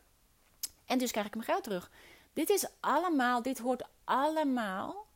En 0.86 0.98
dus 0.98 1.10
krijg 1.10 1.26
ik 1.26 1.34
mijn 1.34 1.46
geld 1.46 1.64
terug. 1.64 1.90
Dit 2.32 2.50
is 2.50 2.66
allemaal, 2.80 3.42
dit 3.42 3.58
hoort 3.58 3.82
allemaal 4.04 5.06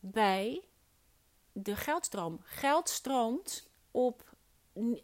bij 0.00 0.62
de 1.52 1.76
geldstroom. 1.76 2.40
Geld 2.42 2.88
stroomt 2.88 3.68
op. 3.90 4.34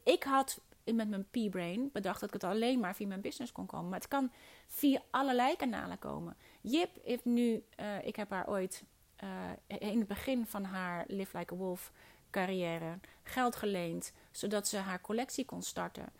Ik 0.04 0.22
had 0.22 0.60
met 0.84 1.08
mijn 1.08 1.26
P-brain 1.30 1.90
bedacht 1.92 2.20
dat 2.20 2.28
ik 2.28 2.40
het 2.40 2.50
alleen 2.50 2.80
maar 2.80 2.94
via 2.94 3.06
mijn 3.06 3.20
business 3.20 3.52
kon 3.52 3.66
komen. 3.66 3.88
Maar 3.88 3.98
het 3.98 4.08
kan 4.08 4.30
via 4.66 5.02
allerlei 5.10 5.56
kanalen 5.56 5.98
komen. 5.98 6.36
Jip 6.60 6.90
heeft 7.04 7.24
nu, 7.24 7.64
uh, 7.80 8.06
ik 8.06 8.16
heb 8.16 8.30
haar 8.30 8.48
ooit 8.48 8.84
uh, 9.24 9.78
in 9.80 9.98
het 9.98 10.08
begin 10.08 10.46
van 10.46 10.64
haar 10.64 11.04
Live 11.08 11.38
Like 11.38 11.54
a 11.54 11.56
Wolf 11.56 11.92
carrière 12.30 12.98
geld 13.22 13.56
geleend, 13.56 14.12
zodat 14.30 14.68
ze 14.68 14.76
haar 14.76 15.00
collectie 15.00 15.44
kon 15.44 15.62
starten. 15.62 16.12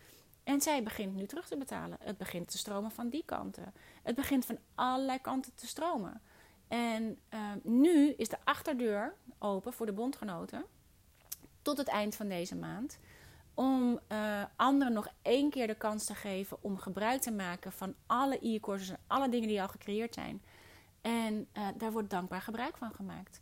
En 0.51 0.61
zij 0.61 0.83
begint 0.83 1.15
nu 1.15 1.25
terug 1.25 1.47
te 1.47 1.57
betalen. 1.57 1.97
Het 2.03 2.17
begint 2.17 2.51
te 2.51 2.57
stromen 2.57 2.91
van 2.91 3.09
die 3.09 3.23
kanten. 3.25 3.73
Het 4.03 4.15
begint 4.15 4.45
van 4.45 4.57
allerlei 4.75 5.19
kanten 5.21 5.55
te 5.55 5.67
stromen. 5.67 6.21
En 6.67 7.19
uh, 7.33 7.39
nu 7.63 8.13
is 8.17 8.29
de 8.29 8.37
achterdeur 8.43 9.15
open 9.39 9.73
voor 9.73 9.85
de 9.85 9.91
bondgenoten. 9.91 10.65
Tot 11.61 11.77
het 11.77 11.87
eind 11.87 12.15
van 12.15 12.27
deze 12.27 12.55
maand. 12.55 12.99
Om 13.53 13.99
uh, 14.09 14.43
anderen 14.55 14.93
nog 14.93 15.07
één 15.21 15.49
keer 15.49 15.67
de 15.67 15.75
kans 15.75 16.05
te 16.05 16.15
geven 16.15 16.57
om 16.61 16.77
gebruik 16.77 17.21
te 17.21 17.31
maken 17.31 17.71
van 17.71 17.95
alle 18.05 18.39
e-courses 18.39 18.89
en 18.89 18.99
alle 19.07 19.29
dingen 19.29 19.47
die 19.47 19.61
al 19.61 19.67
gecreëerd 19.67 20.13
zijn. 20.13 20.41
En 21.01 21.47
uh, 21.57 21.67
daar 21.77 21.91
wordt 21.91 22.09
dankbaar 22.09 22.41
gebruik 22.41 22.77
van 22.77 22.93
gemaakt. 22.93 23.41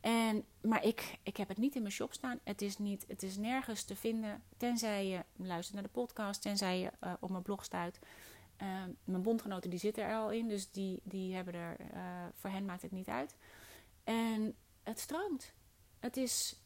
En, 0.00 0.44
maar 0.60 0.84
ik, 0.84 1.18
ik 1.22 1.36
heb 1.36 1.48
het 1.48 1.58
niet 1.58 1.74
in 1.74 1.82
mijn 1.82 1.94
shop 1.94 2.12
staan. 2.12 2.40
Het 2.44 2.62
is, 2.62 2.78
niet, 2.78 3.04
het 3.08 3.22
is 3.22 3.36
nergens 3.36 3.84
te 3.84 3.96
vinden. 3.96 4.42
Tenzij 4.56 5.06
je 5.06 5.24
luistert 5.36 5.74
naar 5.74 5.82
de 5.82 5.88
podcast. 5.88 6.42
Tenzij 6.42 6.80
je 6.80 6.90
uh, 7.04 7.12
op 7.20 7.30
mijn 7.30 7.42
blog 7.42 7.64
stuit. 7.64 7.98
Uh, 8.62 8.84
mijn 9.04 9.22
bondgenoten 9.22 9.70
die 9.70 9.78
zitten 9.78 10.04
er 10.04 10.16
al 10.16 10.30
in. 10.30 10.48
Dus 10.48 10.70
die, 10.70 11.00
die 11.02 11.34
hebben 11.34 11.54
er... 11.54 11.76
Uh, 11.94 12.26
voor 12.34 12.50
hen 12.50 12.64
maakt 12.64 12.82
het 12.82 12.92
niet 12.92 13.08
uit. 13.08 13.36
En 14.04 14.54
het 14.82 14.98
stroomt. 14.98 15.52
Het 15.98 16.16
is 16.16 16.56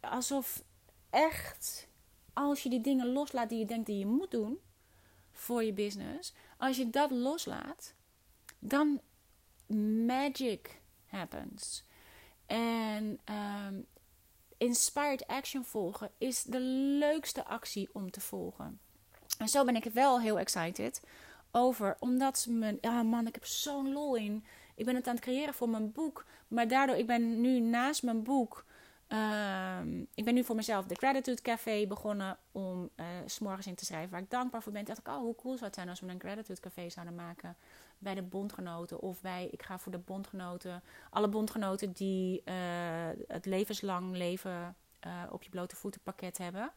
alsof 0.00 0.64
echt... 1.10 1.88
Als 2.32 2.62
je 2.62 2.68
die 2.68 2.80
dingen 2.80 3.12
loslaat 3.12 3.48
die 3.48 3.58
je 3.58 3.66
denkt 3.66 3.86
die 3.86 3.98
je 3.98 4.06
moet 4.06 4.30
doen... 4.30 4.58
voor 5.32 5.64
je 5.64 5.72
business. 5.72 6.34
Als 6.56 6.76
je 6.76 6.90
dat 6.90 7.10
loslaat, 7.10 7.94
dan 8.58 9.00
magic 10.06 10.80
happens. 11.04 11.84
En 12.52 13.20
ehm, 13.24 13.74
inspired 14.56 15.26
action 15.26 15.64
volgen 15.64 16.10
is 16.18 16.42
de 16.42 16.60
leukste 16.98 17.44
actie 17.44 17.88
om 17.92 18.10
te 18.10 18.20
volgen. 18.20 18.80
En 19.38 19.48
zo 19.48 19.64
ben 19.64 19.76
ik 19.76 19.84
wel 19.84 20.20
heel 20.20 20.38
excited 20.38 21.02
over, 21.50 21.96
omdat 21.98 22.46
mijn, 22.48 22.78
ja 22.80 23.02
man, 23.02 23.26
ik 23.26 23.34
heb 23.34 23.44
zo'n 23.44 23.92
lol 23.92 24.16
in. 24.16 24.44
Ik 24.74 24.84
ben 24.84 24.94
het 24.94 25.06
aan 25.06 25.14
het 25.14 25.24
creëren 25.24 25.54
voor 25.54 25.68
mijn 25.68 25.92
boek, 25.92 26.24
maar 26.48 26.68
daardoor, 26.68 26.96
ik 26.96 27.06
ben 27.06 27.40
nu 27.40 27.60
naast 27.60 28.02
mijn 28.02 28.22
boek 28.22 28.64
Ehm, 29.12 30.00
ik 30.14 30.24
ben 30.24 30.34
nu 30.34 30.44
voor 30.44 30.56
mezelf 30.56 30.86
de 30.86 30.94
Gratitude 30.94 31.42
Café 31.42 31.86
begonnen 31.86 32.38
om 32.52 32.90
uh, 32.96 33.06
s 33.26 33.38
morgens 33.38 33.66
in 33.66 33.74
te 33.74 33.84
schrijven 33.84 34.10
waar 34.10 34.20
ik 34.20 34.30
dankbaar 34.30 34.62
voor 34.62 34.72
ben. 34.72 34.84
Dacht 34.84 34.98
ik, 34.98 35.08
oh, 35.08 35.16
hoe 35.16 35.34
cool 35.34 35.54
zou 35.54 35.64
het 35.64 35.74
zijn 35.74 35.88
als 35.88 36.00
we 36.00 36.08
een 36.08 36.20
Gratitude 36.20 36.60
Café 36.60 36.88
zouden 36.90 37.14
maken 37.14 37.56
bij 38.02 38.14
de 38.14 38.22
bondgenoten. 38.22 39.00
Of 39.00 39.20
bij, 39.20 39.48
ik 39.50 39.62
ga 39.62 39.78
voor 39.78 39.92
de 39.92 39.98
bondgenoten, 39.98 40.82
alle 41.10 41.28
bondgenoten 41.28 41.92
die 41.92 42.42
uh, 42.44 42.54
het 43.28 43.46
levenslang 43.46 44.16
leven 44.16 44.76
uh, 45.06 45.22
op 45.30 45.42
je 45.42 45.50
blote 45.50 45.76
voeten 45.76 46.00
pakket 46.00 46.38
hebben. 46.38 46.72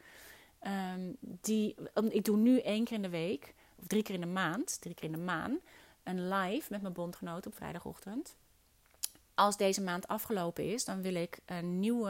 Um, 0.96 1.18
die, 1.20 1.76
ik 2.10 2.26
doe 2.26 2.38
nu 2.38 2.60
één 2.60 2.84
keer 2.84 2.96
in 2.96 3.02
de 3.02 3.10
week, 3.10 3.54
of 3.76 3.88
drie 3.88 4.04
keer 4.04 4.16
in 4.16 4.22
de 4.22 4.28
maand, 4.28 4.82
drie 4.82 4.96
keer 4.96 5.06
in 5.06 5.12
de 5.12 5.18
maand, 5.18 5.62
een 6.04 6.28
live 6.28 6.68
met 6.72 6.82
mijn 6.82 6.94
bondgenoten 6.94 7.52
op 7.52 7.58
vrijdagochtend 7.58 8.36
als 9.36 9.58
deze 9.58 9.82
maand 9.82 10.08
afgelopen 10.08 10.72
is, 10.72 10.86
dan 10.86 11.02
wil 11.02 11.16
ik 11.16 11.40
een 11.46 11.80
nieuwe. 11.80 12.10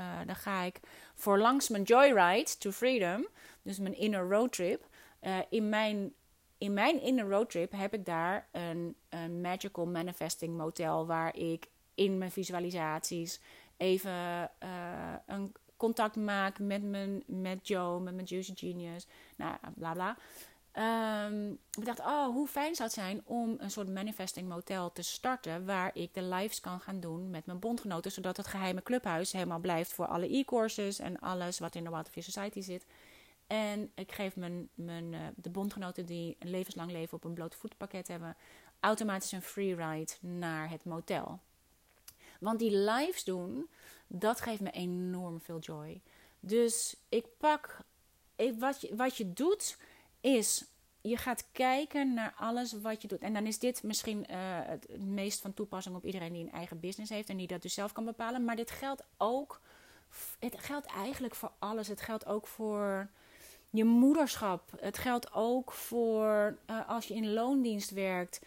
Uh, 0.00 0.18
dan 0.26 0.36
ga 0.36 0.62
ik 0.62 0.80
voor 1.14 1.38
langs 1.38 1.68
mijn 1.68 1.82
Joyride 1.82 2.58
to 2.58 2.70
Freedom, 2.70 3.26
dus 3.62 3.78
mijn 3.78 3.96
inner 3.96 4.28
road 4.28 4.52
trip. 4.52 4.86
Uh, 5.22 5.38
in, 5.48 5.68
mijn, 5.68 6.12
in 6.58 6.74
mijn 6.74 7.00
inner 7.00 7.28
road 7.28 7.50
trip 7.50 7.72
heb 7.72 7.94
ik 7.94 8.04
daar 8.04 8.48
een, 8.52 8.96
een 9.08 9.40
magical 9.40 9.86
manifesting 9.86 10.56
motel 10.56 11.06
waar 11.06 11.36
ik 11.36 11.66
in 11.94 12.18
mijn 12.18 12.30
visualisaties 12.30 13.40
even 13.76 14.50
uh, 14.62 15.14
een 15.26 15.52
contact 15.76 16.16
maak 16.16 16.58
met, 16.58 16.82
mijn, 16.82 17.22
met 17.26 17.68
Joe, 17.68 18.00
met 18.00 18.14
mijn 18.14 18.26
Juicy 18.26 18.52
Genius. 18.54 19.06
Nou, 19.36 19.56
bla 19.74 19.92
bla. 19.92 20.16
Um, 21.26 21.50
ik 21.52 21.84
dacht, 21.84 21.98
oh, 21.98 22.26
hoe 22.26 22.46
fijn 22.46 22.74
zou 22.74 22.88
het 22.88 22.98
zijn 22.98 23.22
om 23.24 23.54
een 23.58 23.70
soort 23.70 23.88
manifesting 23.88 24.48
motel 24.48 24.92
te 24.92 25.02
starten. 25.02 25.66
Waar 25.66 25.90
ik 25.94 26.14
de 26.14 26.22
lives 26.22 26.60
kan 26.60 26.80
gaan 26.80 27.00
doen 27.00 27.30
met 27.30 27.46
mijn 27.46 27.58
bondgenoten. 27.58 28.12
Zodat 28.12 28.36
het 28.36 28.46
geheime 28.46 28.82
clubhuis 28.82 29.32
helemaal 29.32 29.58
blijft 29.58 29.92
voor 29.92 30.06
alle 30.06 30.36
e-courses 30.36 30.98
en 30.98 31.18
alles 31.18 31.58
wat 31.58 31.74
in 31.74 31.84
de 31.84 31.90
Wild 31.90 32.10
Society 32.12 32.60
zit. 32.60 32.86
En 33.54 33.90
ik 33.94 34.12
geef 34.12 34.36
mijn, 34.36 34.68
mijn, 34.74 35.12
uh, 35.12 35.20
de 35.36 35.50
bondgenoten 35.50 36.06
die 36.06 36.36
een 36.38 36.50
levenslang 36.50 36.90
leven 36.90 37.16
op 37.16 37.24
een 37.24 37.34
blote 37.34 37.56
voetpakket 37.56 38.08
hebben. 38.08 38.36
automatisch 38.80 39.32
een 39.32 39.42
free 39.42 39.74
ride 39.74 40.12
naar 40.20 40.70
het 40.70 40.84
motel. 40.84 41.40
Want 42.40 42.58
die 42.58 42.76
lives 42.76 43.24
doen, 43.24 43.68
dat 44.06 44.40
geeft 44.40 44.60
me 44.60 44.70
enorm 44.70 45.40
veel 45.40 45.58
joy. 45.58 46.00
Dus 46.40 46.96
ik 47.08 47.26
pak. 47.38 47.78
Wat, 48.58 48.80
je, 48.80 48.96
wat 48.96 49.16
je 49.16 49.32
doet 49.32 49.76
is 50.20 50.64
je 51.00 51.16
gaat 51.16 51.46
kijken 51.52 52.14
naar 52.14 52.34
alles 52.36 52.72
wat 52.72 53.02
je 53.02 53.08
doet. 53.08 53.22
En 53.22 53.32
dan 53.32 53.46
is 53.46 53.58
dit 53.58 53.82
misschien 53.82 54.26
uh, 54.30 54.36
het 54.66 54.98
meest 54.98 55.40
van 55.40 55.54
toepassing 55.54 55.96
op 55.96 56.04
iedereen 56.04 56.32
die 56.32 56.42
een 56.42 56.52
eigen 56.52 56.80
business 56.80 57.10
heeft 57.10 57.28
en 57.28 57.36
die 57.36 57.46
dat 57.46 57.62
dus 57.62 57.74
zelf 57.74 57.92
kan 57.92 58.04
bepalen. 58.04 58.44
Maar 58.44 58.56
dit 58.56 58.70
geldt 58.70 59.02
ook. 59.16 59.60
Het 60.38 60.60
geldt 60.60 60.86
eigenlijk 60.86 61.34
voor 61.34 61.52
alles. 61.58 61.88
Het 61.88 62.00
geldt 62.00 62.26
ook 62.26 62.46
voor 62.46 63.08
je 63.74 63.84
moederschap. 63.84 64.70
Het 64.80 64.98
geldt 64.98 65.32
ook 65.32 65.72
voor 65.72 66.58
uh, 66.70 66.88
als 66.88 67.06
je 67.06 67.14
in 67.14 67.32
loondienst 67.32 67.90
werkt. 67.90 68.40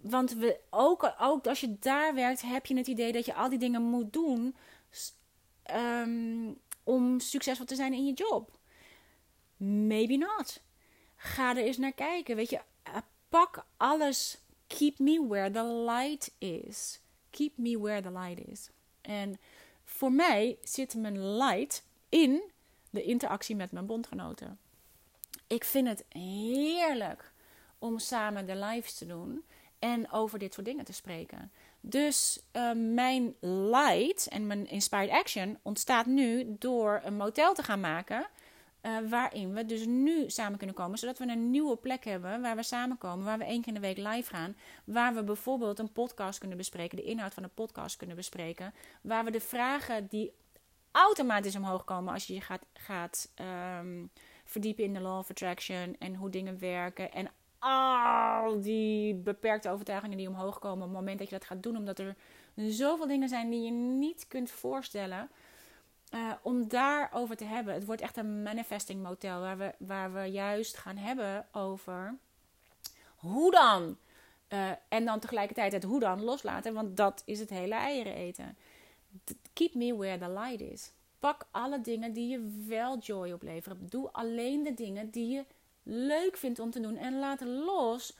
Want 0.00 0.32
we, 0.32 0.60
ook, 0.70 1.14
ook 1.20 1.46
als 1.46 1.60
je 1.60 1.78
daar 1.78 2.14
werkt, 2.14 2.42
heb 2.42 2.66
je 2.66 2.76
het 2.76 2.86
idee 2.86 3.12
dat 3.12 3.26
je 3.26 3.34
al 3.34 3.48
die 3.48 3.58
dingen 3.58 3.82
moet 3.82 4.12
doen 4.12 4.56
um, 5.74 6.58
om 6.82 7.20
succesvol 7.20 7.66
te 7.66 7.74
zijn 7.74 7.92
in 7.92 8.06
je 8.06 8.12
job. 8.12 8.58
Maybe 9.56 10.16
not. 10.16 10.62
Ga 11.16 11.50
er 11.50 11.64
eens 11.64 11.78
naar 11.78 11.92
kijken. 11.92 12.36
Weet 12.36 12.50
je, 12.50 12.60
eh, 12.82 12.96
pak 13.28 13.66
alles. 13.76 14.38
Keep 14.66 14.98
me 14.98 15.26
where 15.28 15.50
the 15.50 15.64
light 15.64 16.34
is. 16.38 17.00
Keep 17.30 17.58
me 17.58 17.78
where 17.78 18.02
the 18.02 18.12
light 18.12 18.48
is. 18.48 18.70
En 19.00 19.38
voor 19.84 20.12
mij 20.12 20.58
zit 20.62 20.94
mijn 20.94 21.36
light 21.36 21.84
in 22.08 22.42
de 22.90 23.02
interactie 23.02 23.56
met 23.56 23.72
mijn 23.72 23.86
bondgenoten. 23.86 24.58
Ik 25.46 25.64
vind 25.64 25.88
het 25.88 26.04
heerlijk 26.08 27.32
om 27.78 27.98
samen 27.98 28.46
de 28.46 28.56
lives 28.56 28.94
te 28.94 29.06
doen 29.06 29.44
en 29.78 30.10
over 30.10 30.38
dit 30.38 30.54
soort 30.54 30.66
dingen 30.66 30.84
te 30.84 30.92
spreken. 30.92 31.52
Dus 31.80 32.42
uh, 32.52 32.70
mijn 32.74 33.34
light 33.40 34.28
en 34.28 34.46
mijn 34.46 34.66
inspired 34.66 35.10
action 35.10 35.58
ontstaat 35.62 36.06
nu 36.06 36.56
door 36.58 37.00
een 37.04 37.16
motel 37.16 37.54
te 37.54 37.62
gaan 37.62 37.80
maken 37.80 38.26
uh, 38.84 38.96
waarin 39.08 39.54
we 39.54 39.64
dus 39.64 39.86
nu 39.86 40.30
samen 40.30 40.58
kunnen 40.58 40.76
komen, 40.76 40.98
zodat 40.98 41.18
we 41.18 41.26
een 41.26 41.50
nieuwe 41.50 41.76
plek 41.76 42.04
hebben 42.04 42.40
waar 42.40 42.56
we 42.56 42.62
samenkomen, 42.62 43.24
waar 43.24 43.38
we 43.38 43.44
één 43.44 43.60
keer 43.60 43.74
in 43.74 43.80
de 43.80 43.86
week 43.86 43.96
live 43.96 44.34
gaan, 44.34 44.56
waar 44.84 45.14
we 45.14 45.24
bijvoorbeeld 45.24 45.78
een 45.78 45.92
podcast 45.92 46.38
kunnen 46.38 46.56
bespreken, 46.56 46.96
de 46.96 47.04
inhoud 47.04 47.34
van 47.34 47.42
een 47.42 47.54
podcast 47.54 47.96
kunnen 47.96 48.16
bespreken, 48.16 48.74
waar 49.00 49.24
we 49.24 49.30
de 49.30 49.40
vragen 49.40 50.06
die 50.06 50.32
automatisch 50.90 51.56
omhoog 51.56 51.84
komen 51.84 52.12
als 52.12 52.26
je 52.26 52.34
je 52.34 52.40
gaat, 52.40 52.66
gaat 52.72 53.32
um, 53.80 54.10
verdiepen 54.54 54.84
in 54.84 54.94
de 54.94 55.00
law 55.00 55.18
of 55.18 55.30
attraction 55.30 55.96
en 55.98 56.14
hoe 56.14 56.30
dingen 56.30 56.58
werken 56.58 57.12
en 57.12 57.28
al 57.58 58.60
die 58.60 59.14
beperkte 59.14 59.70
overtuigingen 59.70 60.16
die 60.16 60.28
omhoog 60.28 60.58
komen 60.58 60.82
op 60.82 60.88
het 60.88 60.98
moment 60.98 61.18
dat 61.18 61.28
je 61.28 61.38
dat 61.38 61.44
gaat 61.44 61.62
doen, 61.62 61.76
omdat 61.76 61.98
er 61.98 62.16
zoveel 62.54 63.06
dingen 63.06 63.28
zijn 63.28 63.50
die 63.50 63.62
je 63.62 63.70
niet 63.70 64.28
kunt 64.28 64.50
voorstellen. 64.50 65.30
Uh, 66.14 66.32
om 66.42 66.68
daarover 66.68 67.36
te 67.36 67.44
hebben. 67.44 67.74
Het 67.74 67.84
wordt 67.84 68.00
echt 68.00 68.16
een 68.16 68.42
manifesting 68.42 69.02
motel 69.02 69.40
waar 69.40 69.58
we, 69.58 69.74
waar 69.78 70.12
we 70.12 70.24
juist 70.24 70.76
gaan 70.76 70.96
hebben 70.96 71.46
over 71.52 72.16
hoe 73.14 73.50
dan. 73.50 73.96
Uh, 74.48 74.70
en 74.88 75.04
dan 75.04 75.20
tegelijkertijd 75.20 75.72
het 75.72 75.82
hoe 75.82 76.00
dan 76.00 76.22
loslaten, 76.22 76.74
want 76.74 76.96
dat 76.96 77.22
is 77.24 77.40
het 77.40 77.50
hele 77.50 77.74
eieren 77.74 78.14
eten. 78.14 78.56
Keep 79.52 79.74
me 79.74 79.96
where 79.96 80.18
the 80.18 80.30
light 80.30 80.60
is. 80.60 80.92
Pak 81.24 81.46
alle 81.50 81.80
dingen 81.80 82.12
die 82.12 82.28
je 82.28 82.64
wel 82.66 82.98
joy 82.98 83.32
opleveren. 83.32 83.86
Doe 83.88 84.12
alleen 84.12 84.62
de 84.62 84.74
dingen 84.74 85.10
die 85.10 85.28
je 85.28 85.44
leuk 85.82 86.36
vindt 86.36 86.58
om 86.58 86.70
te 86.70 86.80
doen. 86.80 86.96
En 86.96 87.18
laat 87.18 87.40
los 87.40 88.16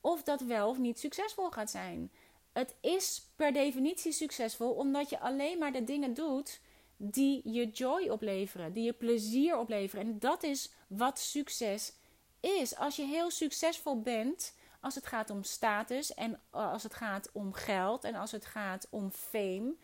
of 0.00 0.22
dat 0.22 0.40
wel 0.40 0.68
of 0.68 0.78
niet 0.78 0.98
succesvol 0.98 1.50
gaat 1.50 1.70
zijn. 1.70 2.12
Het 2.52 2.74
is 2.80 3.26
per 3.36 3.52
definitie 3.52 4.12
succesvol 4.12 4.70
omdat 4.70 5.10
je 5.10 5.20
alleen 5.20 5.58
maar 5.58 5.72
de 5.72 5.84
dingen 5.84 6.14
doet 6.14 6.60
die 6.96 7.50
je 7.50 7.70
joy 7.70 8.08
opleveren, 8.08 8.72
die 8.72 8.84
je 8.84 8.92
plezier 8.92 9.58
opleveren. 9.58 10.04
En 10.04 10.18
dat 10.18 10.42
is 10.42 10.72
wat 10.86 11.18
succes 11.18 11.92
is. 12.40 12.76
Als 12.76 12.96
je 12.96 13.04
heel 13.04 13.30
succesvol 13.30 14.00
bent, 14.00 14.54
als 14.80 14.94
het 14.94 15.06
gaat 15.06 15.30
om 15.30 15.42
status 15.42 16.14
en 16.14 16.40
als 16.50 16.82
het 16.82 16.94
gaat 16.94 17.30
om 17.32 17.52
geld 17.52 18.04
en 18.04 18.14
als 18.14 18.32
het 18.32 18.46
gaat 18.46 18.86
om 18.90 19.10
fame, 19.10 19.74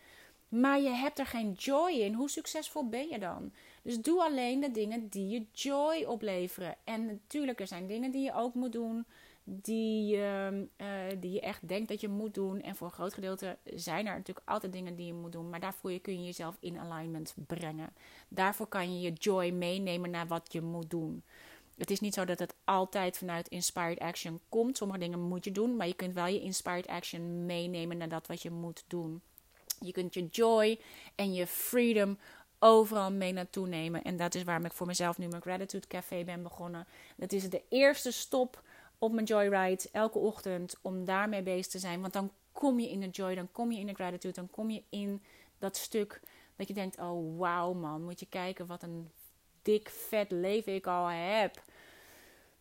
maar 0.50 0.80
je 0.80 0.88
hebt 0.88 1.18
er 1.18 1.26
geen 1.26 1.52
joy 1.52 1.90
in, 1.92 2.14
hoe 2.14 2.30
succesvol 2.30 2.88
ben 2.88 3.08
je 3.08 3.18
dan? 3.18 3.52
Dus 3.82 4.00
doe 4.00 4.22
alleen 4.22 4.60
de 4.60 4.70
dingen 4.70 5.08
die 5.08 5.28
je 5.28 5.46
joy 5.52 6.04
opleveren. 6.04 6.76
En 6.84 7.06
natuurlijk, 7.06 7.60
er 7.60 7.66
zijn 7.66 7.86
dingen 7.86 8.10
die 8.10 8.24
je 8.24 8.34
ook 8.34 8.54
moet 8.54 8.72
doen 8.72 9.06
die, 9.44 10.16
uh, 10.16 10.48
die 11.18 11.32
je 11.32 11.40
echt 11.40 11.68
denkt 11.68 11.88
dat 11.88 12.00
je 12.00 12.08
moet 12.08 12.34
doen. 12.34 12.60
En 12.60 12.76
voor 12.76 12.86
een 12.86 12.92
groot 12.92 13.14
gedeelte 13.14 13.58
zijn 13.64 14.06
er 14.06 14.16
natuurlijk 14.16 14.48
altijd 14.48 14.72
dingen 14.72 14.96
die 14.96 15.06
je 15.06 15.14
moet 15.14 15.32
doen. 15.32 15.50
Maar 15.50 15.60
daarvoor 15.60 16.00
kun 16.00 16.18
je 16.18 16.24
jezelf 16.24 16.56
in 16.60 16.78
alignment 16.78 17.34
brengen. 17.46 17.92
Daarvoor 18.28 18.66
kan 18.66 18.94
je 18.94 19.00
je 19.00 19.12
joy 19.12 19.50
meenemen 19.50 20.10
naar 20.10 20.26
wat 20.26 20.52
je 20.52 20.60
moet 20.60 20.90
doen. 20.90 21.22
Het 21.76 21.90
is 21.90 22.00
niet 22.00 22.14
zo 22.14 22.24
dat 22.24 22.38
het 22.38 22.54
altijd 22.64 23.18
vanuit 23.18 23.48
inspired 23.48 23.98
action 23.98 24.40
komt. 24.48 24.76
Sommige 24.76 25.00
dingen 25.00 25.20
moet 25.20 25.44
je 25.44 25.52
doen, 25.52 25.76
maar 25.76 25.86
je 25.86 25.94
kunt 25.94 26.14
wel 26.14 26.26
je 26.26 26.40
inspired 26.40 26.86
action 26.86 27.46
meenemen 27.46 27.96
naar 27.96 28.08
dat 28.08 28.26
wat 28.26 28.42
je 28.42 28.50
moet 28.50 28.84
doen. 28.86 29.22
Je 29.84 29.92
kunt 29.92 30.14
je 30.14 30.26
joy 30.26 30.78
en 31.14 31.34
je 31.34 31.46
freedom 31.46 32.18
overal 32.58 33.12
mee 33.12 33.32
naartoe 33.32 33.66
nemen. 33.66 34.02
En 34.02 34.16
dat 34.16 34.34
is 34.34 34.42
waarom 34.42 34.64
ik 34.64 34.72
voor 34.72 34.86
mezelf 34.86 35.18
nu 35.18 35.28
mijn 35.28 35.42
Gratitude 35.42 35.86
Café 35.86 36.24
ben 36.24 36.42
begonnen. 36.42 36.86
Dat 37.16 37.32
is 37.32 37.50
de 37.50 37.62
eerste 37.68 38.10
stop 38.10 38.62
op 38.98 39.12
mijn 39.12 39.26
joyride 39.26 39.88
elke 39.92 40.18
ochtend 40.18 40.74
om 40.82 41.04
daarmee 41.04 41.42
bezig 41.42 41.66
te 41.66 41.78
zijn. 41.78 42.00
Want 42.00 42.12
dan 42.12 42.32
kom 42.52 42.80
je 42.80 42.90
in 42.90 43.00
de 43.00 43.08
joy, 43.08 43.34
dan 43.34 43.52
kom 43.52 43.72
je 43.72 43.78
in 43.78 43.86
de 43.86 43.94
gratitude, 43.94 44.34
dan 44.34 44.50
kom 44.50 44.70
je 44.70 44.82
in 44.88 45.22
dat 45.58 45.76
stuk 45.76 46.20
dat 46.56 46.68
je 46.68 46.74
denkt: 46.74 46.98
oh 46.98 47.38
wauw 47.38 47.72
man, 47.72 48.02
moet 48.02 48.20
je 48.20 48.26
kijken 48.26 48.66
wat 48.66 48.82
een 48.82 49.10
dik 49.62 49.88
vet 49.88 50.30
leven 50.30 50.74
ik 50.74 50.86
al 50.86 51.06
heb. 51.06 51.62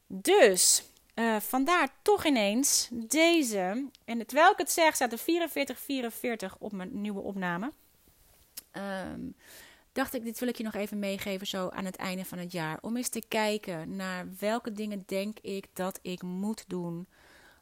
Dus 0.07 0.83
uh, 1.15 1.39
vandaar 1.39 1.89
toch 2.01 2.25
ineens 2.25 2.89
deze. 2.91 3.89
En 4.05 4.25
terwijl 4.25 4.51
ik 4.51 4.57
het 4.57 4.71
zeg, 4.71 4.95
staat 4.95 5.11
er 5.11 5.17
4444 5.17 6.55
op 6.59 6.71
mijn 6.71 7.01
nieuwe 7.01 7.21
opname. 7.21 7.71
Um, 8.71 9.35
dacht 9.91 10.13
ik, 10.13 10.23
dit 10.23 10.39
wil 10.39 10.47
ik 10.47 10.57
je 10.57 10.63
nog 10.63 10.73
even 10.73 10.99
meegeven 10.99 11.47
zo 11.47 11.69
aan 11.69 11.85
het 11.85 11.95
einde 11.95 12.25
van 12.25 12.37
het 12.37 12.51
jaar. 12.51 12.77
Om 12.81 12.97
eens 12.97 13.09
te 13.09 13.23
kijken 13.27 13.95
naar 13.95 14.27
welke 14.39 14.71
dingen 14.71 15.03
denk 15.05 15.39
ik 15.39 15.65
dat 15.73 15.99
ik 16.01 16.21
moet 16.21 16.63
doen 16.67 17.07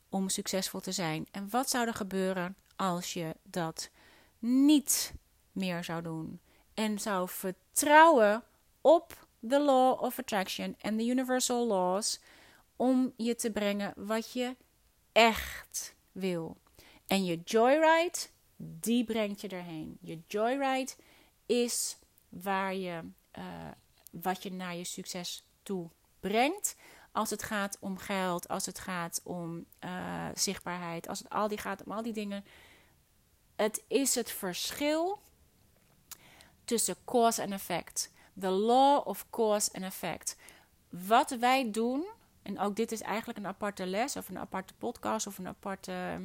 om 0.09 0.29
succesvol 0.29 0.79
te 0.79 0.91
zijn. 0.91 1.27
En 1.31 1.49
wat 1.49 1.69
zou 1.69 1.87
er 1.87 1.93
gebeuren 1.93 2.55
als 2.75 3.13
je 3.13 3.35
dat 3.43 3.89
niet 4.39 5.13
meer 5.51 5.83
zou 5.83 6.01
doen? 6.01 6.39
En 6.73 6.99
zou 6.99 7.29
vertrouwen 7.29 8.43
op 8.81 9.27
de 9.39 9.59
law 9.59 10.01
of 10.01 10.19
attraction 10.19 10.75
en 10.81 10.97
de 10.97 11.05
universal 11.05 11.67
laws 11.67 12.19
om 12.77 13.13
je 13.17 13.35
te 13.35 13.51
brengen 13.51 13.93
wat 13.95 14.31
je 14.31 14.55
echt 15.11 15.95
wil. 16.11 16.57
En 17.07 17.25
je 17.25 17.41
joyride, 17.43 18.17
die 18.55 19.03
brengt 19.03 19.41
je 19.41 19.47
erheen. 19.47 19.97
Je 20.01 20.19
joyride 20.27 20.91
is 21.45 21.97
waar 22.29 22.75
je, 22.75 23.01
uh, 23.37 23.43
wat 24.11 24.43
je 24.43 24.51
naar 24.51 24.75
je 24.75 24.83
succes 24.83 25.43
toe 25.63 25.89
brengt. 26.19 26.75
Als 27.11 27.29
het 27.29 27.43
gaat 27.43 27.77
om 27.79 27.97
geld, 27.97 28.47
als 28.47 28.65
het 28.65 28.79
gaat 28.79 29.21
om 29.23 29.65
uh, 29.83 30.27
zichtbaarheid, 30.33 31.07
als 31.07 31.19
het 31.19 31.29
al 31.29 31.47
die 31.47 31.57
gaat 31.57 31.83
om 31.83 31.91
al 31.91 32.01
die 32.01 32.13
dingen. 32.13 32.45
Het 33.55 33.83
is 33.87 34.15
het 34.15 34.31
verschil 34.31 35.19
tussen 36.63 36.95
cause 37.05 37.41
en 37.41 37.53
effect. 37.53 38.11
The 38.39 38.49
law 38.49 39.07
of 39.07 39.25
cause 39.29 39.69
and 39.73 39.83
effect. 39.83 40.35
Wat 40.89 41.29
wij 41.29 41.71
doen, 41.71 42.05
en 42.47 42.59
ook 42.59 42.75
dit 42.75 42.91
is 42.91 43.01
eigenlijk 43.01 43.39
een 43.39 43.47
aparte 43.47 43.85
les 43.85 44.15
of 44.15 44.29
een 44.29 44.39
aparte 44.39 44.73
podcast 44.73 45.27
of 45.27 45.37
een, 45.37 45.47
aparte, 45.47 46.19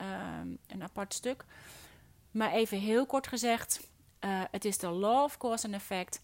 uh, 0.00 0.40
een 0.66 0.82
apart 0.82 1.14
stuk. 1.14 1.44
Maar 2.30 2.52
even 2.52 2.78
heel 2.78 3.06
kort 3.06 3.26
gezegd, 3.26 3.88
uh, 4.20 4.42
het 4.50 4.64
is 4.64 4.78
de 4.78 4.88
law 4.88 5.22
of 5.22 5.36
cause 5.36 5.66
and 5.66 5.74
effect. 5.74 6.20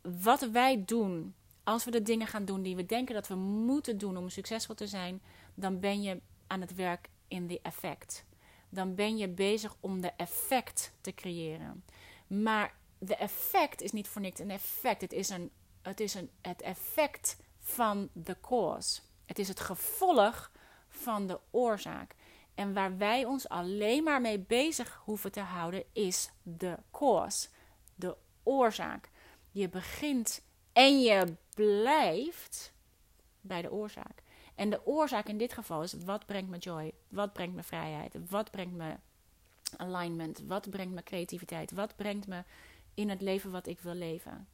Wat 0.00 0.50
wij 0.50 0.84
doen, 0.84 1.34
als 1.64 1.84
we 1.84 1.90
de 1.90 2.02
dingen 2.02 2.26
gaan 2.26 2.44
doen 2.44 2.62
die 2.62 2.76
we 2.76 2.86
denken 2.86 3.14
dat 3.14 3.28
we 3.28 3.34
moeten 3.34 3.98
doen 3.98 4.16
om 4.16 4.28
succesvol 4.28 4.74
te 4.74 4.86
zijn, 4.86 5.22
dan 5.54 5.80
ben 5.80 6.02
je 6.02 6.20
aan 6.46 6.60
het 6.60 6.74
werk 6.74 7.08
in 7.28 7.46
de 7.46 7.60
effect. 7.62 8.24
Dan 8.68 8.94
ben 8.94 9.16
je 9.16 9.28
bezig 9.28 9.76
om 9.80 10.00
de 10.00 10.12
effect 10.16 10.92
te 11.00 11.14
creëren. 11.14 11.84
Maar 12.26 12.74
de 12.98 13.16
effect 13.16 13.82
is 13.82 13.92
niet 13.92 14.08
voor 14.08 14.20
niks 14.20 14.40
een 14.40 14.50
effect. 14.50 15.00
Het 15.00 15.12
is, 15.12 15.28
een, 15.28 15.50
het, 15.82 16.00
is 16.00 16.14
een, 16.14 16.30
het 16.40 16.62
effect 16.62 17.36
van 17.68 18.08
de 18.12 18.36
cause. 18.40 19.00
Het 19.24 19.38
is 19.38 19.48
het 19.48 19.60
gevolg 19.60 20.50
van 20.88 21.26
de 21.26 21.40
oorzaak. 21.50 22.14
En 22.54 22.72
waar 22.74 22.96
wij 22.96 23.24
ons 23.24 23.48
alleen 23.48 24.02
maar 24.02 24.20
mee 24.20 24.38
bezig 24.38 25.00
hoeven 25.04 25.32
te 25.32 25.40
houden, 25.40 25.84
is 25.92 26.30
de 26.42 26.76
cause, 26.90 27.48
de 27.94 28.16
oorzaak. 28.42 29.10
Je 29.50 29.68
begint 29.68 30.42
en 30.72 31.00
je 31.00 31.36
blijft 31.54 32.72
bij 33.40 33.62
de 33.62 33.72
oorzaak. 33.72 34.22
En 34.54 34.70
de 34.70 34.86
oorzaak 34.86 35.26
in 35.26 35.38
dit 35.38 35.52
geval 35.52 35.82
is: 35.82 35.92
wat 35.92 36.26
brengt 36.26 36.50
me 36.50 36.58
joy? 36.58 36.92
Wat 37.08 37.32
brengt 37.32 37.54
me 37.54 37.62
vrijheid? 37.62 38.16
Wat 38.28 38.50
brengt 38.50 38.74
me 38.74 38.96
alignment? 39.76 40.42
Wat 40.46 40.70
brengt 40.70 40.94
me 40.94 41.02
creativiteit? 41.02 41.72
Wat 41.72 41.96
brengt 41.96 42.26
me 42.26 42.44
in 42.94 43.08
het 43.08 43.20
leven 43.20 43.50
wat 43.50 43.66
ik 43.66 43.80
wil 43.80 43.94
leven? 43.94 44.48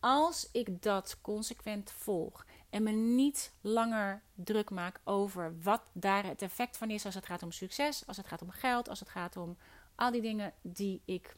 Als 0.00 0.48
ik 0.52 0.82
dat 0.82 1.18
consequent 1.20 1.90
volg 1.90 2.46
en 2.70 2.82
me 2.82 2.90
niet 2.90 3.52
langer 3.60 4.22
druk 4.34 4.70
maak 4.70 5.00
over 5.04 5.60
wat 5.62 5.82
daar 5.92 6.24
het 6.24 6.42
effect 6.42 6.76
van 6.76 6.90
is 6.90 7.04
als 7.04 7.14
het 7.14 7.26
gaat 7.26 7.42
om 7.42 7.52
succes, 7.52 8.06
als 8.06 8.16
het 8.16 8.26
gaat 8.26 8.42
om 8.42 8.50
geld, 8.50 8.88
als 8.88 9.00
het 9.00 9.08
gaat 9.08 9.36
om 9.36 9.56
al 9.94 10.10
die 10.10 10.20
dingen 10.20 10.52
die 10.62 11.02
ik 11.04 11.36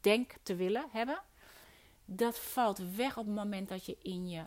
denk 0.00 0.34
te 0.42 0.54
willen 0.54 0.86
hebben, 0.90 1.22
dat 2.04 2.38
valt 2.38 2.78
weg 2.78 3.16
op 3.16 3.26
het 3.26 3.34
moment 3.34 3.68
dat 3.68 3.86
je 3.86 3.96
in 4.02 4.28
je 4.28 4.42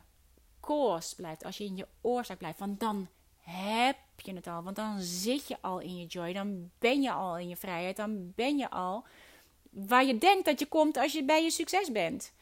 course 0.60 1.16
blijft, 1.16 1.44
als 1.44 1.58
je 1.58 1.64
in 1.64 1.76
je 1.76 1.88
oorzaak 2.02 2.38
blijft. 2.38 2.60
Want 2.60 2.80
dan 2.80 3.08
heb 3.40 3.98
je 4.16 4.34
het 4.34 4.48
al, 4.48 4.64
want 4.64 4.76
dan 4.76 5.02
zit 5.02 5.48
je 5.48 5.58
al 5.62 5.80
in 5.80 5.98
je 5.98 6.06
joy, 6.06 6.34
dan 6.34 6.72
ben 6.80 7.02
je 7.02 7.12
al 7.12 7.38
in 7.38 7.50
je 7.50 7.58
vrijheid, 7.58 7.96
dan 7.96 8.34
ben 8.36 8.58
je 8.58 8.70
al 8.70 9.06
waar 9.70 10.06
je 10.06 10.18
denkt 10.18 10.46
dat 10.46 10.60
je 10.60 10.66
komt 10.66 10.98
als 10.98 11.14
je 11.14 11.24
bij 11.24 11.44
je 11.44 11.52
succes 11.52 11.92
bent. 11.92 12.34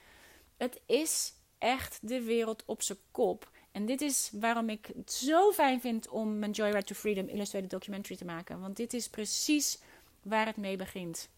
Het 0.58 0.82
is 0.86 1.34
echt 1.58 2.00
de 2.02 2.22
wereld 2.22 2.64
op 2.66 2.82
zijn 2.82 2.98
kop. 3.12 3.52
En 3.72 3.86
dit 3.86 4.02
is 4.02 4.30
waarom 4.34 4.70
ik 4.70 4.92
het 4.96 5.12
zo 5.12 5.52
fijn 5.52 5.82
vind 5.82 6.08
om 6.08 6.40
mijn 6.40 6.52
Joyride 6.52 6.84
to 6.84 6.96
Freedom 6.96 7.28
illustrated 7.28 7.70
documentary 7.70 8.18
te 8.18 8.26
maken. 8.26 8.60
Want 8.60 8.78
dit 8.78 8.94
is 8.94 9.10
precies 9.10 9.80
waar 10.22 10.46
het 10.46 10.58
mee 10.58 10.78
begint. 10.78 11.30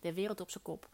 De 0.00 0.12
wereld 0.12 0.40
op 0.40 0.50
zijn 0.50 0.64
kop. 0.64 0.88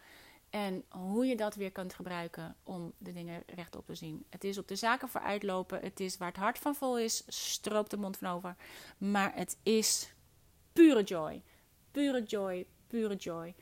En 0.50 0.84
hoe 0.88 1.26
je 1.26 1.36
dat 1.36 1.54
weer 1.54 1.72
kunt 1.72 1.94
gebruiken 1.94 2.56
om 2.62 2.92
de 2.98 3.12
dingen 3.12 3.42
rechtop 3.46 3.86
te 3.86 3.94
zien. 3.94 4.26
Het 4.30 4.44
is 4.44 4.58
op 4.58 4.68
de 4.68 4.76
zaken 4.76 5.08
vooruitlopen. 5.08 5.80
Het 5.80 6.00
is 6.00 6.16
waar 6.16 6.28
het 6.28 6.36
hart 6.36 6.58
van 6.58 6.74
vol 6.74 6.98
is, 6.98 7.24
stroopt 7.26 7.90
de 7.90 7.96
mond 7.96 8.16
van 8.16 8.28
over. 8.28 8.56
Maar 8.98 9.34
het 9.34 9.56
is 9.62 10.12
pure 10.72 11.02
joy. 11.02 11.42
Pure 11.90 12.22
joy, 12.22 12.66
pure 12.86 13.16
joy. 13.16 13.54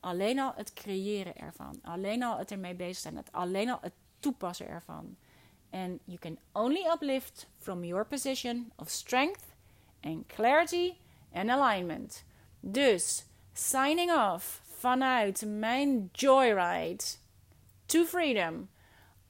Alleen 0.00 0.38
al 0.38 0.52
het 0.56 0.72
creëren 0.72 1.36
ervan. 1.36 1.78
Alleen 1.82 2.22
al 2.22 2.38
het 2.38 2.50
ermee 2.50 2.74
bezig 2.74 2.96
zijn. 2.96 3.16
Het, 3.16 3.32
alleen 3.32 3.70
al 3.70 3.78
het 3.80 3.92
toepassen 4.18 4.68
ervan. 4.68 5.16
And 5.70 6.00
you 6.04 6.18
can 6.18 6.38
only 6.52 6.86
uplift 6.92 7.46
from 7.58 7.84
your 7.84 8.04
position 8.04 8.72
of 8.76 8.90
strength 8.90 9.44
and 10.02 10.26
clarity 10.26 10.94
and 11.32 11.50
alignment. 11.50 12.24
Dus, 12.60 13.24
signing 13.52 14.12
off 14.12 14.62
vanuit 14.78 15.44
mijn 15.46 16.08
joyride 16.12 17.04
to 17.86 18.04
freedom. 18.04 18.68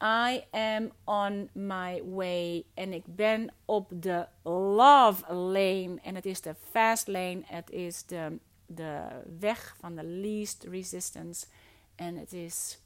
I 0.02 0.44
am 0.50 0.92
on 1.04 1.50
my 1.52 2.02
way. 2.04 2.64
En 2.74 2.92
ik 2.92 3.02
ben 3.06 3.52
op 3.64 3.88
de 3.90 4.26
love 4.42 5.34
lane. 5.34 5.98
En 6.02 6.14
het 6.14 6.26
is 6.26 6.40
de 6.40 6.54
fast 6.70 7.06
lane. 7.06 7.42
Het 7.44 7.70
is 7.70 8.04
de, 8.04 8.38
de 8.74 9.22
weg 9.38 9.76
van 9.78 9.94
de 9.94 10.04
least 10.04 10.62
resistance. 10.62 11.46
En 11.94 12.16
het 12.16 12.32
is 12.32 12.78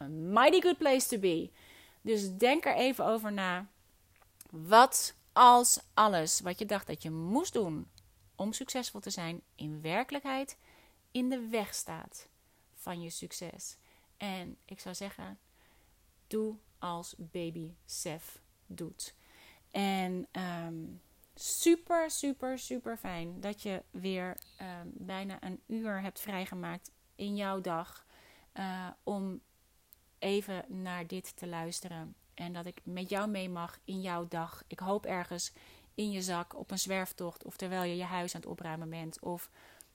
a 0.00 0.04
mighty 0.06 0.60
good 0.60 0.78
place 0.78 1.08
to 1.08 1.18
be. 1.18 1.50
Dus 2.00 2.36
denk 2.36 2.64
er 2.64 2.74
even 2.74 3.06
over 3.06 3.32
na. 3.32 3.66
Wat 4.50 5.14
als 5.32 5.80
alles 5.94 6.40
wat 6.40 6.58
je 6.58 6.66
dacht 6.66 6.86
dat 6.86 7.02
je 7.02 7.10
moest 7.10 7.52
doen 7.52 7.90
om 8.34 8.52
succesvol 8.52 9.00
te 9.00 9.10
zijn, 9.10 9.42
in 9.54 9.80
werkelijkheid 9.80 10.56
in 11.10 11.28
de 11.28 11.48
weg 11.48 11.74
staat 11.74 12.28
van 12.74 13.02
je 13.02 13.10
succes? 13.10 13.76
En 14.16 14.56
ik 14.64 14.80
zou 14.80 14.94
zeggen, 14.94 15.38
doe 16.26 16.54
als 16.78 17.14
baby 17.18 17.70
Sef 17.86 18.40
doet. 18.66 19.14
En 19.70 20.26
um, 20.32 21.00
super, 21.42 22.10
super, 22.10 22.58
super 22.58 22.96
fijn 22.96 23.40
dat 23.40 23.62
je 23.62 23.82
weer 23.90 24.36
um, 24.60 24.92
bijna 24.94 25.36
een 25.40 25.62
uur 25.66 26.00
hebt 26.00 26.20
vrijgemaakt 26.20 26.90
in 27.14 27.36
jouw 27.36 27.60
dag 27.60 28.06
uh, 28.54 28.86
om 29.02 29.40
even 30.18 30.64
naar 30.68 31.06
dit 31.06 31.36
te 31.36 31.46
luisteren. 31.46 32.14
En 32.34 32.52
dat 32.52 32.66
ik 32.66 32.80
met 32.84 33.08
jou 33.08 33.28
mee 33.28 33.48
mag 33.48 33.78
in 33.84 34.00
jouw 34.00 34.28
dag. 34.28 34.64
Ik 34.66 34.78
hoop 34.78 35.06
ergens 35.06 35.52
in 35.94 36.10
je 36.10 36.22
zak 36.22 36.56
op 36.58 36.70
een 36.70 36.78
zwerftocht. 36.78 37.44
Of 37.44 37.56
terwijl 37.56 37.82
je 37.82 37.96
je 37.96 38.04
huis 38.04 38.34
aan 38.34 38.40
het 38.40 38.50
opruimen 38.50 38.90
bent. 38.90 39.20
Of 39.20 39.50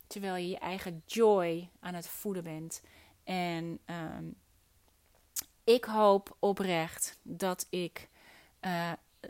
terwijl 0.07 0.35
je 0.35 0.49
je 0.49 0.59
eigen 0.59 1.03
joy 1.05 1.69
aan 1.79 1.93
het 1.93 2.07
voeden 2.07 2.43
bent. 2.43 2.81
En 3.23 3.79
um, 3.85 4.35
ik 5.63 5.85
hoop 5.85 6.35
oprecht 6.39 7.19
dat 7.21 7.67
ik. 7.69 8.09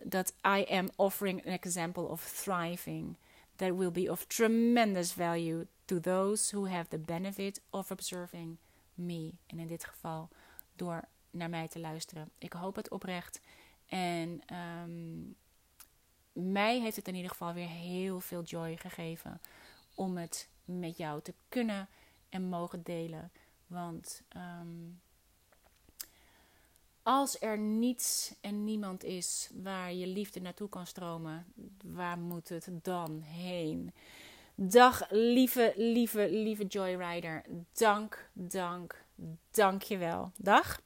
Dat 0.04 0.34
I 0.46 0.66
am 0.70 0.89
offering 0.96 1.46
an 1.46 1.52
example 1.52 2.04
of 2.04 2.22
thriving. 2.22 3.16
That 3.56 3.76
will 3.76 3.91
be 3.91 4.12
of 4.12 4.26
tremendous 4.26 5.14
value 5.14 5.66
to 5.86 6.00
those 6.00 6.56
who 6.56 6.68
have 6.68 6.89
the 6.89 6.98
benefit 6.98 7.62
of 7.70 7.91
observing 7.91 8.58
me. 8.93 9.34
En 9.48 9.60
in 9.60 9.68
dit 9.68 9.86
geval 9.86 10.30
door 10.76 11.08
naar 11.30 11.50
mij 11.50 11.68
te 11.68 11.80
luisteren. 11.80 12.32
Ik 12.38 12.54
hoop 12.54 12.76
het 12.76 12.89
oprecht. 12.89 13.39
En 13.86 14.41
um, 14.84 15.36
mij 16.34 16.80
heeft 16.80 16.96
het 16.96 17.08
in 17.08 17.16
ieder 17.16 17.32
geval 17.32 17.54
weer 17.54 17.68
heel 17.68 18.20
veel 18.20 18.43
joy 18.43 18.78
gegeven 18.78 19.41
om 19.93 20.18
het 20.18 20.50
met 20.66 20.98
jou 20.98 21.22
te 21.22 21.34
kunnen 21.50 21.88
en 22.30 22.43
mogen 22.43 22.84
delen. 22.84 23.32
Want 23.68 24.22
um, 24.36 25.02
als 27.06 27.39
er 27.39 27.58
niets 27.58 28.34
en 28.41 28.64
niemand 28.64 29.03
is 29.03 29.49
waar 29.64 29.93
je 29.93 30.08
liefde 30.08 30.41
naartoe 30.41 30.70
kan 30.70 30.88
stromen, 30.88 31.45
waar 31.84 32.18
moet 32.18 32.49
het 32.49 32.70
dan 32.82 33.22
heen? 33.22 33.93
Dag, 34.56 35.10
lieve, 35.10 35.74
lieve, 35.76 36.28
lieve 36.32 36.66
Joyrider. 36.66 37.43
Dank, 37.74 38.30
dank, 38.34 39.06
dank 39.51 39.82
je 39.82 39.97
wel. 39.97 40.32
Dag. 40.38 40.80